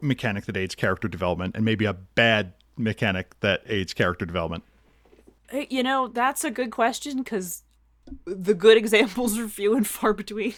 mechanic 0.00 0.46
that 0.46 0.56
aids 0.56 0.74
character 0.74 1.08
development 1.08 1.56
and 1.56 1.64
maybe 1.64 1.84
a 1.84 1.92
bad 1.92 2.52
mechanic 2.76 3.38
that 3.40 3.62
aids 3.66 3.92
character 3.92 4.24
development? 4.24 4.64
Uh, 5.52 5.64
you 5.68 5.82
know 5.82 6.08
that's 6.08 6.44
a 6.44 6.50
good 6.50 6.70
question 6.70 7.18
because 7.18 7.62
the 8.24 8.54
good 8.54 8.76
examples 8.82 9.38
are 9.38 9.48
few 9.48 9.76
and 9.76 9.86
far 9.86 10.12
between 10.12 10.54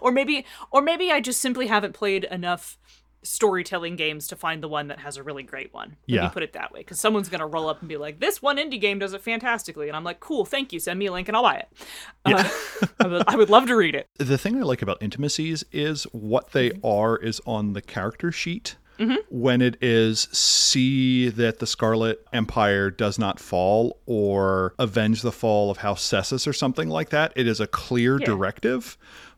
or 0.00 0.12
maybe 0.12 0.44
or 0.70 0.82
maybe 0.82 1.10
I 1.10 1.20
just 1.20 1.40
simply 1.40 1.66
haven't 1.66 1.92
played 1.92 2.24
enough 2.24 2.78
storytelling 3.24 3.96
games 3.96 4.26
to 4.28 4.36
find 4.36 4.62
the 4.62 4.68
one 4.68 4.88
that 4.88 5.00
has 5.00 5.16
a 5.16 5.22
really 5.22 5.42
great 5.42 5.72
one. 5.72 5.96
Let 6.06 6.14
yeah. 6.14 6.22
me 6.24 6.28
put 6.28 6.42
it 6.42 6.52
that 6.52 6.72
way. 6.72 6.80
Because 6.80 7.00
someone's 7.00 7.28
gonna 7.28 7.46
roll 7.46 7.68
up 7.68 7.80
and 7.80 7.88
be 7.88 7.96
like, 7.96 8.20
"This 8.20 8.40
one 8.40 8.58
indie 8.58 8.80
game 8.80 8.98
does 8.98 9.14
it 9.14 9.22
fantastically," 9.22 9.88
and 9.88 9.96
I'm 9.96 10.04
like, 10.04 10.20
"Cool, 10.20 10.44
thank 10.44 10.72
you. 10.72 10.78
Send 10.78 10.98
me 10.98 11.06
a 11.06 11.12
link 11.12 11.28
and 11.28 11.36
I'll 11.36 11.42
buy 11.42 11.56
it." 11.56 11.68
Yeah. 12.26 12.48
Uh, 12.82 12.86
I, 13.00 13.06
would, 13.06 13.24
I, 13.28 13.36
would, 13.36 13.50
love 13.50 13.66
to 13.66 13.76
read 13.76 13.94
it. 13.94 14.08
The 14.18 14.38
thing 14.38 14.56
I 14.56 14.62
like 14.62 14.82
about 14.82 15.02
intimacies 15.02 15.64
is 15.72 16.04
what 16.12 16.52
they 16.52 16.70
mm-hmm. 16.70 16.86
are 16.86 17.16
is 17.16 17.40
on 17.46 17.72
the 17.72 17.82
character 17.82 18.30
sheet. 18.30 18.76
Mm-hmm. 18.98 19.16
When 19.28 19.60
it 19.60 19.76
is 19.82 20.20
see 20.32 21.28
that 21.28 21.58
the 21.58 21.66
Scarlet 21.66 22.24
Empire 22.32 22.90
does 22.90 23.18
not 23.18 23.40
fall 23.40 23.98
or 24.06 24.74
avenge 24.78 25.22
the 25.22 25.32
fall 25.32 25.70
of 25.70 25.78
House 25.78 26.02
Sesus 26.02 26.46
or 26.46 26.52
something 26.52 26.88
like 26.88 27.10
that, 27.10 27.32
it 27.34 27.48
is 27.48 27.60
a 27.60 27.66
clear 27.66 28.20
yeah. 28.20 28.26
directive. 28.26 28.96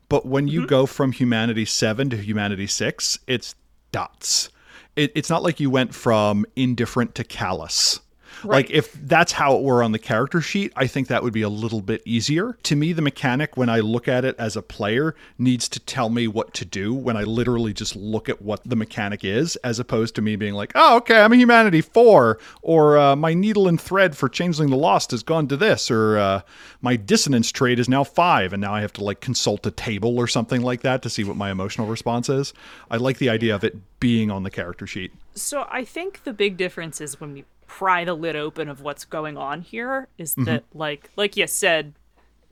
But 0.09 0.25
when 0.25 0.47
you 0.47 0.61
mm-hmm. 0.61 0.67
go 0.67 0.85
from 0.85 1.11
humanity 1.11 1.65
seven 1.65 2.09
to 2.09 2.17
humanity 2.17 2.67
six, 2.67 3.19
it's 3.27 3.55
dots. 3.91 4.49
It, 4.95 5.11
it's 5.15 5.29
not 5.29 5.43
like 5.43 5.59
you 5.59 5.69
went 5.69 5.93
from 5.93 6.45
indifferent 6.55 7.15
to 7.15 7.23
callous. 7.23 7.99
Right. 8.43 8.57
Like 8.57 8.71
if 8.71 8.93
that's 8.93 9.31
how 9.31 9.55
it 9.55 9.63
were 9.63 9.83
on 9.83 9.91
the 9.91 9.99
character 9.99 10.41
sheet, 10.41 10.73
I 10.75 10.87
think 10.87 11.07
that 11.07 11.23
would 11.23 11.33
be 11.33 11.41
a 11.41 11.49
little 11.49 11.81
bit 11.81 12.01
easier. 12.05 12.57
To 12.63 12.75
me, 12.75 12.93
the 12.93 13.01
mechanic 13.01 13.57
when 13.57 13.69
I 13.69 13.79
look 13.79 14.07
at 14.07 14.25
it 14.25 14.35
as 14.37 14.55
a 14.55 14.61
player 14.61 15.15
needs 15.37 15.67
to 15.69 15.79
tell 15.79 16.09
me 16.09 16.27
what 16.27 16.53
to 16.55 16.65
do 16.65 16.93
when 16.93 17.17
I 17.17 17.23
literally 17.23 17.73
just 17.73 17.95
look 17.95 18.29
at 18.29 18.41
what 18.41 18.61
the 18.63 18.75
mechanic 18.75 19.23
is, 19.23 19.55
as 19.57 19.79
opposed 19.79 20.15
to 20.15 20.21
me 20.21 20.35
being 20.35 20.53
like, 20.53 20.71
"Oh, 20.75 20.97
okay, 20.97 21.19
I'm 21.19 21.33
a 21.33 21.37
humanity 21.37 21.81
four, 21.81 22.39
or 22.61 22.97
uh, 22.97 23.15
my 23.15 23.33
needle 23.33 23.67
and 23.67 23.79
thread 23.79 24.15
for 24.15 24.29
Changeling 24.29 24.69
the 24.69 24.77
Lost 24.77 25.11
has 25.11 25.23
gone 25.23 25.47
to 25.47 25.57
this, 25.57 25.89
or 25.89 26.17
uh, 26.17 26.41
my 26.81 26.95
dissonance 26.95 27.51
trait 27.51 27.79
is 27.79 27.89
now 27.89 28.03
five, 28.03 28.53
and 28.53 28.61
now 28.61 28.73
I 28.73 28.81
have 28.81 28.93
to 28.93 29.03
like 29.03 29.19
consult 29.19 29.65
a 29.65 29.71
table 29.71 30.17
or 30.17 30.27
something 30.27 30.61
like 30.61 30.81
that 30.81 31.01
to 31.03 31.09
see 31.09 31.23
what 31.23 31.35
my 31.35 31.51
emotional 31.51 31.87
response 31.87 32.29
is." 32.29 32.53
I 32.89 32.97
like 32.97 33.17
the 33.17 33.29
idea 33.29 33.55
of 33.55 33.63
it 33.63 33.77
being 33.99 34.31
on 34.31 34.43
the 34.43 34.51
character 34.51 34.87
sheet. 34.87 35.11
So 35.35 35.67
I 35.69 35.83
think 35.83 36.23
the 36.23 36.33
big 36.33 36.57
difference 36.57 37.01
is 37.01 37.19
when 37.19 37.33
we 37.33 37.45
pry 37.67 38.03
the 38.03 38.13
lid 38.13 38.35
open 38.35 38.69
of 38.69 38.81
what's 38.81 39.05
going 39.05 39.37
on 39.37 39.61
here 39.61 40.07
is 40.17 40.33
mm-hmm. 40.33 40.45
that 40.45 40.63
like 40.73 41.09
like 41.15 41.37
you 41.37 41.45
said 41.47 41.93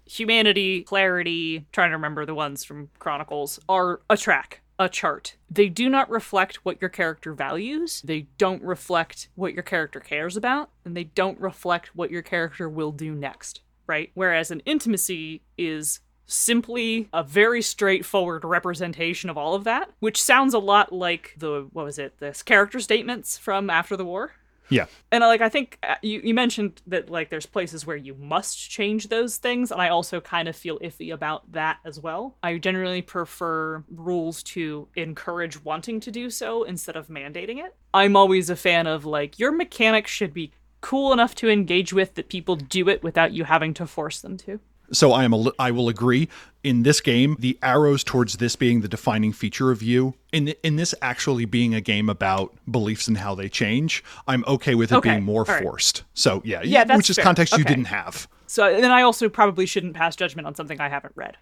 humanity 0.06 0.84
clarity 0.84 1.66
trying 1.72 1.90
to 1.90 1.96
remember 1.96 2.26
the 2.26 2.36
ones 2.36 2.64
from 2.64 2.90
chronicles 3.00 3.60
are 3.68 4.02
a 4.10 4.18
track 4.18 4.62
a 4.78 4.90
chart 4.90 5.36
they 5.50 5.70
do 5.70 5.90
not 5.90 6.10
reflect 6.10 6.58
what 6.66 6.80
your 6.82 6.90
character 6.90 7.34
values 7.34 8.02
they 8.04 8.28
don't 8.38 8.62
reflect 8.62 9.30
what 9.36 9.54
your 9.54 9.64
character 9.64 10.00
cares 10.00 10.36
about 10.38 10.70
and 10.84 10.96
they 10.96 11.06
don't 11.06 11.40
reflect 11.40 11.96
what 11.96 12.12
your 12.12 12.22
character 12.22 12.70
will 12.70 12.92
do 12.92 13.16
next 13.16 13.62
right 13.88 14.12
whereas 14.14 14.52
an 14.52 14.62
intimacy 14.66 15.42
is 15.58 16.02
simply 16.28 17.08
a 17.14 17.24
very 17.24 17.62
straightforward 17.62 18.44
representation 18.44 19.30
of 19.30 19.38
all 19.38 19.54
of 19.54 19.64
that, 19.64 19.92
which 20.00 20.22
sounds 20.22 20.54
a 20.54 20.60
lot 20.60 20.92
like 20.92 21.36
the 21.38 21.68
what 21.72 21.86
was 21.86 22.00
it, 22.00 22.18
this 22.20 22.42
character 22.44 22.80
statements 22.80 23.38
from 23.38 23.70
after 23.70 23.96
the 23.96 24.06
war. 24.06 24.34
Yeah. 24.70 24.86
And 25.12 25.22
like 25.22 25.42
I 25.42 25.50
think 25.50 25.78
uh, 25.84 25.96
you 26.02 26.22
you 26.24 26.34
mentioned 26.34 26.82
that 26.88 27.10
like 27.10 27.30
there's 27.30 27.46
places 27.46 27.86
where 27.86 27.98
you 27.98 28.16
must 28.16 28.70
change 28.70 29.10
those 29.10 29.38
things 29.38 29.72
and 29.72 29.82
I 29.82 29.90
also 29.90 30.20
kind 30.22 30.48
of 30.48 30.56
feel 30.56 30.80
iffy 30.80 31.14
about 31.14 31.52
that 31.52 31.78
as 31.86 32.00
well. 32.00 32.38
I 32.44 32.58
generally 32.58 33.02
prefer 33.02 33.84
rules 33.90 34.44
to 34.44 34.88
encourage 34.96 35.64
wanting 35.64 36.00
to 36.02 36.12
do 36.12 36.30
so 36.30 36.64
instead 36.64 36.96
of 36.96 37.08
mandating 37.08 37.64
it. 37.64 37.76
I'm 37.94 38.16
always 38.16 38.50
a 38.50 38.56
fan 38.56 38.88
of 38.88 39.06
like 39.06 39.40
your 39.40 39.52
mechanics 39.52 40.12
should 40.12 40.34
be 40.34 40.52
cool 40.82 41.14
enough 41.14 41.34
to 41.36 41.50
engage 41.50 41.94
with 41.94 42.14
that 42.16 42.30
people 42.30 42.56
do 42.56 42.90
it 42.90 43.02
without 43.02 43.32
you 43.32 43.44
having 43.44 43.74
to 43.74 43.88
force 43.88 44.22
them 44.22 44.38
to. 44.38 44.60
So 44.92 45.12
I 45.14 45.24
am 45.24 45.34
a, 45.34 45.52
I 45.60 45.72
will 45.72 45.90
agree 45.90 46.30
in 46.64 46.84
this 46.84 47.00
game 47.02 47.36
the 47.40 47.58
arrows 47.62 48.04
towards 48.04 48.38
this 48.38 48.56
being 48.56 48.82
the 48.82 48.88
defining 48.88 49.32
feature 49.34 49.72
of 49.72 49.82
you 49.84 50.14
in 50.32 50.50
in 50.64 50.76
this 50.76 50.96
actually 51.02 51.46
being 51.46 51.74
a 51.76 51.82
game 51.82 52.10
about 52.10 52.54
beliefs 52.70 53.08
and 53.08 53.18
how 53.18 53.36
they 53.36 53.50
change. 53.50 54.04
I'm 54.28 54.44
okay 54.48 54.76
with 54.76 54.92
it 54.92 54.96
Okay, 54.96 55.12
being 55.12 55.24
more 55.24 55.44
right. 55.44 55.62
forced. 55.64 56.04
So 56.14 56.42
yeah, 56.46 56.62
Yeah, 56.64 56.96
which 56.96 57.10
is 57.10 57.16
fair. 57.18 57.24
context 57.26 57.58
you 57.58 57.64
didn't 57.64 57.86
have. 57.86 58.28
So 58.48 58.80
then 58.80 58.92
I 58.92 59.02
also 59.02 59.28
probably 59.30 59.66
shouldn't 59.66 59.96
pass 59.96 60.16
judgment 60.16 60.48
on 60.48 60.56
something 60.56 60.80
I 60.80 60.90
haven't 60.90 61.14
read. 61.16 61.38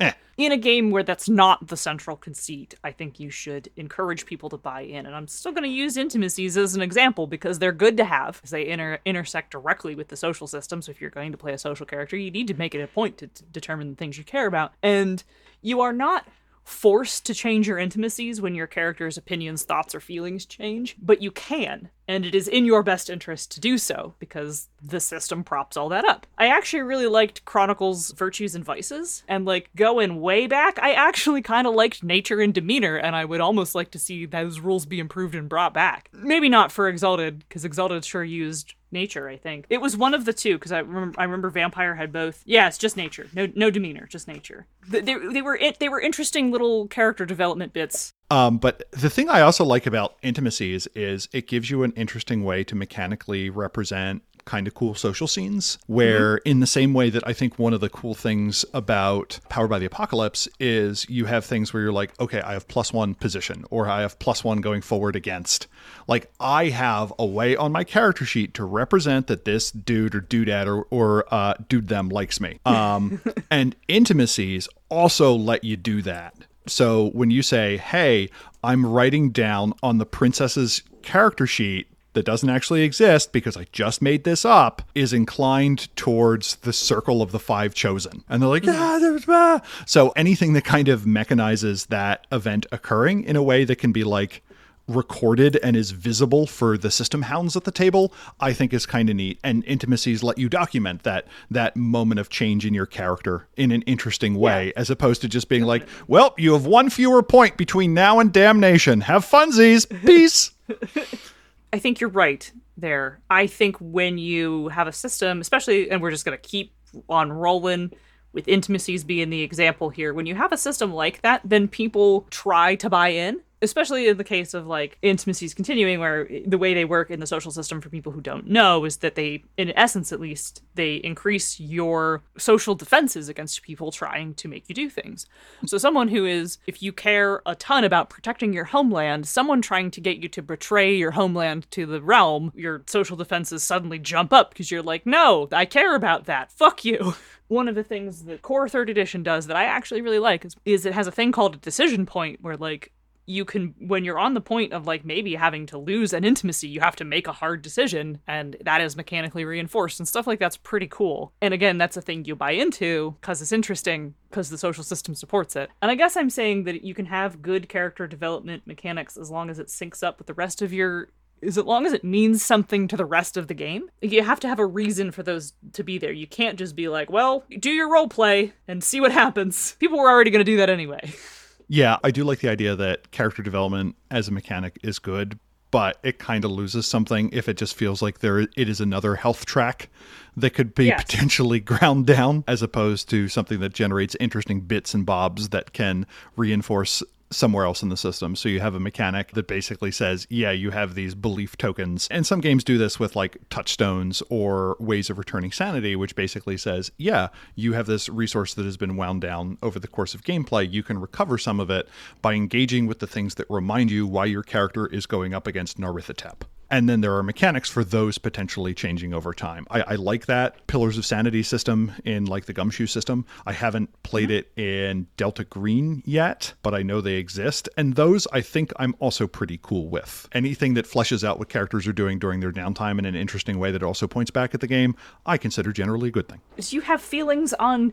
Eh. 0.00 0.12
In 0.36 0.52
a 0.52 0.56
game 0.58 0.90
where 0.90 1.02
that's 1.02 1.30
not 1.30 1.68
the 1.68 1.76
central 1.78 2.14
conceit, 2.14 2.74
I 2.84 2.92
think 2.92 3.18
you 3.18 3.30
should 3.30 3.70
encourage 3.76 4.26
people 4.26 4.50
to 4.50 4.58
buy 4.58 4.82
in. 4.82 5.06
And 5.06 5.14
I'm 5.14 5.28
still 5.28 5.52
going 5.52 5.64
to 5.64 5.68
use 5.70 5.96
intimacies 5.96 6.58
as 6.58 6.74
an 6.74 6.82
example 6.82 7.26
because 7.26 7.58
they're 7.58 7.72
good 7.72 7.96
to 7.96 8.04
have, 8.04 8.42
they 8.50 8.66
inter- 8.66 8.98
intersect 9.06 9.50
directly 9.50 9.94
with 9.94 10.08
the 10.08 10.16
social 10.16 10.46
system. 10.46 10.82
So 10.82 10.90
if 10.90 11.00
you're 11.00 11.08
going 11.08 11.32
to 11.32 11.38
play 11.38 11.54
a 11.54 11.58
social 11.58 11.86
character, 11.86 12.16
you 12.16 12.30
need 12.30 12.48
to 12.48 12.54
make 12.54 12.74
it 12.74 12.82
a 12.82 12.86
point 12.86 13.16
to, 13.18 13.28
to 13.28 13.42
determine 13.44 13.90
the 13.90 13.96
things 13.96 14.18
you 14.18 14.24
care 14.24 14.46
about. 14.46 14.74
And 14.82 15.24
you 15.62 15.80
are 15.80 15.94
not 15.94 16.26
forced 16.66 17.24
to 17.24 17.32
change 17.32 17.68
your 17.68 17.78
intimacies 17.78 18.40
when 18.40 18.54
your 18.54 18.66
character's 18.66 19.16
opinions, 19.16 19.62
thoughts, 19.62 19.94
or 19.94 20.00
feelings 20.00 20.44
change, 20.44 20.96
but 21.00 21.22
you 21.22 21.30
can. 21.30 21.88
And 22.08 22.26
it 22.26 22.34
is 22.34 22.48
in 22.48 22.64
your 22.64 22.82
best 22.82 23.08
interest 23.08 23.52
to 23.52 23.60
do 23.60 23.78
so 23.78 24.14
because 24.18 24.68
the 24.82 24.98
system 24.98 25.44
props 25.44 25.76
all 25.76 25.88
that 25.90 26.04
up. 26.04 26.26
I 26.36 26.48
actually 26.48 26.82
really 26.82 27.06
liked 27.06 27.44
Chronicles 27.44 28.10
Virtues 28.12 28.56
and 28.56 28.64
Vices, 28.64 29.22
and 29.28 29.44
like 29.44 29.70
going 29.76 30.20
way 30.20 30.48
back, 30.48 30.80
I 30.80 30.92
actually 30.92 31.40
kind 31.40 31.68
of 31.68 31.74
liked 31.74 32.02
nature 32.02 32.40
and 32.40 32.52
demeanor, 32.52 32.96
and 32.96 33.14
I 33.14 33.24
would 33.24 33.40
almost 33.40 33.76
like 33.76 33.92
to 33.92 33.98
see 33.98 34.26
those 34.26 34.58
rules 34.58 34.86
be 34.86 34.98
improved 34.98 35.36
and 35.36 35.48
brought 35.48 35.72
back. 35.72 36.10
Maybe 36.12 36.48
not 36.48 36.72
for 36.72 36.88
Exalted, 36.88 37.40
because 37.40 37.64
Exalted 37.64 38.04
sure 38.04 38.24
used 38.24 38.74
nature 38.96 39.28
i 39.28 39.36
think. 39.36 39.66
It 39.68 39.80
was 39.80 39.96
one 39.96 40.14
of 40.14 40.24
the 40.24 40.32
two 40.32 40.54
because 40.56 40.72
I 40.72 40.80
remember, 40.80 41.20
I 41.20 41.24
remember 41.24 41.50
vampire 41.50 41.94
had 41.94 42.12
both. 42.12 42.42
Yeah 42.44 42.66
it's 42.66 42.78
just 42.78 42.96
nature. 42.96 43.26
No 43.34 43.48
no 43.54 43.70
demeanor 43.70 44.06
just 44.06 44.26
nature. 44.26 44.66
Th- 44.90 45.04
they, 45.04 45.14
they 45.14 45.42
were 45.42 45.56
it, 45.56 45.78
they 45.78 45.88
were 45.88 46.00
interesting 46.00 46.50
little 46.50 46.88
character 46.88 47.24
development 47.26 47.72
bits. 47.72 48.12
Um, 48.30 48.58
but 48.58 48.82
the 48.90 49.10
thing 49.10 49.28
I 49.28 49.42
also 49.42 49.64
like 49.64 49.86
about 49.86 50.16
intimacies 50.22 50.88
is 50.94 51.28
it 51.32 51.46
gives 51.46 51.70
you 51.70 51.84
an 51.84 51.92
interesting 51.92 52.42
way 52.42 52.64
to 52.64 52.74
mechanically 52.74 53.50
represent 53.50 54.22
kind 54.46 54.66
of 54.66 54.74
cool 54.74 54.94
social 54.94 55.26
scenes 55.26 55.76
where 55.86 56.36
in 56.38 56.60
the 56.60 56.66
same 56.66 56.94
way 56.94 57.10
that 57.10 57.26
I 57.26 57.32
think 57.32 57.58
one 57.58 57.74
of 57.74 57.80
the 57.80 57.90
cool 57.90 58.14
things 58.14 58.64
about 58.72 59.38
Powered 59.48 59.68
by 59.68 59.78
the 59.78 59.86
Apocalypse 59.86 60.48
is 60.58 61.04
you 61.10 61.26
have 61.26 61.44
things 61.44 61.74
where 61.74 61.82
you're 61.82 61.92
like, 61.92 62.18
okay, 62.20 62.40
I 62.40 62.52
have 62.54 62.66
plus 62.68 62.92
one 62.92 63.14
position 63.14 63.64
or 63.70 63.88
I 63.88 64.00
have 64.00 64.18
plus 64.18 64.44
one 64.44 64.60
going 64.60 64.80
forward 64.80 65.16
against. 65.16 65.66
Like 66.06 66.30
I 66.40 66.68
have 66.68 67.12
a 67.18 67.26
way 67.26 67.56
on 67.56 67.72
my 67.72 67.84
character 67.84 68.24
sheet 68.24 68.54
to 68.54 68.64
represent 68.64 69.26
that 69.26 69.44
this 69.44 69.70
dude 69.72 70.14
or 70.14 70.20
dudette 70.20 70.66
or, 70.66 70.86
or 70.90 71.26
uh, 71.34 71.54
dude 71.68 71.88
them 71.88 72.08
likes 72.08 72.40
me. 72.40 72.60
Um, 72.76 73.22
and 73.50 73.74
intimacies 73.88 74.68
also 74.90 75.34
let 75.34 75.64
you 75.64 75.76
do 75.76 76.02
that. 76.02 76.34
So 76.66 77.08
when 77.10 77.30
you 77.30 77.42
say, 77.42 77.78
"Hey, 77.78 78.28
I'm 78.62 78.84
writing 78.84 79.30
down 79.30 79.72
on 79.82 79.98
the 79.98 80.04
princess's 80.04 80.82
character 81.02 81.46
sheet 81.46 81.88
that 82.16 82.24
doesn't 82.26 82.50
actually 82.50 82.82
exist 82.82 83.30
because 83.30 83.56
I 83.56 83.66
just 83.70 84.02
made 84.02 84.24
this 84.24 84.44
up," 84.44 84.82
is 84.96 85.12
inclined 85.12 85.94
towards 85.94 86.56
the 86.56 86.72
circle 86.72 87.22
of 87.22 87.30
the 87.30 87.38
five 87.38 87.74
chosen, 87.74 88.24
and 88.28 88.42
they're 88.42 88.48
like, 88.48 88.66
"Ah, 88.66 88.98
there's 89.00 89.26
ah." 89.28 89.60
So 89.86 90.10
anything 90.16 90.54
that 90.54 90.64
kind 90.64 90.88
of 90.88 91.02
mechanizes 91.02 91.86
that 91.88 92.26
event 92.32 92.66
occurring 92.72 93.22
in 93.22 93.36
a 93.36 93.42
way 93.42 93.64
that 93.64 93.76
can 93.76 93.92
be 93.92 94.02
like 94.02 94.42
recorded 94.88 95.58
and 95.62 95.76
is 95.76 95.90
visible 95.90 96.46
for 96.46 96.78
the 96.78 96.90
system 96.90 97.22
hounds 97.22 97.56
at 97.56 97.64
the 97.64 97.72
table 97.72 98.12
i 98.38 98.52
think 98.52 98.72
is 98.72 98.86
kind 98.86 99.10
of 99.10 99.16
neat. 99.16 99.38
And 99.42 99.64
intimacies 99.64 100.22
let 100.22 100.38
you 100.38 100.48
document 100.48 101.02
that 101.02 101.26
that 101.50 101.76
moment 101.76 102.20
of 102.20 102.28
change 102.28 102.64
in 102.64 102.72
your 102.72 102.86
character 102.86 103.48
in 103.56 103.72
an 103.72 103.82
interesting 103.82 104.36
way 104.36 104.72
as 104.76 104.88
opposed 104.88 105.22
to 105.22 105.28
just 105.28 105.48
being 105.48 105.64
like 105.64 105.86
well 106.06 106.34
you 106.38 106.52
have 106.52 106.66
one 106.66 106.90
fewer 106.90 107.22
point 107.22 107.56
between 107.56 107.94
now 107.94 108.20
and 108.20 108.32
damnation. 108.32 109.02
Have 109.02 109.24
funsies. 109.24 109.86
Peace 110.04 110.52
I 111.76 111.78
think 111.78 112.00
you're 112.00 112.08
right 112.08 112.50
there. 112.78 113.20
I 113.28 113.46
think 113.46 113.76
when 113.80 114.16
you 114.16 114.68
have 114.68 114.88
a 114.88 114.92
system, 114.92 115.42
especially, 115.42 115.90
and 115.90 116.00
we're 116.00 116.10
just 116.10 116.24
going 116.24 116.38
to 116.38 116.48
keep 116.48 116.72
on 117.06 117.30
rolling 117.30 117.92
with 118.32 118.48
intimacies 118.48 119.04
being 119.04 119.28
the 119.28 119.42
example 119.42 119.90
here, 119.90 120.14
when 120.14 120.24
you 120.24 120.34
have 120.34 120.52
a 120.52 120.56
system 120.56 120.94
like 120.94 121.20
that, 121.20 121.42
then 121.44 121.68
people 121.68 122.26
try 122.30 122.76
to 122.76 122.88
buy 122.88 123.08
in. 123.08 123.42
Especially 123.62 124.08
in 124.08 124.18
the 124.18 124.24
case 124.24 124.52
of 124.54 124.66
like 124.66 124.98
intimacies 125.02 125.54
continuing, 125.54 125.98
where 125.98 126.28
the 126.46 126.58
way 126.58 126.74
they 126.74 126.84
work 126.84 127.10
in 127.10 127.20
the 127.20 127.26
social 127.26 127.50
system 127.50 127.80
for 127.80 127.88
people 127.88 128.12
who 128.12 128.20
don't 128.20 128.46
know 128.46 128.84
is 128.84 128.98
that 128.98 129.14
they, 129.14 129.44
in 129.56 129.72
essence 129.76 130.12
at 130.12 130.20
least, 130.20 130.62
they 130.74 130.96
increase 130.96 131.58
your 131.58 132.22
social 132.36 132.74
defenses 132.74 133.28
against 133.28 133.62
people 133.62 133.90
trying 133.90 134.34
to 134.34 134.48
make 134.48 134.68
you 134.68 134.74
do 134.74 134.90
things. 134.90 135.26
So, 135.64 135.78
someone 135.78 136.08
who 136.08 136.26
is, 136.26 136.58
if 136.66 136.82
you 136.82 136.92
care 136.92 137.42
a 137.46 137.54
ton 137.54 137.84
about 137.84 138.10
protecting 138.10 138.52
your 138.52 138.64
homeland, 138.64 139.26
someone 139.26 139.62
trying 139.62 139.90
to 139.92 140.00
get 140.00 140.18
you 140.18 140.28
to 140.28 140.42
betray 140.42 140.94
your 140.94 141.12
homeland 141.12 141.70
to 141.72 141.86
the 141.86 142.02
realm, 142.02 142.52
your 142.54 142.82
social 142.86 143.16
defenses 143.16 143.62
suddenly 143.62 143.98
jump 143.98 144.32
up 144.32 144.50
because 144.50 144.70
you're 144.70 144.82
like, 144.82 145.06
no, 145.06 145.48
I 145.52 145.64
care 145.64 145.94
about 145.94 146.26
that. 146.26 146.52
Fuck 146.52 146.84
you. 146.84 147.14
One 147.48 147.68
of 147.68 147.76
the 147.76 147.84
things 147.84 148.24
that 148.24 148.42
Core 148.42 148.68
Third 148.68 148.90
Edition 148.90 149.22
does 149.22 149.46
that 149.46 149.56
I 149.56 149.64
actually 149.64 150.02
really 150.02 150.18
like 150.18 150.44
is, 150.44 150.56
is 150.64 150.84
it 150.84 150.94
has 150.94 151.06
a 151.06 151.12
thing 151.12 151.30
called 151.30 151.54
a 151.54 151.58
decision 151.58 152.04
point 152.04 152.42
where, 152.42 152.56
like, 152.56 152.92
you 153.26 153.44
can 153.44 153.74
when 153.78 154.04
you're 154.04 154.18
on 154.18 154.34
the 154.34 154.40
point 154.40 154.72
of 154.72 154.86
like 154.86 155.04
maybe 155.04 155.34
having 155.34 155.66
to 155.66 155.78
lose 155.78 156.12
an 156.12 156.24
intimacy 156.24 156.68
you 156.68 156.80
have 156.80 156.96
to 156.96 157.04
make 157.04 157.26
a 157.26 157.32
hard 157.32 157.60
decision 157.60 158.20
and 158.26 158.56
that 158.64 158.80
is 158.80 158.96
mechanically 158.96 159.44
reinforced 159.44 160.00
and 160.00 160.08
stuff 160.08 160.26
like 160.26 160.38
that's 160.38 160.56
pretty 160.56 160.86
cool. 160.86 161.32
And 161.42 161.52
again 161.52 161.78
that's 161.78 161.96
a 161.96 162.02
thing 162.02 162.24
you 162.24 162.36
buy 162.36 162.52
into 162.52 163.16
because 163.20 163.42
it's 163.42 163.52
interesting 163.52 164.14
because 164.30 164.50
the 164.50 164.58
social 164.58 164.84
system 164.84 165.14
supports 165.14 165.56
it. 165.56 165.70
And 165.82 165.90
i 165.90 165.94
guess 165.94 166.16
i'm 166.16 166.30
saying 166.30 166.64
that 166.64 166.84
you 166.84 166.94
can 166.94 167.06
have 167.06 167.42
good 167.42 167.68
character 167.68 168.06
development 168.06 168.62
mechanics 168.66 169.16
as 169.16 169.30
long 169.30 169.50
as 169.50 169.58
it 169.58 169.68
syncs 169.68 170.02
up 170.02 170.18
with 170.18 170.26
the 170.26 170.34
rest 170.34 170.62
of 170.62 170.72
your 170.72 171.08
as 171.42 171.58
long 171.58 171.86
as 171.86 171.92
it 171.92 172.04
means 172.04 172.42
something 172.42 172.88
to 172.88 172.96
the 172.96 173.04
rest 173.04 173.36
of 173.36 173.46
the 173.46 173.54
game? 173.54 173.90
You 174.00 174.22
have 174.22 174.40
to 174.40 174.48
have 174.48 174.58
a 174.58 174.66
reason 174.66 175.10
for 175.10 175.22
those 175.22 175.52
to 175.74 175.84
be 175.84 175.98
there. 175.98 176.12
You 176.12 176.26
can't 176.26 176.58
just 176.58 176.74
be 176.74 176.88
like 176.88 177.10
well 177.10 177.44
do 177.58 177.70
your 177.70 177.90
role 177.90 178.08
play 178.08 178.52
and 178.68 178.82
see 178.82 179.00
what 179.00 179.12
happens. 179.12 179.76
People 179.78 179.98
were 179.98 180.10
already 180.10 180.30
going 180.30 180.44
to 180.44 180.50
do 180.50 180.58
that 180.58 180.70
anyway 180.70 181.00
Yeah, 181.68 181.96
I 182.04 182.10
do 182.10 182.24
like 182.24 182.40
the 182.40 182.48
idea 182.48 182.76
that 182.76 183.10
character 183.10 183.42
development 183.42 183.96
as 184.10 184.28
a 184.28 184.32
mechanic 184.32 184.78
is 184.82 184.98
good, 184.98 185.38
but 185.72 185.98
it 186.04 186.18
kind 186.18 186.44
of 186.44 186.52
loses 186.52 186.86
something 186.86 187.28
if 187.32 187.48
it 187.48 187.56
just 187.56 187.74
feels 187.74 188.00
like 188.00 188.20
there 188.20 188.38
it 188.38 188.50
is 188.56 188.80
another 188.80 189.16
health 189.16 189.44
track 189.46 189.88
that 190.36 190.50
could 190.50 190.74
be 190.74 190.86
Yes. 190.86 191.02
potentially 191.04 191.58
ground 191.72 192.06
down 192.06 192.44
as 192.46 192.62
opposed 192.62 193.08
to 193.10 193.28
something 193.28 193.58
that 193.60 193.74
generates 193.74 194.14
interesting 194.20 194.60
bits 194.60 194.94
and 194.94 195.04
bobs 195.04 195.48
that 195.48 195.72
can 195.72 196.06
reinforce 196.36 197.02
somewhere 197.30 197.64
else 197.64 197.82
in 197.82 197.88
the 197.88 197.96
system. 197.96 198.36
So 198.36 198.48
you 198.48 198.60
have 198.60 198.74
a 198.74 198.80
mechanic 198.80 199.32
that 199.32 199.48
basically 199.48 199.90
says, 199.90 200.26
yeah, 200.30 200.52
you 200.52 200.70
have 200.70 200.94
these 200.94 201.14
belief 201.14 201.56
tokens. 201.56 202.06
And 202.10 202.26
some 202.26 202.40
games 202.40 202.64
do 202.64 202.78
this 202.78 203.00
with 203.00 203.16
like 203.16 203.36
touchstones 203.50 204.22
or 204.30 204.76
ways 204.78 205.10
of 205.10 205.18
returning 205.18 205.52
sanity, 205.52 205.96
which 205.96 206.14
basically 206.14 206.56
says, 206.56 206.90
yeah, 206.98 207.28
you 207.54 207.72
have 207.72 207.86
this 207.86 208.08
resource 208.08 208.54
that 208.54 208.64
has 208.64 208.76
been 208.76 208.96
wound 208.96 209.22
down 209.22 209.58
over 209.62 209.78
the 209.78 209.88
course 209.88 210.14
of 210.14 210.22
gameplay. 210.22 210.70
You 210.70 210.82
can 210.82 211.00
recover 211.00 211.38
some 211.38 211.60
of 211.60 211.70
it 211.70 211.88
by 212.22 212.34
engaging 212.34 212.86
with 212.86 213.00
the 213.00 213.06
things 213.06 213.34
that 213.36 213.46
remind 213.50 213.90
you 213.90 214.06
why 214.06 214.26
your 214.26 214.42
character 214.42 214.86
is 214.86 215.06
going 215.06 215.34
up 215.34 215.46
against 215.46 215.78
Nyarlathotep. 215.78 216.42
And 216.70 216.88
then 216.88 217.00
there 217.00 217.14
are 217.16 217.22
mechanics 217.22 217.68
for 217.68 217.84
those 217.84 218.18
potentially 218.18 218.74
changing 218.74 219.14
over 219.14 219.32
time. 219.32 219.66
I, 219.70 219.82
I 219.82 219.94
like 219.94 220.26
that 220.26 220.66
Pillars 220.66 220.98
of 220.98 221.06
Sanity 221.06 221.42
system 221.42 221.92
in 222.04 222.24
like 222.24 222.46
the 222.46 222.52
Gumshoe 222.52 222.86
system. 222.86 223.24
I 223.46 223.52
haven't 223.52 224.02
played 224.02 224.30
mm-hmm. 224.30 224.58
it 224.58 224.62
in 224.62 225.06
Delta 225.16 225.44
Green 225.44 226.02
yet, 226.04 226.54
but 226.62 226.74
I 226.74 226.82
know 226.82 227.00
they 227.00 227.14
exist. 227.14 227.68
And 227.76 227.94
those 227.94 228.26
I 228.32 228.40
think 228.40 228.72
I'm 228.78 228.94
also 228.98 229.26
pretty 229.26 229.58
cool 229.62 229.88
with. 229.88 230.28
Anything 230.32 230.74
that 230.74 230.86
fleshes 230.86 231.22
out 231.22 231.38
what 231.38 231.48
characters 231.48 231.86
are 231.86 231.92
doing 231.92 232.18
during 232.18 232.40
their 232.40 232.52
downtime 232.52 232.98
in 232.98 233.04
an 233.04 233.14
interesting 233.14 233.58
way 233.58 233.70
that 233.70 233.82
also 233.82 234.06
points 234.06 234.30
back 234.30 234.54
at 234.54 234.60
the 234.60 234.66
game, 234.66 234.96
I 235.24 235.38
consider 235.38 235.72
generally 235.72 236.08
a 236.08 236.12
good 236.12 236.28
thing. 236.28 236.40
Do 236.58 236.74
you 236.74 236.82
have 236.82 237.00
feelings 237.00 237.52
on 237.54 237.92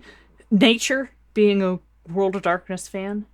nature 0.49 1.11
being 1.33 1.61
a 1.61 1.79
World 2.11 2.35
of 2.35 2.41
Darkness 2.41 2.87
fan? 2.87 3.25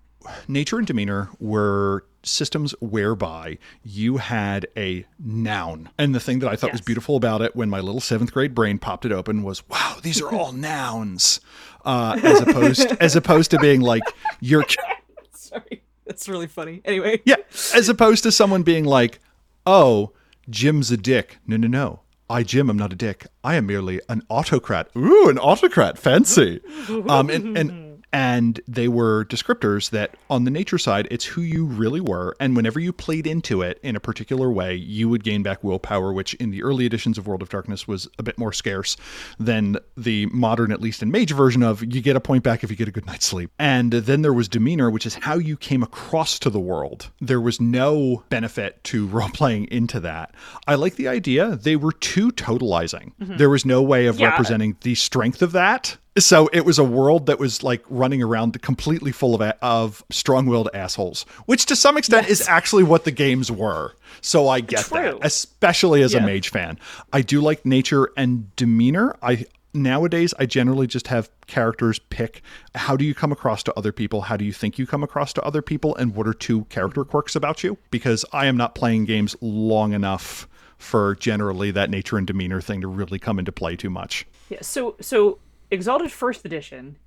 nature 0.47 0.77
and 0.77 0.87
demeanor 0.87 1.29
were 1.39 2.05
systems 2.23 2.73
whereby 2.79 3.57
you 3.83 4.17
had 4.17 4.67
a 4.75 5.05
noun. 5.17 5.89
And 5.97 6.13
the 6.13 6.19
thing 6.19 6.39
that 6.39 6.49
I 6.49 6.55
thought 6.55 6.71
was 6.71 6.81
beautiful 6.81 7.15
about 7.15 7.41
it 7.41 7.55
when 7.55 7.69
my 7.69 7.79
little 7.79 8.01
seventh 8.01 8.33
grade 8.33 8.53
brain 8.53 8.77
popped 8.79 9.05
it 9.05 9.11
open 9.11 9.43
was, 9.43 9.67
wow, 9.69 9.97
these 10.01 10.21
are 10.21 10.31
all 10.31 10.51
nouns. 10.53 11.41
Uh, 11.85 12.19
as 12.21 12.41
opposed 12.41 12.87
as 12.99 13.15
opposed 13.15 13.51
to 13.51 13.59
being 13.59 13.79
like 13.79 14.03
your 14.41 14.65
Sorry. 15.31 15.81
That's 16.05 16.27
really 16.27 16.47
funny. 16.47 16.81
Anyway. 16.83 17.21
yeah, 17.23 17.37
as 17.73 17.87
opposed 17.87 18.23
to 18.23 18.31
someone 18.31 18.63
being 18.63 18.83
like, 18.83 19.19
oh, 19.65 20.11
Jim's 20.49 20.91
a 20.91 20.97
dick. 20.97 21.37
No, 21.47 21.55
no, 21.55 21.67
no. 21.67 22.01
I, 22.29 22.43
Jim, 22.43 22.69
I'm 22.69 22.77
not 22.77 22.93
a 22.93 22.95
dick. 22.95 23.25
I 23.43 23.55
am 23.55 23.65
merely 23.65 24.01
an 24.09 24.23
autocrat. 24.29 24.89
Ooh, 24.95 25.29
an 25.29 25.39
autocrat. 25.39 25.97
Fancy. 25.97 26.61
Um, 26.87 27.29
and, 27.29 27.57
and 27.57 27.88
And 28.11 28.59
they 28.67 28.87
were 28.87 29.25
descriptors 29.25 29.91
that 29.91 30.15
on 30.29 30.43
the 30.43 30.51
nature 30.51 30.77
side, 30.77 31.07
it's 31.11 31.25
who 31.25 31.41
you 31.41 31.65
really 31.65 32.01
were. 32.01 32.35
And 32.39 32.55
whenever 32.55 32.79
you 32.79 32.91
played 32.91 33.27
into 33.27 33.61
it 33.61 33.79
in 33.83 33.95
a 33.95 33.99
particular 33.99 34.51
way, 34.51 34.73
you 34.73 35.07
would 35.09 35.23
gain 35.23 35.43
back 35.43 35.63
willpower, 35.63 36.11
which 36.11 36.33
in 36.35 36.49
the 36.49 36.63
early 36.63 36.85
editions 36.85 37.17
of 37.17 37.27
World 37.27 37.41
of 37.41 37.49
Darkness 37.49 37.87
was 37.87 38.07
a 38.17 38.23
bit 38.23 38.37
more 38.37 38.51
scarce 38.51 38.97
than 39.37 39.77
the 39.95 40.25
modern, 40.27 40.71
at 40.71 40.81
least 40.81 41.03
in 41.03 41.11
Mage 41.11 41.33
version 41.33 41.61
of 41.61 41.83
you 41.83 42.01
get 42.01 42.15
a 42.15 42.19
point 42.19 42.43
back 42.43 42.63
if 42.63 42.71
you 42.71 42.75
get 42.75 42.87
a 42.87 42.91
good 42.91 43.05
night's 43.05 43.25
sleep. 43.25 43.51
And 43.59 43.91
then 43.91 44.21
there 44.23 44.33
was 44.33 44.47
demeanor, 44.47 44.89
which 44.89 45.05
is 45.05 45.15
how 45.15 45.35
you 45.35 45.55
came 45.55 45.83
across 45.83 46.39
to 46.39 46.49
the 46.49 46.59
world. 46.59 47.11
There 47.21 47.41
was 47.41 47.61
no 47.61 48.23
benefit 48.29 48.83
to 48.85 49.07
role 49.19 49.29
playing 49.29 49.67
into 49.71 49.99
that. 49.99 50.33
I 50.67 50.75
like 50.75 50.95
the 50.95 51.07
idea. 51.07 51.55
They 51.55 51.75
were 51.75 51.91
too 51.91 52.31
totalizing. 52.31 53.13
Mm-hmm. 53.21 53.37
There 53.37 53.49
was 53.49 53.65
no 53.65 53.81
way 53.81 54.07
of 54.07 54.19
yeah. 54.19 54.29
representing 54.29 54.77
the 54.81 54.95
strength 54.95 55.41
of 55.41 55.51
that 55.51 55.97
so 56.17 56.49
it 56.51 56.65
was 56.65 56.79
a 56.79 56.83
world 56.83 57.27
that 57.27 57.39
was 57.39 57.63
like 57.63 57.83
running 57.89 58.21
around 58.21 58.59
completely 58.61 59.11
full 59.11 59.35
of 59.35 59.53
of 59.61 60.03
strong-willed 60.09 60.69
assholes, 60.73 61.23
which 61.45 61.65
to 61.67 61.75
some 61.75 61.97
extent 61.97 62.27
yes. 62.27 62.41
is 62.41 62.47
actually 62.47 62.83
what 62.83 63.03
the 63.03 63.11
games 63.11 63.51
were. 63.51 63.93
So 64.21 64.47
I 64.47 64.59
get 64.59 64.85
True. 64.85 65.01
that, 65.01 65.17
especially 65.21 66.01
as 66.01 66.13
yeah. 66.13 66.21
a 66.21 66.25
mage 66.25 66.49
fan. 66.49 66.79
I 67.13 67.21
do 67.21 67.41
like 67.41 67.65
nature 67.65 68.09
and 68.17 68.53
demeanor. 68.55 69.15
I 69.21 69.45
nowadays 69.73 70.33
I 70.39 70.45
generally 70.45 70.87
just 70.87 71.07
have 71.07 71.29
characters 71.45 71.99
pick 71.99 72.41
how 72.75 72.97
do 72.97 73.05
you 73.05 73.13
come 73.13 73.31
across 73.31 73.61
to 73.63 73.73
other 73.75 73.91
people, 73.91 74.21
how 74.21 74.35
do 74.35 74.45
you 74.45 74.53
think 74.53 74.79
you 74.79 74.87
come 74.87 75.03
across 75.03 75.31
to 75.33 75.43
other 75.43 75.61
people, 75.61 75.95
and 75.95 76.15
what 76.15 76.27
are 76.27 76.33
two 76.33 76.65
character 76.65 77.05
quirks 77.05 77.35
about 77.35 77.63
you? 77.63 77.77
Because 77.91 78.25
I 78.33 78.47
am 78.47 78.57
not 78.57 78.75
playing 78.75 79.05
games 79.05 79.35
long 79.41 79.93
enough 79.93 80.47
for 80.77 81.15
generally 81.15 81.71
that 81.71 81.89
nature 81.89 82.17
and 82.17 82.25
demeanor 82.25 82.61
thing 82.61 82.81
to 82.81 82.87
really 82.87 83.19
come 83.19 83.37
into 83.37 83.51
play 83.51 83.75
too 83.75 83.89
much. 83.89 84.25
Yeah, 84.49 84.61
so 84.61 84.95
so 84.99 85.39
Exalted 85.71 86.11
First 86.11 86.45
Edition, 86.45 86.97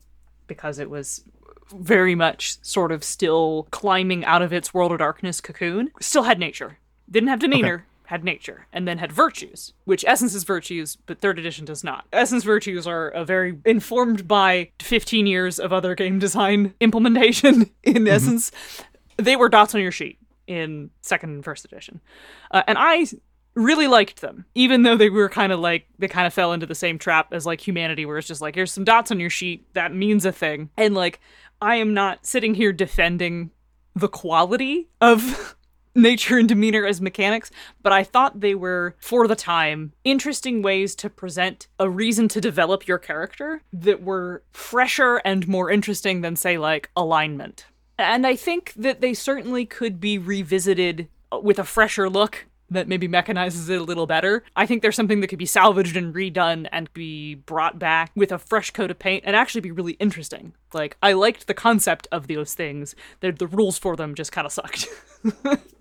because 0.47 0.79
it 0.79 0.91
was 0.91 1.25
very 1.75 2.15
much 2.15 2.63
sort 2.63 2.93
of 2.93 3.03
still 3.03 3.67
climbing 3.71 4.25
out 4.25 4.43
of 4.43 4.53
its 4.53 4.75
World 4.75 4.93
of 4.93 4.99
Darkness 4.99 5.41
cocoon, 5.41 5.91
still 6.01 6.25
had 6.25 6.39
nature. 6.39 6.79
Didn't 7.11 7.29
have 7.29 7.41
demeanor, 7.41 7.75
okay. 7.75 7.85
had 8.05 8.25
nature, 8.25 8.67
and 8.73 8.87
then 8.87 8.99
had 8.99 9.13
virtues, 9.13 9.73
which 9.85 10.05
Essence 10.07 10.35
is 10.35 10.45
virtues, 10.45 10.97
but 10.97 11.21
third 11.21 11.39
edition 11.39 11.65
does 11.65 11.83
not. 11.83 12.07
Essence 12.13 12.45
virtues 12.45 12.87
are 12.87 13.09
a 13.09 13.25
very 13.25 13.59
informed 13.65 14.29
by 14.29 14.71
15 14.81 15.27
years 15.27 15.59
of 15.59 15.73
other 15.73 15.95
game 15.95 16.19
design 16.19 16.75
implementation 16.81 17.71
in 17.83 17.95
mm-hmm. 17.95 18.09
Essence. 18.09 18.53
They 19.17 19.37
were 19.37 19.49
dots 19.49 19.75
on 19.75 19.81
your 19.81 19.93
sheet 19.93 20.19
in 20.47 20.91
second 21.01 21.31
and 21.31 21.45
first 21.45 21.65
edition. 21.65 22.01
Uh, 22.51 22.63
and 22.67 22.79
I 22.79 23.07
really 23.55 23.87
liked 23.87 24.21
them, 24.21 24.47
even 24.55 24.83
though 24.83 24.97
they 24.97 25.11
were 25.11 25.29
kind 25.29 25.53
of 25.53 25.61
like 25.61 25.87
they 25.99 26.09
kind 26.09 26.27
of 26.27 26.35
fell 26.35 26.53
into 26.53 26.67
the 26.67 26.75
same 26.75 26.99
trap 26.99 27.33
as 27.33 27.47
like 27.47 27.67
humanity, 27.67 28.07
where 28.07 28.19
it's 28.19 28.29
just 28.29 28.41
like 28.41 28.55
here's 28.55 28.73
some 28.73 28.85
dots 28.85 29.11
on 29.11 29.21
your 29.21 29.31
sheet 29.31 29.67
that 29.75 29.95
means 29.95 30.25
a 30.25 30.33
thing, 30.33 30.71
and 30.77 30.95
like 30.95 31.21
I 31.61 31.77
am 31.77 31.95
not 31.95 32.27
sitting 32.27 32.55
here 32.55 32.73
defending 32.73 33.51
the 33.95 34.09
quality 34.09 34.89
of 35.01 35.57
nature 35.95 36.39
and 36.39 36.49
demeanor 36.49 36.87
as 36.87 37.01
mechanics, 37.01 37.51
but 37.83 37.93
I 37.93 38.03
thought 38.05 38.41
they 38.41 38.55
were, 38.55 38.97
for 38.99 39.29
the 39.29 39.37
time, 39.37 39.93
interesting 40.05 40.63
ways 40.63 40.95
to 40.97 41.11
present 41.11 41.69
a 41.79 41.89
reason 41.89 42.29
to 42.29 42.41
develop 42.41 42.89
your 42.89 42.99
character 42.99 43.63
that 43.73 44.03
were 44.03 44.43
fresher 44.53 45.17
and 45.25 45.47
more 45.47 45.71
interesting 45.71 46.23
than, 46.23 46.37
say, 46.37 46.59
like 46.59 46.91
alignment. 46.97 47.67
And 47.99 48.27
I 48.27 48.37
think 48.37 48.73
that 48.77 49.01
they 49.01 49.15
certainly 49.15 49.67
could 49.67 50.01
be 50.01 50.19
revisited 50.19 51.09
with 51.31 51.59
a 51.59 51.65
fresher 51.65 52.09
look 52.09 52.47
that 52.73 52.89
maybe 52.89 53.09
mechanizes 53.09 53.69
it 53.69 53.81
a 53.81 53.85
little 53.85 54.07
better. 54.07 54.45
I 54.57 54.67
think 54.67 54.83
there's 54.83 54.97
something 54.97 55.21
that 55.21 55.29
could 55.29 55.39
be 55.39 55.47
salvaged 55.47 55.97
and 55.97 56.15
redone 56.15 56.69
and 56.73 56.93
be 56.93 57.35
brought 57.35 57.79
back 57.79 58.11
with 58.15 58.33
a 58.33 58.39
fresh 58.39 58.71
coat 58.71 58.91
of 58.91 58.99
paint 58.99 59.25
and 59.27 59.37
actually 59.37 59.61
be 59.61 59.71
really 59.71 59.93
interesting. 59.95 60.55
Like 60.73 60.97
I 61.03 61.13
liked 61.13 61.47
the 61.47 61.55
concept 61.55 62.09
of 62.13 62.29
those 62.29 62.55
things. 62.55 62.95
The, 63.21 63.33
the 63.33 63.47
rules 63.47 63.79
for 63.79 63.97
them 63.97 64.15
just 64.15 64.33
kind 64.33 64.47
of 64.47 64.53
sucked. 64.53 64.87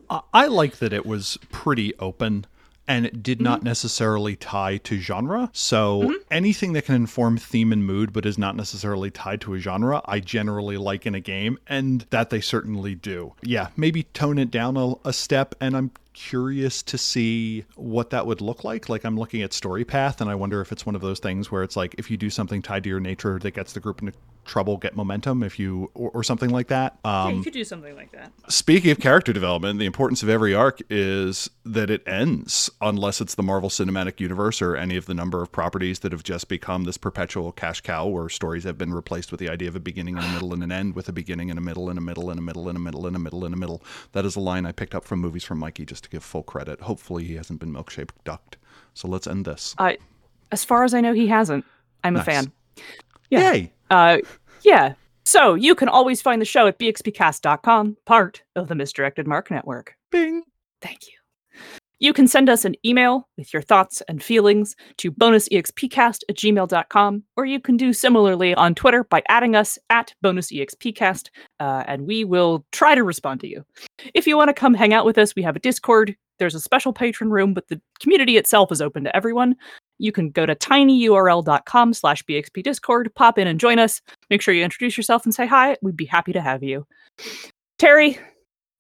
I 0.34 0.48
like 0.48 0.78
that 0.78 0.92
it 0.92 1.06
was 1.06 1.38
pretty 1.52 1.96
open 1.98 2.46
and 2.92 3.06
it 3.06 3.24
did 3.24 3.42
not 3.42 3.60
mm-hmm. 3.60 3.70
necessarily 3.70 4.36
tie 4.36 4.78
to 4.78 4.98
genre. 5.00 5.50
So 5.54 6.02
mm-hmm. 6.02 6.14
anything 6.30 6.74
that 6.74 6.86
can 6.86 6.96
inform 6.96 7.38
theme 7.38 7.72
and 7.72 7.86
mood 7.86 8.12
but 8.12 8.26
is 8.26 8.38
not 8.38 8.56
necessarily 8.56 9.10
tied 9.10 9.40
to 9.42 9.54
a 9.54 9.60
genre, 9.60 10.02
I 10.06 10.20
generally 10.20 10.76
like 10.78 11.06
in 11.06 11.16
a 11.16 11.22
game, 11.22 11.58
and 11.68 12.06
that 12.10 12.30
they 12.30 12.42
certainly 12.42 12.96
do. 12.96 13.34
Yeah, 13.44 13.70
maybe 13.78 14.04
tone 14.04 14.38
it 14.38 14.52
down 14.52 14.76
a, 14.76 14.94
a 15.06 15.14
step, 15.14 15.56
and 15.62 15.76
I'm 15.76 15.92
curious 16.14 16.84
to 16.84 16.98
see 16.98 17.64
what 17.76 18.10
that 18.10 18.28
would 18.28 18.42
look 18.42 18.66
like. 18.66 18.90
Like 18.90 19.06
I'm 19.06 19.18
looking 19.18 19.42
at 19.42 19.52
Storypath 19.52 20.20
and 20.20 20.30
I 20.30 20.36
wonder 20.36 20.60
if 20.60 20.74
it's 20.74 20.86
one 20.86 20.96
of 20.96 21.02
those 21.02 21.20
things 21.20 21.50
where 21.50 21.64
it's 21.64 21.78
like 21.78 21.96
if 21.98 22.12
you 22.12 22.18
do 22.18 22.30
something 22.30 22.62
tied 22.62 22.84
to 22.84 22.90
your 22.90 23.00
nature 23.00 23.40
that 23.40 23.52
gets 23.52 23.72
the 23.74 23.80
group 23.80 24.02
into 24.02 24.14
trouble, 24.46 24.78
get 24.78 24.96
momentum 24.96 25.44
if 25.44 25.60
you 25.60 25.90
or, 25.94 26.10
or 26.12 26.24
something 26.24 26.50
like 26.50 26.68
that. 26.68 26.98
Um, 27.04 27.12
yeah, 27.12 27.30
you 27.30 27.36
um, 27.38 27.44
could 27.44 27.54
do 27.54 27.64
something 27.64 27.96
like 27.96 28.12
that. 28.12 28.32
Speaking 28.50 28.92
of 28.92 29.00
character 29.00 29.34
development, 29.34 29.80
the 29.80 29.86
importance 29.86 30.24
of 30.24 30.30
every 30.30 30.54
arc 30.54 30.82
is 30.90 31.50
that 31.66 31.90
it 31.90 32.08
ends 32.08 32.70
unless 32.82 33.22
it's 33.22 33.36
the 33.36 33.44
Marvel 33.44 33.70
Cinematic 33.70 34.20
Universe 34.20 34.62
or 34.62 34.76
any 34.76 34.98
of 34.98 35.06
the 35.06 35.14
number 35.14 35.42
of 35.42 35.52
properties 35.52 36.00
that 36.00 36.12
have 36.12 36.24
just 36.24 36.48
become 36.48 36.84
this 36.84 36.98
perpetual 36.98 37.52
cash 37.52 37.82
cow 37.82 38.08
where 38.08 38.30
stories 38.30 38.64
have 38.64 38.78
been 38.78 38.94
replaced 38.94 39.32
with 39.32 39.40
the 39.40 39.50
idea 39.50 39.68
of 39.68 39.76
a 39.76 39.80
beginning 39.80 40.18
and 40.18 40.26
a 40.26 40.30
middle 40.30 40.54
and 40.54 40.64
an 40.64 40.72
end 40.72 40.96
with 40.96 41.08
a 41.08 41.14
beginning 41.14 41.50
and 41.50 41.60
a 41.60 41.62
middle 41.62 41.90
and 41.90 41.98
a 41.98 42.02
middle 42.02 42.30
and 42.30 42.40
a 42.40 42.42
middle 42.42 42.68
and 42.68 42.78
a 42.78 42.82
middle 42.82 43.06
and 43.06 43.16
a 43.16 43.20
middle 43.20 43.46
and 43.46 43.54
a 43.54 43.58
middle. 43.58 43.84
That 44.14 44.26
is 44.26 44.36
a 44.36 44.40
line 44.40 44.66
I 44.66 44.72
picked 44.72 44.96
up 44.96 45.06
from 45.06 45.20
movies 45.20 45.44
from 45.44 45.60
Mikey 45.60 45.86
just 45.86 46.04
to 46.06 46.10
give 46.10 46.24
full 46.24 46.44
credit. 46.44 46.82
Hopefully 46.82 47.24
he 47.26 47.36
hasn't 47.36 47.60
been 47.60 47.72
milkshake 47.72 48.10
ducked. 48.24 48.58
So 48.94 49.08
let's 49.08 49.28
end 49.28 49.46
this. 49.46 49.76
I, 49.78 49.98
as 50.52 50.64
far 50.64 50.84
as 50.84 50.94
I 50.94 51.02
know, 51.02 51.14
he 51.14 51.28
hasn't. 51.28 51.66
I'm 52.04 52.14
nice. 52.16 52.24
a 52.24 52.26
fan. 52.26 52.52
Yeah. 53.30 53.54
Yay. 53.54 53.74
Uh, 53.92 54.20
yeah. 54.64 54.94
So 55.26 55.54
you 55.54 55.76
can 55.76 55.90
always 55.90 56.22
find 56.22 56.42
the 56.42 56.46
show 56.46 56.66
at 56.66 56.80
bxpcast.com, 56.80 57.98
part 58.06 58.42
of 58.56 58.68
the 58.68 58.76
Misdirected 58.76 59.28
Mark 59.28 59.52
Network. 59.52 59.96
Bing. 60.12 60.44
Thank 60.82 61.08
you. 61.08 61.14
You 62.00 62.14
can 62.14 62.28
send 62.28 62.50
us 62.50 62.66
an 62.66 62.74
email 62.84 63.30
with 63.38 63.54
your 63.54 63.62
thoughts 63.62 64.02
and 64.08 64.24
feelings 64.24 64.76
to 64.98 65.12
bonusexpcast 65.12 66.22
at 66.28 66.36
gmail.com, 66.36 67.24
or 67.38 67.46
you 67.46 67.60
can 67.60 67.78
do 67.78 67.94
similarly 67.94 68.56
on 68.56 68.74
Twitter 68.74 69.04
by 69.04 69.22
adding 69.30 69.56
us 69.56 69.78
at 69.92 70.16
bonusexpcast, 70.26 71.30
uh, 71.60 71.84
and 71.86 72.08
we 72.08 72.24
will 72.24 72.66
try 72.72 72.96
to 72.96 73.04
respond 73.04 73.40
to 73.42 73.48
you. 73.48 73.64
If 74.16 74.26
you 74.26 74.36
want 74.36 74.48
to 74.48 74.56
come 74.56 74.74
hang 74.74 74.96
out 74.96 75.06
with 75.06 75.20
us, 75.20 75.36
we 75.36 75.44
have 75.44 75.56
a 75.56 75.60
Discord. 75.60 76.16
There's 76.42 76.56
a 76.56 76.60
special 76.60 76.92
patron 76.92 77.30
room, 77.30 77.54
but 77.54 77.68
the 77.68 77.80
community 78.00 78.36
itself 78.36 78.72
is 78.72 78.82
open 78.82 79.04
to 79.04 79.16
everyone. 79.16 79.56
You 80.00 80.12
can 80.12 80.32
go 80.32 80.48
to 80.48 80.56
tinyurl.com 80.56 81.94
slash 81.94 82.24
bxpdiscord, 82.24 83.14
pop 83.14 83.38
in 83.38 83.48
and 83.48 83.60
join 83.60 83.78
us. 83.78 84.02
Make 84.32 84.42
sure 84.42 84.52
you 84.52 84.64
introduce 84.64 84.98
yourself 84.98 85.24
and 85.24 85.36
say 85.36 85.46
hi. 85.46 85.78
We'd 85.84 85.96
be 85.96 86.06
happy 86.06 86.34
to 86.34 86.42
have 86.42 86.64
you. 86.64 86.88
Terry, 87.78 88.18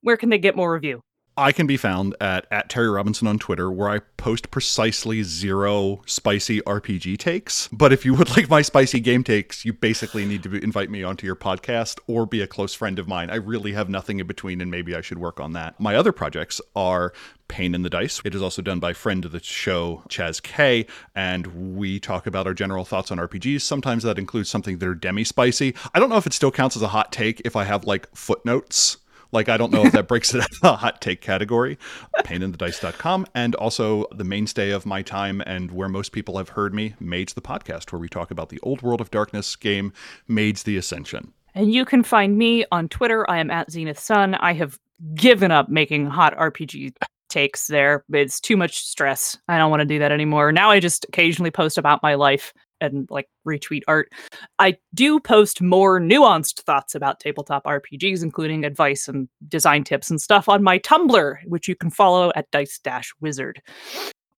where 0.01 0.17
can 0.17 0.29
they 0.29 0.39
get 0.39 0.55
more 0.55 0.75
of 0.75 0.83
you? 0.83 1.03
I 1.37 1.51
can 1.53 1.65
be 1.65 1.77
found 1.77 2.15
at, 2.19 2.45
at 2.51 2.69
Terry 2.69 2.89
Robinson 2.89 3.27
on 3.27 3.39
Twitter, 3.39 3.71
where 3.71 3.89
I 3.89 3.99
post 4.17 4.51
precisely 4.51 5.23
zero 5.23 6.01
spicy 6.05 6.61
RPG 6.61 7.17
takes. 7.17 7.69
But 7.71 7.93
if 7.93 8.05
you 8.05 8.13
would 8.15 8.29
like 8.37 8.49
my 8.49 8.61
spicy 8.61 8.99
game 8.99 9.23
takes, 9.23 9.63
you 9.63 9.71
basically 9.71 10.25
need 10.25 10.43
to 10.43 10.53
invite 10.55 10.89
me 10.89 11.03
onto 11.03 11.25
your 11.25 11.37
podcast 11.37 11.99
or 12.05 12.25
be 12.25 12.41
a 12.41 12.47
close 12.47 12.73
friend 12.73 12.99
of 12.99 13.07
mine. 13.07 13.29
I 13.29 13.35
really 13.35 13.71
have 13.73 13.89
nothing 13.89 14.19
in 14.19 14.27
between, 14.27 14.59
and 14.59 14.69
maybe 14.69 14.93
I 14.93 15.01
should 15.01 15.19
work 15.19 15.39
on 15.39 15.53
that. 15.53 15.79
My 15.79 15.95
other 15.95 16.11
projects 16.11 16.59
are 16.75 17.13
Pain 17.47 17.75
in 17.75 17.81
the 17.81 17.89
Dice. 17.89 18.21
It 18.23 18.33
is 18.33 18.41
also 18.41 18.61
done 18.61 18.79
by 18.79 18.93
friend 18.93 19.25
of 19.25 19.31
the 19.31 19.43
show, 19.43 20.03
Chaz 20.09 20.41
K, 20.41 20.85
and 21.15 21.77
we 21.77 21.99
talk 21.99 22.25
about 22.25 22.47
our 22.47 22.53
general 22.53 22.85
thoughts 22.85 23.11
on 23.11 23.17
RPGs. 23.17 23.61
Sometimes 23.61 24.03
that 24.03 24.17
includes 24.17 24.49
something 24.49 24.77
that 24.77 24.87
are 24.87 24.95
demi 24.95 25.23
spicy. 25.23 25.75
I 25.93 25.99
don't 25.99 26.09
know 26.09 26.17
if 26.17 26.25
it 26.25 26.33
still 26.33 26.51
counts 26.51 26.75
as 26.75 26.81
a 26.81 26.87
hot 26.89 27.11
take 27.11 27.41
if 27.43 27.55
I 27.55 27.65
have 27.65 27.85
like 27.85 28.13
footnotes 28.15 28.97
like, 29.31 29.49
I 29.49 29.57
don't 29.57 29.71
know 29.71 29.85
if 29.85 29.93
that 29.93 30.07
breaks 30.07 30.33
it 30.33 30.45
a 30.63 30.75
hot 30.75 31.01
take 31.01 31.21
category. 31.21 31.77
Paininthedice.com. 32.19 33.27
And 33.33 33.55
also 33.55 34.05
the 34.11 34.23
mainstay 34.23 34.71
of 34.71 34.85
my 34.85 35.01
time 35.01 35.41
and 35.45 35.71
where 35.71 35.89
most 35.89 36.11
people 36.11 36.37
have 36.37 36.49
heard 36.49 36.73
me, 36.73 36.95
Mage 36.99 37.33
the 37.33 37.41
podcast, 37.41 37.91
where 37.91 37.99
we 37.99 38.09
talk 38.09 38.31
about 38.31 38.49
the 38.49 38.59
old 38.61 38.81
World 38.81 39.01
of 39.01 39.11
Darkness 39.11 39.55
game, 39.55 39.93
Mage 40.27 40.63
the 40.63 40.77
Ascension. 40.77 41.33
And 41.53 41.73
you 41.73 41.85
can 41.85 42.03
find 42.03 42.37
me 42.37 42.65
on 42.71 42.87
Twitter. 42.87 43.29
I 43.29 43.39
am 43.39 43.51
at 43.51 43.71
Zenith 43.71 43.99
Sun. 43.99 44.35
I 44.35 44.53
have 44.53 44.79
given 45.15 45.51
up 45.51 45.69
making 45.69 46.05
hot 46.05 46.35
RPG 46.37 46.95
takes 47.29 47.67
there. 47.67 48.03
It's 48.11 48.39
too 48.39 48.57
much 48.57 48.85
stress. 48.85 49.37
I 49.47 49.57
don't 49.57 49.71
want 49.71 49.81
to 49.81 49.85
do 49.85 49.99
that 49.99 50.11
anymore. 50.11 50.51
Now 50.51 50.69
I 50.69 50.79
just 50.79 51.05
occasionally 51.05 51.51
post 51.51 51.77
about 51.77 52.03
my 52.03 52.15
life 52.15 52.53
and 52.81 53.07
like 53.09 53.29
retweet 53.47 53.83
art. 53.87 54.11
I 54.59 54.77
do 54.93 55.19
post 55.19 55.61
more 55.61 55.99
nuanced 55.99 56.61
thoughts 56.61 56.95
about 56.95 57.19
tabletop 57.19 57.63
RPGs, 57.65 58.23
including 58.23 58.65
advice 58.65 59.07
and 59.07 59.29
design 59.47 59.83
tips 59.83 60.09
and 60.09 60.19
stuff 60.19 60.49
on 60.49 60.63
my 60.63 60.79
Tumblr, 60.79 61.37
which 61.45 61.67
you 61.67 61.75
can 61.75 61.89
follow 61.89 62.31
at 62.35 62.49
Dice 62.51 62.79
Dash 62.79 63.13
Wizard. 63.21 63.61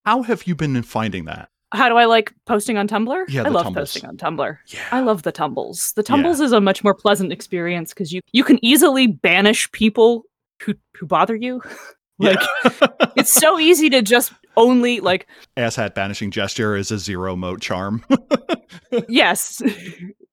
How 0.06 0.22
have 0.22 0.46
you 0.46 0.56
been 0.56 0.82
finding 0.84 1.26
that? 1.26 1.50
How 1.72 1.90
do 1.90 1.96
I 1.96 2.06
like 2.06 2.32
posting 2.46 2.78
on 2.78 2.88
Tumblr? 2.88 3.26
Yeah, 3.30 3.44
I 3.44 3.50
love 3.50 3.64
tumbles. 3.64 3.94
posting 3.94 4.08
on 4.08 4.18
Tumblr. 4.18 4.58
Yeah. 4.68 4.80
I 4.92 5.00
love 5.00 5.24
the 5.24 5.32
tumbles. 5.32 5.94
The 5.94 6.04
tumbles 6.04 6.40
yeah. 6.40 6.46
is 6.46 6.52
a 6.52 6.62
much 6.62 6.84
more 6.84 6.94
pleasant 6.94 7.32
experience 7.32 7.94
because 7.94 8.12
you 8.12 8.22
you 8.32 8.44
can 8.44 8.64
easily 8.64 9.08
banish 9.08 9.72
people 9.72 10.24
who 10.62 10.76
who 10.96 11.08
bother 11.08 11.36
you. 11.36 11.62
like 12.20 12.40
yeah. 12.64 12.88
it's 13.16 13.34
so 13.34 13.60
easy 13.60 13.90
to 13.90 14.02
just 14.02 14.34
only 14.56 15.00
like 15.00 15.28
asshat 15.58 15.96
banishing 15.96 16.32
gesture 16.32 16.76
is 16.76 16.92
a 16.92 17.00
zero 17.00 17.36
mote 17.36 17.62
charm. 17.62 18.06
yes. 19.10 19.62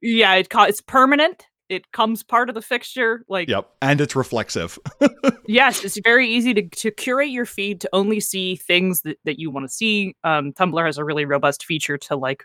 Yeah, 0.02 0.34
it 0.34 0.48
it's 0.50 0.80
permanent 0.80 1.46
It 1.68 1.92
comes 1.92 2.22
part 2.22 2.48
of 2.48 2.54
the 2.54 2.62
fixture. 2.62 3.24
Like, 3.28 3.48
Yep. 3.48 3.70
And 3.82 4.00
it's 4.00 4.16
reflexive. 4.16 4.78
yes, 5.46 5.84
it's 5.84 5.98
very 6.02 6.28
easy 6.28 6.54
to, 6.54 6.68
to 6.68 6.90
curate 6.90 7.30
your 7.30 7.46
feed 7.46 7.80
to 7.82 7.88
only 7.92 8.20
see 8.20 8.56
things 8.56 9.02
that, 9.02 9.18
that 9.24 9.38
you 9.38 9.50
want 9.50 9.68
to 9.68 9.72
see. 9.72 10.16
Um, 10.24 10.52
Tumblr 10.52 10.84
has 10.84 10.98
a 10.98 11.04
really 11.04 11.24
robust 11.24 11.64
feature 11.64 11.96
to 11.98 12.16
like 12.16 12.44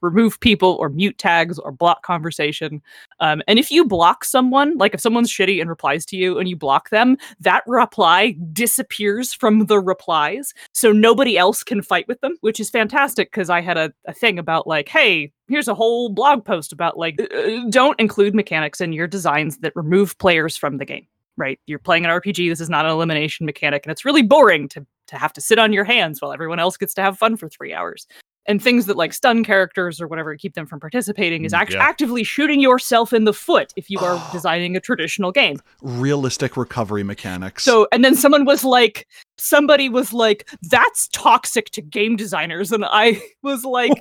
remove 0.00 0.40
people 0.40 0.76
or 0.80 0.88
mute 0.88 1.18
tags 1.18 1.58
or 1.58 1.72
block 1.72 2.02
conversation. 2.02 2.82
Um, 3.20 3.42
and 3.48 3.58
if 3.58 3.70
you 3.70 3.84
block 3.84 4.24
someone, 4.24 4.76
like 4.78 4.94
if 4.94 5.00
someone's 5.00 5.30
shitty 5.30 5.60
and 5.60 5.68
replies 5.68 6.04
to 6.06 6.16
you 6.16 6.38
and 6.38 6.48
you 6.48 6.56
block 6.56 6.90
them, 6.90 7.16
that 7.40 7.62
reply 7.66 8.36
disappears 8.52 9.32
from 9.32 9.66
the 9.66 9.80
replies. 9.80 10.54
So 10.72 10.92
nobody 10.92 11.36
else 11.36 11.62
can 11.62 11.82
fight 11.82 12.06
with 12.08 12.20
them, 12.20 12.36
which 12.40 12.60
is 12.60 12.70
fantastic 12.70 13.30
because 13.30 13.50
I 13.50 13.60
had 13.60 13.76
a, 13.76 13.92
a 14.06 14.12
thing 14.12 14.38
about 14.38 14.66
like, 14.66 14.88
hey, 14.88 15.32
here's 15.48 15.68
a 15.68 15.74
whole 15.74 16.08
blog 16.08 16.44
post 16.44 16.72
about 16.72 16.98
like, 16.98 17.20
uh, 17.20 17.60
don't 17.70 17.98
include 17.98 18.34
mechanics 18.34 18.80
in 18.80 18.92
your 18.92 19.06
designs 19.06 19.58
that 19.58 19.72
remove 19.74 20.16
players 20.18 20.56
from 20.56 20.78
the 20.78 20.84
game. 20.84 21.06
Right, 21.36 21.60
you're 21.68 21.78
playing 21.78 22.04
an 22.04 22.10
RPG. 22.10 22.48
This 22.48 22.60
is 22.60 22.68
not 22.68 22.84
an 22.84 22.90
elimination 22.90 23.46
mechanic, 23.46 23.86
and 23.86 23.92
it's 23.92 24.04
really 24.04 24.22
boring 24.22 24.68
to 24.70 24.84
to 25.06 25.16
have 25.16 25.32
to 25.34 25.40
sit 25.40 25.56
on 25.56 25.72
your 25.72 25.84
hands 25.84 26.20
while 26.20 26.32
everyone 26.32 26.58
else 26.58 26.76
gets 26.76 26.94
to 26.94 27.00
have 27.00 27.16
fun 27.16 27.36
for 27.36 27.48
three 27.48 27.72
hours 27.72 28.08
and 28.48 28.60
things 28.62 28.86
that 28.86 28.96
like 28.96 29.12
stun 29.12 29.44
characters 29.44 30.00
or 30.00 30.08
whatever 30.08 30.34
keep 30.34 30.54
them 30.54 30.66
from 30.66 30.80
participating 30.80 31.44
is 31.44 31.52
mm, 31.52 31.58
act- 31.58 31.74
Yeah. 31.74 31.82
actively 31.82 32.24
shooting 32.24 32.60
yourself 32.60 33.12
in 33.12 33.24
the 33.24 33.34
foot 33.34 33.72
if 33.76 33.90
you 33.90 33.98
are 34.00 34.20
designing 34.32 34.74
a 34.74 34.80
traditional 34.80 35.30
game. 35.30 35.60
Realistic 35.82 36.56
recovery 36.56 37.04
mechanics. 37.04 37.62
So, 37.62 37.86
and 37.92 38.04
then 38.04 38.16
someone 38.16 38.44
was 38.46 38.64
like, 38.64 39.06
somebody 39.36 39.88
was 39.88 40.12
like, 40.12 40.48
that's 40.62 41.08
toxic 41.08 41.70
to 41.70 41.82
game 41.82 42.16
designers. 42.16 42.72
And 42.72 42.84
I 42.84 43.22
was 43.42 43.64
like, 43.64 43.92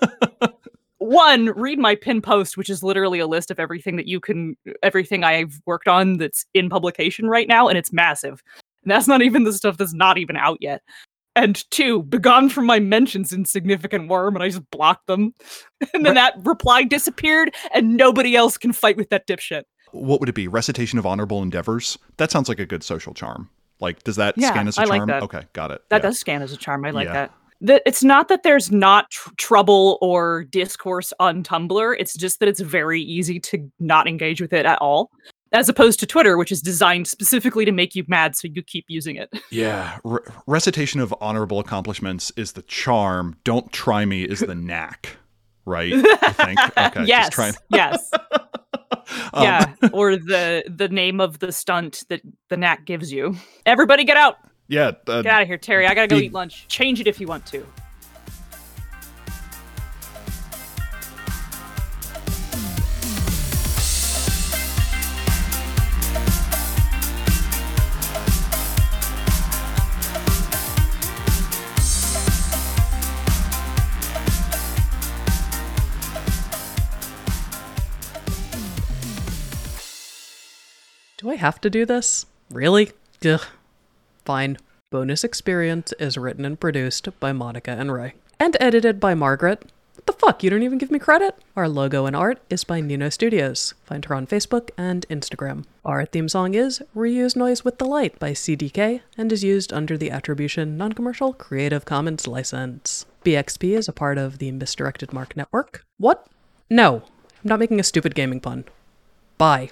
one, 0.98 1.46
read 1.50 1.78
my 1.78 1.94
pin 1.94 2.22
post, 2.22 2.56
which 2.56 2.70
is 2.70 2.82
literally 2.82 3.18
a 3.18 3.26
list 3.26 3.50
of 3.50 3.60
everything 3.60 3.96
that 3.96 4.06
you 4.06 4.20
can, 4.20 4.56
everything 4.82 5.22
I've 5.22 5.60
worked 5.66 5.88
on 5.88 6.16
that's 6.16 6.46
in 6.54 6.70
publication 6.70 7.28
right 7.28 7.46
now. 7.46 7.68
And 7.68 7.76
it's 7.76 7.92
massive. 7.92 8.42
And 8.84 8.90
that's 8.90 9.06
not 9.06 9.20
even 9.22 9.44
the 9.44 9.52
stuff 9.52 9.76
that's 9.76 9.94
not 9.94 10.16
even 10.18 10.36
out 10.36 10.58
yet. 10.60 10.82
And 11.34 11.64
two, 11.70 12.02
begone 12.02 12.48
from 12.50 12.66
my 12.66 12.78
mentions 12.78 13.32
insignificant 13.32 14.08
worm, 14.08 14.34
and 14.36 14.42
I 14.42 14.48
just 14.48 14.70
blocked 14.70 15.06
them. 15.06 15.34
And 15.94 16.06
then 16.06 16.14
that 16.14 16.34
reply 16.44 16.84
disappeared, 16.84 17.52
and 17.74 17.96
nobody 17.96 18.36
else 18.36 18.56
can 18.56 18.72
fight 18.72 18.96
with 18.96 19.08
that 19.10 19.26
dipshit. 19.26 19.64
what 19.90 20.20
would 20.20 20.28
it 20.28 20.34
be? 20.34 20.46
Recitation 20.46 20.98
of 20.98 21.04
honorable 21.06 21.42
endeavors? 21.42 21.98
That 22.18 22.30
sounds 22.30 22.48
like 22.48 22.60
a 22.60 22.66
good 22.66 22.84
social 22.84 23.12
charm. 23.14 23.50
Like, 23.80 24.02
does 24.04 24.16
that 24.16 24.34
Yeah, 24.38 24.50
scan 24.50 24.68
as 24.68 24.78
a 24.78 24.82
I 24.82 24.84
like 24.84 24.98
charm? 25.00 25.08
that. 25.08 25.22
Okay, 25.24 25.42
got 25.54 25.70
it. 25.72 25.82
That 25.90 25.96
Yeah. 26.02 26.02
does 26.08 26.18
scan 26.18 26.40
as 26.42 26.52
a 26.52 26.56
charm. 26.56 26.84
I 26.84 26.90
like 26.90 27.06
Yeah. 27.06 27.12
that. 27.14 27.32
That 27.62 27.82
it's 27.84 28.02
not 28.04 28.28
that 28.28 28.42
there's 28.44 28.70
not 28.72 29.10
tr- 29.10 29.30
trouble 29.38 29.98
or 30.00 30.44
discourse 30.44 31.12
on 31.20 31.42
Tumblr. 31.42 31.96
It's 31.98 32.14
just 32.16 32.38
that 32.40 32.48
it's 32.48 32.60
very 32.60 33.02
easy 33.02 33.38
to 33.40 33.70
not 33.80 34.06
engage 34.08 34.40
with 34.40 34.52
it 34.52 34.64
at 34.66 34.78
all, 34.80 35.10
as 35.52 35.68
opposed 35.68 36.00
to 36.00 36.06
Twitter, 36.06 36.36
which 36.38 36.50
is 36.52 36.60
designed 36.62 37.06
specifically 37.08 37.64
to 37.64 37.72
make 37.72 37.94
you 37.94 38.04
mad, 38.08 38.34
so 38.36 38.48
you 38.52 38.62
keep 38.62 38.84
using 38.88 39.16
it. 39.16 39.30
Yeah, 39.50 39.98
re- 40.04 40.20
recitation 40.46 41.00
of 41.00 41.14
honorable 41.20 41.58
accomplishments 41.58 42.32
is 42.36 42.52
the 42.52 42.62
charm. 42.62 43.36
Don't 43.44 43.70
try 43.72 44.04
me 44.04 44.22
is 44.24 44.40
the 44.40 44.54
knack, 44.54 45.16
right? 45.66 45.92
I 45.94 46.32
think. 46.32 46.58
Okay, 46.78 47.04
yes, 47.04 47.28
trying. 47.30 47.54
yes, 47.70 48.10
Um, 49.34 49.42
yeah. 49.44 49.74
or 49.92 50.16
the 50.16 50.64
the 50.74 50.88
name 50.88 51.20
of 51.20 51.38
the 51.40 51.52
stunt 51.52 52.04
that 52.08 52.22
the 52.48 52.56
knack 52.56 52.84
gives 52.86 53.12
you. 53.12 53.36
Everybody, 53.66 54.04
get 54.04 54.16
out! 54.16 54.36
yeah. 54.68 54.92
Uh, 55.06 55.20
Get 55.22 55.26
out 55.26 55.42
of 55.42 55.48
here, 55.48 55.58
Terry. 55.58 55.86
I 55.86 55.94
gotta 55.94 56.08
go 56.08 56.16
big- 56.16 56.26
eat 56.26 56.32
lunch. 56.32 56.66
Change 56.68 57.00
it 57.00 57.06
if 57.06 57.20
you 57.20 57.26
want 57.26 57.44
to. 57.46 57.66
Have 81.42 81.60
to 81.60 81.68
do 81.68 81.84
this? 81.84 82.26
Really? 82.50 82.92
Ugh. 83.26 83.44
Fine. 84.24 84.58
Bonus 84.92 85.24
Experience 85.24 85.92
is 85.98 86.16
written 86.16 86.44
and 86.44 86.58
produced 86.58 87.08
by 87.18 87.32
Monica 87.32 87.72
and 87.72 87.92
Ray. 87.92 88.14
And 88.38 88.56
edited 88.60 89.00
by 89.00 89.14
Margaret. 89.14 89.64
What 89.96 90.06
the 90.06 90.12
fuck? 90.12 90.44
You 90.44 90.50
don't 90.50 90.62
even 90.62 90.78
give 90.78 90.92
me 90.92 91.00
credit? 91.00 91.36
Our 91.56 91.68
logo 91.68 92.06
and 92.06 92.14
art 92.14 92.40
is 92.48 92.62
by 92.62 92.80
Nino 92.80 93.08
Studios. 93.08 93.74
Find 93.84 94.04
her 94.04 94.14
on 94.14 94.28
Facebook 94.28 94.70
and 94.78 95.04
Instagram. 95.10 95.64
Our 95.84 96.06
theme 96.06 96.28
song 96.28 96.54
is 96.54 96.80
Reuse 96.94 97.34
Noise 97.34 97.64
with 97.64 97.78
the 97.78 97.86
Light 97.86 98.20
by 98.20 98.34
CDK 98.34 99.00
and 99.18 99.32
is 99.32 99.42
used 99.42 99.72
under 99.72 99.98
the 99.98 100.12
Attribution 100.12 100.76
Non 100.76 100.92
Commercial 100.92 101.32
Creative 101.32 101.84
Commons 101.84 102.28
license. 102.28 103.04
BXP 103.24 103.76
is 103.76 103.88
a 103.88 103.92
part 103.92 104.16
of 104.16 104.38
the 104.38 104.52
Misdirected 104.52 105.12
Mark 105.12 105.36
Network. 105.36 105.84
What? 105.98 106.24
No. 106.70 107.02
I'm 107.42 107.48
not 107.48 107.58
making 107.58 107.80
a 107.80 107.84
stupid 107.84 108.14
gaming 108.14 108.38
pun. 108.38 108.64
Bye. 109.38 109.70